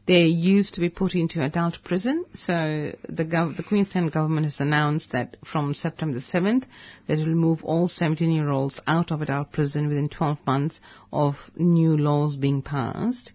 They 0.08 0.26
used 0.26 0.76
to 0.76 0.82
be 0.82 0.90
put 0.90 1.16
into 1.16 1.44
adult 1.44 1.80
prison. 1.84 2.26
So 2.34 2.92
the, 3.10 3.26
gov- 3.26 3.58
the 3.58 3.64
Queensland 3.64 4.12
government 4.12 4.46
has 4.46 4.60
announced 4.60 5.12
that 5.14 5.38
from 5.44 5.74
September 5.74 6.20
the 6.20 6.24
7th, 6.26 6.66
that 7.08 7.18
it 7.20 7.26
will 7.26 7.34
move 7.34 7.64
all 7.64 7.88
17 7.88 8.32
year 8.32 8.50
olds 8.50 8.80
out 8.86 9.12
of 9.12 9.22
adult 9.22 9.52
prison 9.52 9.88
within 9.88 10.10
12 10.10 10.38
months 10.46 10.80
of 11.12 11.36
new 11.56 11.98
laws 11.98 12.36
being 12.36 12.62
passed. 12.62 13.32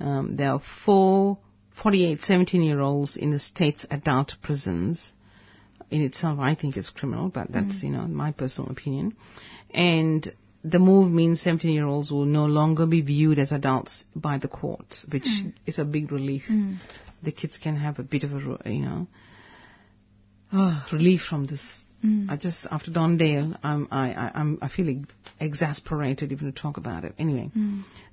Um, 0.00 0.36
there 0.36 0.50
are 0.52 0.62
four, 0.84 1.38
48 1.82 2.20
17 2.22 2.62
year 2.62 2.80
olds 2.80 3.16
in 3.16 3.30
the 3.30 3.38
state's 3.38 3.86
adult 3.90 4.34
prisons 4.42 5.12
in 5.90 6.02
itself, 6.02 6.38
I 6.40 6.54
think 6.54 6.76
is 6.76 6.90
criminal, 6.90 7.28
but 7.28 7.50
that's, 7.50 7.82
you 7.82 7.90
know, 7.90 8.06
my 8.06 8.32
personal 8.32 8.70
opinion. 8.70 9.16
And 9.72 10.28
the 10.64 10.78
move 10.78 11.10
means 11.10 11.40
17 11.42 11.70
year 11.70 11.86
olds 11.86 12.10
will 12.10 12.24
no 12.24 12.46
longer 12.46 12.86
be 12.86 13.00
viewed 13.00 13.38
as 13.38 13.52
adults 13.52 14.04
by 14.14 14.38
the 14.38 14.48
court, 14.48 14.96
which 15.10 15.26
hmm. 15.26 15.50
is 15.66 15.78
a 15.78 15.84
big 15.84 16.10
relief. 16.10 16.44
Hmm. 16.46 16.74
The 17.22 17.32
kids 17.32 17.58
can 17.58 17.76
have 17.76 17.98
a 17.98 18.02
bit 18.02 18.24
of 18.24 18.32
a, 18.32 18.70
you 18.70 18.82
know, 18.82 19.06
ah, 20.52 20.86
relief 20.92 21.22
from 21.22 21.46
this 21.46 21.84
hmm. 22.00 22.28
I 22.28 22.36
just 22.36 22.66
after 22.70 22.90
Don 22.90 23.18
Dale, 23.18 23.56
I'm, 23.62 23.88
I, 23.90 24.12
I, 24.12 24.30
I'm 24.34 24.58
I 24.62 24.68
feel 24.68 25.04
exasperated 25.40 26.32
even 26.32 26.52
to 26.52 26.60
talk 26.60 26.76
about 26.76 27.04
it. 27.04 27.14
Anyway, 27.18 27.50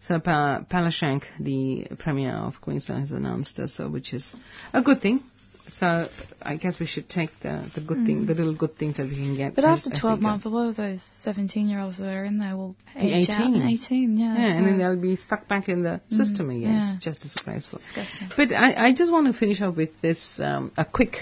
so 0.02 0.20
pa- 0.20 0.66
Palaszczuk, 0.70 1.24
the 1.40 1.88
Premier 1.98 2.34
of 2.34 2.62
Queensland, 2.62 3.02
has 3.02 3.12
announced 3.12 3.58
this, 3.58 3.76
so 3.76 3.90
which 3.90 4.14
is 4.14 4.36
a 4.74 4.82
good 4.82 5.02
thing. 5.02 5.22
So 5.70 6.08
I 6.42 6.58
guess 6.58 6.80
we 6.80 6.86
should 6.86 7.10
take 7.10 7.32
the, 7.42 7.70
the 7.74 7.82
good 7.82 8.06
thing, 8.06 8.26
the 8.28 8.34
little 8.36 8.56
good 8.56 8.78
things 8.78 8.98
that 8.98 9.08
we 9.08 9.16
can 9.16 9.36
get. 9.36 9.56
But 9.56 9.66
after 9.66 9.90
12 9.90 10.22
months, 10.22 10.46
a 10.46 10.50
lot 10.50 10.70
of 10.70 10.76
those 10.76 11.02
17 11.22 11.68
year 11.68 11.80
olds 11.80 11.98
that 11.98 12.14
are 12.14 12.24
in 12.24 12.38
there 12.38 12.56
will 12.56 12.76
Be 12.94 13.14
age 13.14 13.30
out. 13.30 13.50
18. 13.50 13.62
18, 13.62 14.18
yeah. 14.18 14.38
Yeah, 14.38 14.58
and 14.58 14.66
then 14.66 14.78
they'll 14.78 15.02
be 15.02 15.16
stuck 15.16 15.48
back 15.48 15.68
in 15.68 15.84
the 15.84 16.02
system 16.10 16.50
again. 16.50 16.62
yeah. 16.62 16.96
It's 16.96 17.04
just 17.04 17.22
disgraceful. 17.22 17.80
disgusting. 17.80 18.30
But 18.38 18.54
I, 18.54 18.88
I 18.88 18.94
just 18.94 19.12
want 19.12 19.28
to 19.28 19.34
finish 19.38 19.62
off 19.62 19.76
with 19.76 20.00
this 20.02 20.40
um, 20.40 20.72
a 20.78 20.86
quick 20.86 21.16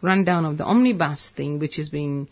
rundown 0.00 0.44
of 0.44 0.58
the 0.58 0.64
omnibus 0.64 1.32
thing, 1.36 1.58
which 1.58 1.78
is 1.78 1.88
being, 1.88 2.28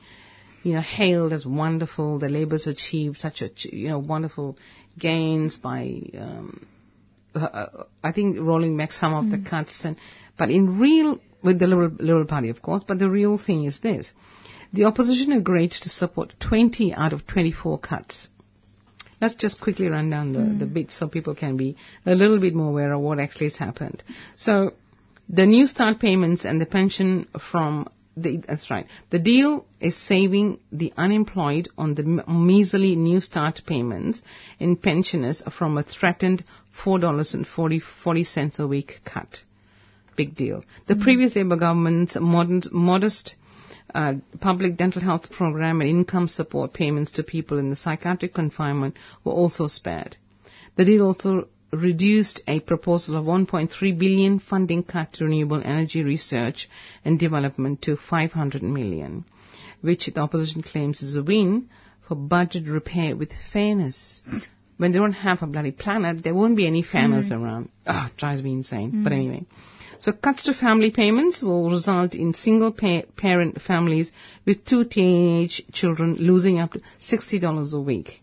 you 0.62 0.74
know, 0.74 0.80
hailed 0.80 1.32
as 1.32 1.44
wonderful. 1.44 2.18
The 2.18 2.28
Labour's 2.28 2.66
achieved 2.66 3.18
such 3.18 3.42
a 3.42 3.50
you 3.64 3.88
know 3.88 3.98
wonderful 3.98 4.56
gains 4.98 5.56
by, 5.56 6.00
um, 6.18 6.66
uh, 7.34 7.38
uh, 7.38 7.84
I 8.02 8.12
think, 8.12 8.38
rolling 8.38 8.76
back 8.76 8.92
some 8.92 9.14
of 9.14 9.30
the 9.30 9.48
cuts. 9.48 9.84
And 9.84 9.96
but 10.36 10.50
in 10.50 10.78
real, 10.78 11.20
with 11.42 11.58
the 11.58 11.66
Liberal, 11.66 11.96
Liberal 11.98 12.26
Party, 12.26 12.48
of 12.48 12.62
course. 12.62 12.82
But 12.86 12.98
the 12.98 13.10
real 13.10 13.38
thing 13.38 13.64
is 13.64 13.78
this: 13.80 14.12
the 14.72 14.84
opposition 14.84 15.32
agreed 15.32 15.72
to 15.72 15.88
support 15.88 16.34
20 16.40 16.92
out 16.94 17.12
of 17.12 17.26
24 17.26 17.78
cuts. 17.78 18.28
Let's 19.20 19.34
just 19.34 19.60
quickly 19.60 19.88
run 19.88 20.10
down 20.10 20.32
the, 20.32 20.40
the 20.40 20.70
mm. 20.70 20.74
bits 20.74 20.94
so 20.94 21.08
people 21.08 21.34
can 21.34 21.56
be 21.56 21.76
a 22.04 22.14
little 22.14 22.38
bit 22.38 22.54
more 22.54 22.68
aware 22.68 22.92
of 22.92 23.00
what 23.00 23.18
actually 23.18 23.46
has 23.46 23.56
happened. 23.56 24.02
So, 24.36 24.74
the 25.28 25.46
New 25.46 25.66
Start 25.66 25.98
payments 25.98 26.44
and 26.44 26.60
the 26.60 26.66
pension 26.66 27.26
from 27.50 27.88
the, 28.16 28.38
that's 28.38 28.70
right. 28.70 28.86
The 29.10 29.18
deal 29.18 29.66
is 29.80 29.96
saving 29.96 30.60
the 30.72 30.92
unemployed 30.96 31.68
on 31.76 31.94
the 31.94 32.02
measly 32.02 32.96
New 32.96 33.20
Start 33.20 33.62
payments 33.66 34.22
and 34.60 34.80
pensioners 34.80 35.42
from 35.56 35.76
a 35.78 35.82
threatened 35.82 36.44
$4.40 36.84 37.82
40 37.82 38.24
cents 38.24 38.58
a 38.58 38.66
week 38.66 39.00
cut. 39.04 39.42
Big 40.16 40.34
deal. 40.34 40.64
The 40.86 40.96
previous 40.96 41.36
Labour 41.36 41.56
government's 41.56 42.16
modern, 42.18 42.62
modest 42.72 43.34
uh, 43.94 44.14
public 44.40 44.76
dental 44.76 45.02
health 45.02 45.30
program 45.30 45.80
and 45.80 45.88
income 45.88 46.28
support 46.28 46.72
payments 46.72 47.12
to 47.12 47.22
people 47.22 47.58
in 47.58 47.70
the 47.70 47.76
psychiatric 47.76 48.34
confinement 48.34 48.96
were 49.24 49.32
also 49.32 49.66
spared. 49.66 50.16
The 50.76 50.84
deal 50.84 51.06
also 51.06 51.48
reduced 51.72 52.40
a 52.46 52.60
proposal 52.60 53.16
of 53.16 53.26
1.3 53.26 53.98
billion 53.98 54.38
funding 54.38 54.82
cut 54.82 55.14
to 55.14 55.24
renewable 55.24 55.62
energy 55.64 56.02
research 56.02 56.68
and 57.04 57.18
development 57.18 57.82
to 57.82 57.96
500 57.96 58.62
million, 58.62 59.24
which 59.80 60.06
the 60.06 60.20
opposition 60.20 60.62
claims 60.62 61.02
is 61.02 61.16
a 61.16 61.22
win 61.22 61.68
for 62.06 62.14
budget 62.14 62.66
repair 62.68 63.16
with 63.16 63.32
fairness. 63.52 64.22
When 64.76 64.92
they 64.92 64.98
don't 64.98 65.12
have 65.12 65.42
a 65.42 65.46
bloody 65.46 65.72
planet, 65.72 66.22
there 66.22 66.34
won't 66.34 66.56
be 66.56 66.66
any 66.66 66.82
fairness 66.82 67.30
around. 67.30 67.70
Ah, 67.86 68.08
it 68.08 68.16
drives 68.16 68.42
me 68.42 68.52
insane. 68.52 69.02
But 69.02 69.12
anyway. 69.12 69.46
So 69.98 70.12
cuts 70.12 70.42
to 70.44 70.54
family 70.54 70.90
payments 70.90 71.42
will 71.42 71.70
result 71.70 72.14
in 72.14 72.34
single 72.34 72.72
pa- 72.72 73.02
parent 73.16 73.60
families 73.60 74.12
with 74.44 74.64
two 74.64 74.84
teenage 74.84 75.62
children 75.72 76.16
losing 76.16 76.58
up 76.58 76.72
to 76.72 76.80
$60 77.00 77.72
a 77.74 77.80
week. 77.80 78.20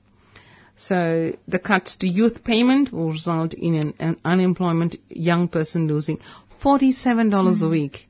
So 0.76 1.34
the 1.48 1.60
cuts 1.60 1.98
to 1.98 2.08
youth 2.08 2.44
payment 2.44 2.92
will 2.92 3.12
result 3.12 3.54
in 3.54 3.76
an, 3.76 3.94
an 4.00 4.18
unemployment 4.26 4.96
young 5.10 5.48
person 5.48 5.88
losing 5.88 6.20
$47 6.62 7.62
a 7.64 7.70
week. 7.70 8.08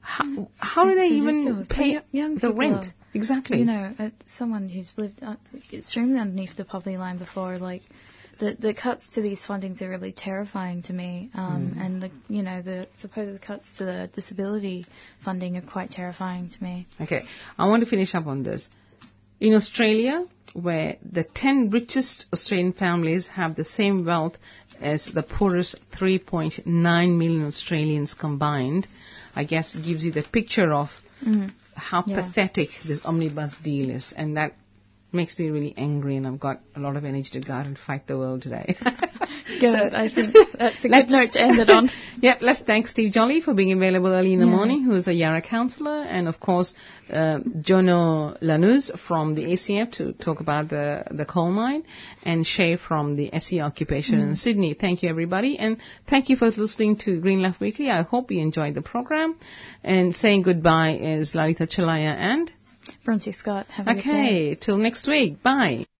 How, 0.00 0.48
how 0.58 0.84
do 0.84 0.94
they 0.96 1.08
even 1.08 1.66
pay 1.66 1.92
Young- 1.92 2.02
young 2.10 2.34
the 2.36 2.52
rent? 2.52 2.86
are- 2.86 2.94
Exactly. 3.14 3.58
You 3.58 3.66
know, 3.66 3.94
uh, 3.98 4.08
someone 4.24 4.70
who's 4.70 4.94
lived 4.96 5.22
uh, 5.22 5.36
extremely 5.70 6.18
underneath 6.18 6.56
the 6.56 6.64
poverty 6.64 6.96
line 6.96 7.18
before, 7.18 7.58
like, 7.58 7.82
the, 8.38 8.56
the 8.58 8.74
cuts 8.74 9.08
to 9.10 9.20
these 9.22 9.44
fundings 9.46 9.80
are 9.82 9.88
really 9.90 10.12
terrifying 10.12 10.82
to 10.84 10.92
me. 10.92 11.30
Um, 11.34 11.74
Mm. 11.76 11.84
And, 11.86 12.02
the, 12.02 12.10
you 12.28 12.42
know, 12.42 12.62
the 12.62 12.88
supposed 13.00 13.40
cuts 13.42 13.66
to 13.78 13.84
the 13.84 14.10
disability 14.14 14.86
funding 15.24 15.56
are 15.56 15.62
quite 15.62 15.90
terrifying 15.90 16.48
to 16.50 16.62
me. 16.62 16.86
Okay, 17.00 17.22
I 17.58 17.68
want 17.68 17.82
to 17.84 17.88
finish 17.88 18.14
up 18.14 18.26
on 18.26 18.42
this. 18.42 18.68
In 19.40 19.54
Australia, 19.54 20.26
where 20.54 20.96
the 21.02 21.24
10 21.24 21.70
richest 21.70 22.26
Australian 22.32 22.72
families 22.72 23.26
have 23.28 23.54
the 23.56 23.64
same 23.64 24.04
wealth 24.04 24.36
as 24.80 25.04
the 25.06 25.22
poorest 25.22 25.76
3.9 25.92 26.66
million 26.66 27.46
Australians 27.46 28.14
combined, 28.14 28.86
I 29.34 29.44
guess 29.44 29.74
gives 29.74 30.04
you 30.04 30.12
the 30.12 30.22
picture 30.22 30.72
of 30.72 30.90
how 31.74 32.04
Yeah. 32.06 32.22
pathetic 32.22 32.68
this 32.84 33.00
omnibus 33.04 33.54
deal 33.62 33.90
is. 33.90 34.12
And 34.16 34.36
that 34.36 34.52
makes 35.12 35.38
me 35.38 35.50
really 35.50 35.74
angry, 35.76 36.16
and 36.16 36.26
I've 36.26 36.40
got 36.40 36.60
a 36.74 36.80
lot 36.80 36.96
of 36.96 37.04
energy 37.04 37.30
to 37.32 37.40
go 37.40 37.52
out 37.52 37.66
and 37.66 37.78
fight 37.78 38.06
the 38.06 38.16
world 38.18 38.42
today. 38.42 38.74
Good. 39.60 39.94
I 39.94 40.08
think 40.08 40.34
that's 40.58 40.78
a 40.78 40.82
good 40.82 40.90
Let's- 40.90 41.10
note 41.12 41.32
to 41.32 41.40
end 41.42 41.58
it 41.58 41.70
on. 41.70 41.90
Yep, 42.22 42.38
let's 42.40 42.60
thank 42.60 42.86
Steve 42.86 43.10
Jolly 43.12 43.40
for 43.40 43.52
being 43.52 43.72
available 43.72 44.06
early 44.12 44.32
in 44.32 44.38
the 44.38 44.46
morning, 44.46 44.84
who 44.84 44.92
is 44.92 45.08
a 45.08 45.12
Yarra 45.12 45.42
councillor, 45.42 46.02
and 46.04 46.28
of 46.28 46.38
course, 46.38 46.72
uh, 47.10 47.40
Jono 47.40 48.36
La 48.40 48.58
Nauze 48.58 48.96
from 49.08 49.34
the 49.34 49.42
ACF 49.46 49.90
to 49.94 50.12
talk 50.12 50.38
about 50.38 50.68
the, 50.68 51.02
the 51.10 51.24
coal 51.24 51.50
mine, 51.50 51.82
and 52.22 52.46
Shay 52.46 52.76
from 52.76 53.16
the 53.16 53.32
SE 53.34 53.60
occupation 53.60 54.20
in 54.20 54.36
Sydney. 54.36 54.74
Thank 54.74 55.02
you, 55.02 55.08
everybody, 55.08 55.58
and 55.58 55.78
thank 56.08 56.28
you 56.28 56.36
for 56.36 56.46
listening 56.50 56.96
to 56.98 57.20
Green 57.20 57.42
Left 57.42 57.58
Weekly. 57.60 57.90
I 57.90 58.02
hope 58.02 58.30
you 58.30 58.40
enjoyed 58.40 58.76
the 58.76 58.82
program. 58.82 59.34
And 59.82 60.14
saying 60.14 60.42
goodbye 60.42 60.98
is 61.00 61.34
Lalita 61.34 61.66
Chalaya 61.66 62.14
and. 62.14 62.52
Francie 63.04 63.32
Scott, 63.32 63.66
have 63.68 63.88
a 63.88 63.94
good 63.94 64.02
day. 64.04 64.10
Okay, 64.10 64.54
till 64.54 64.78
next 64.78 65.08
week. 65.08 65.42
Bye. 65.42 65.86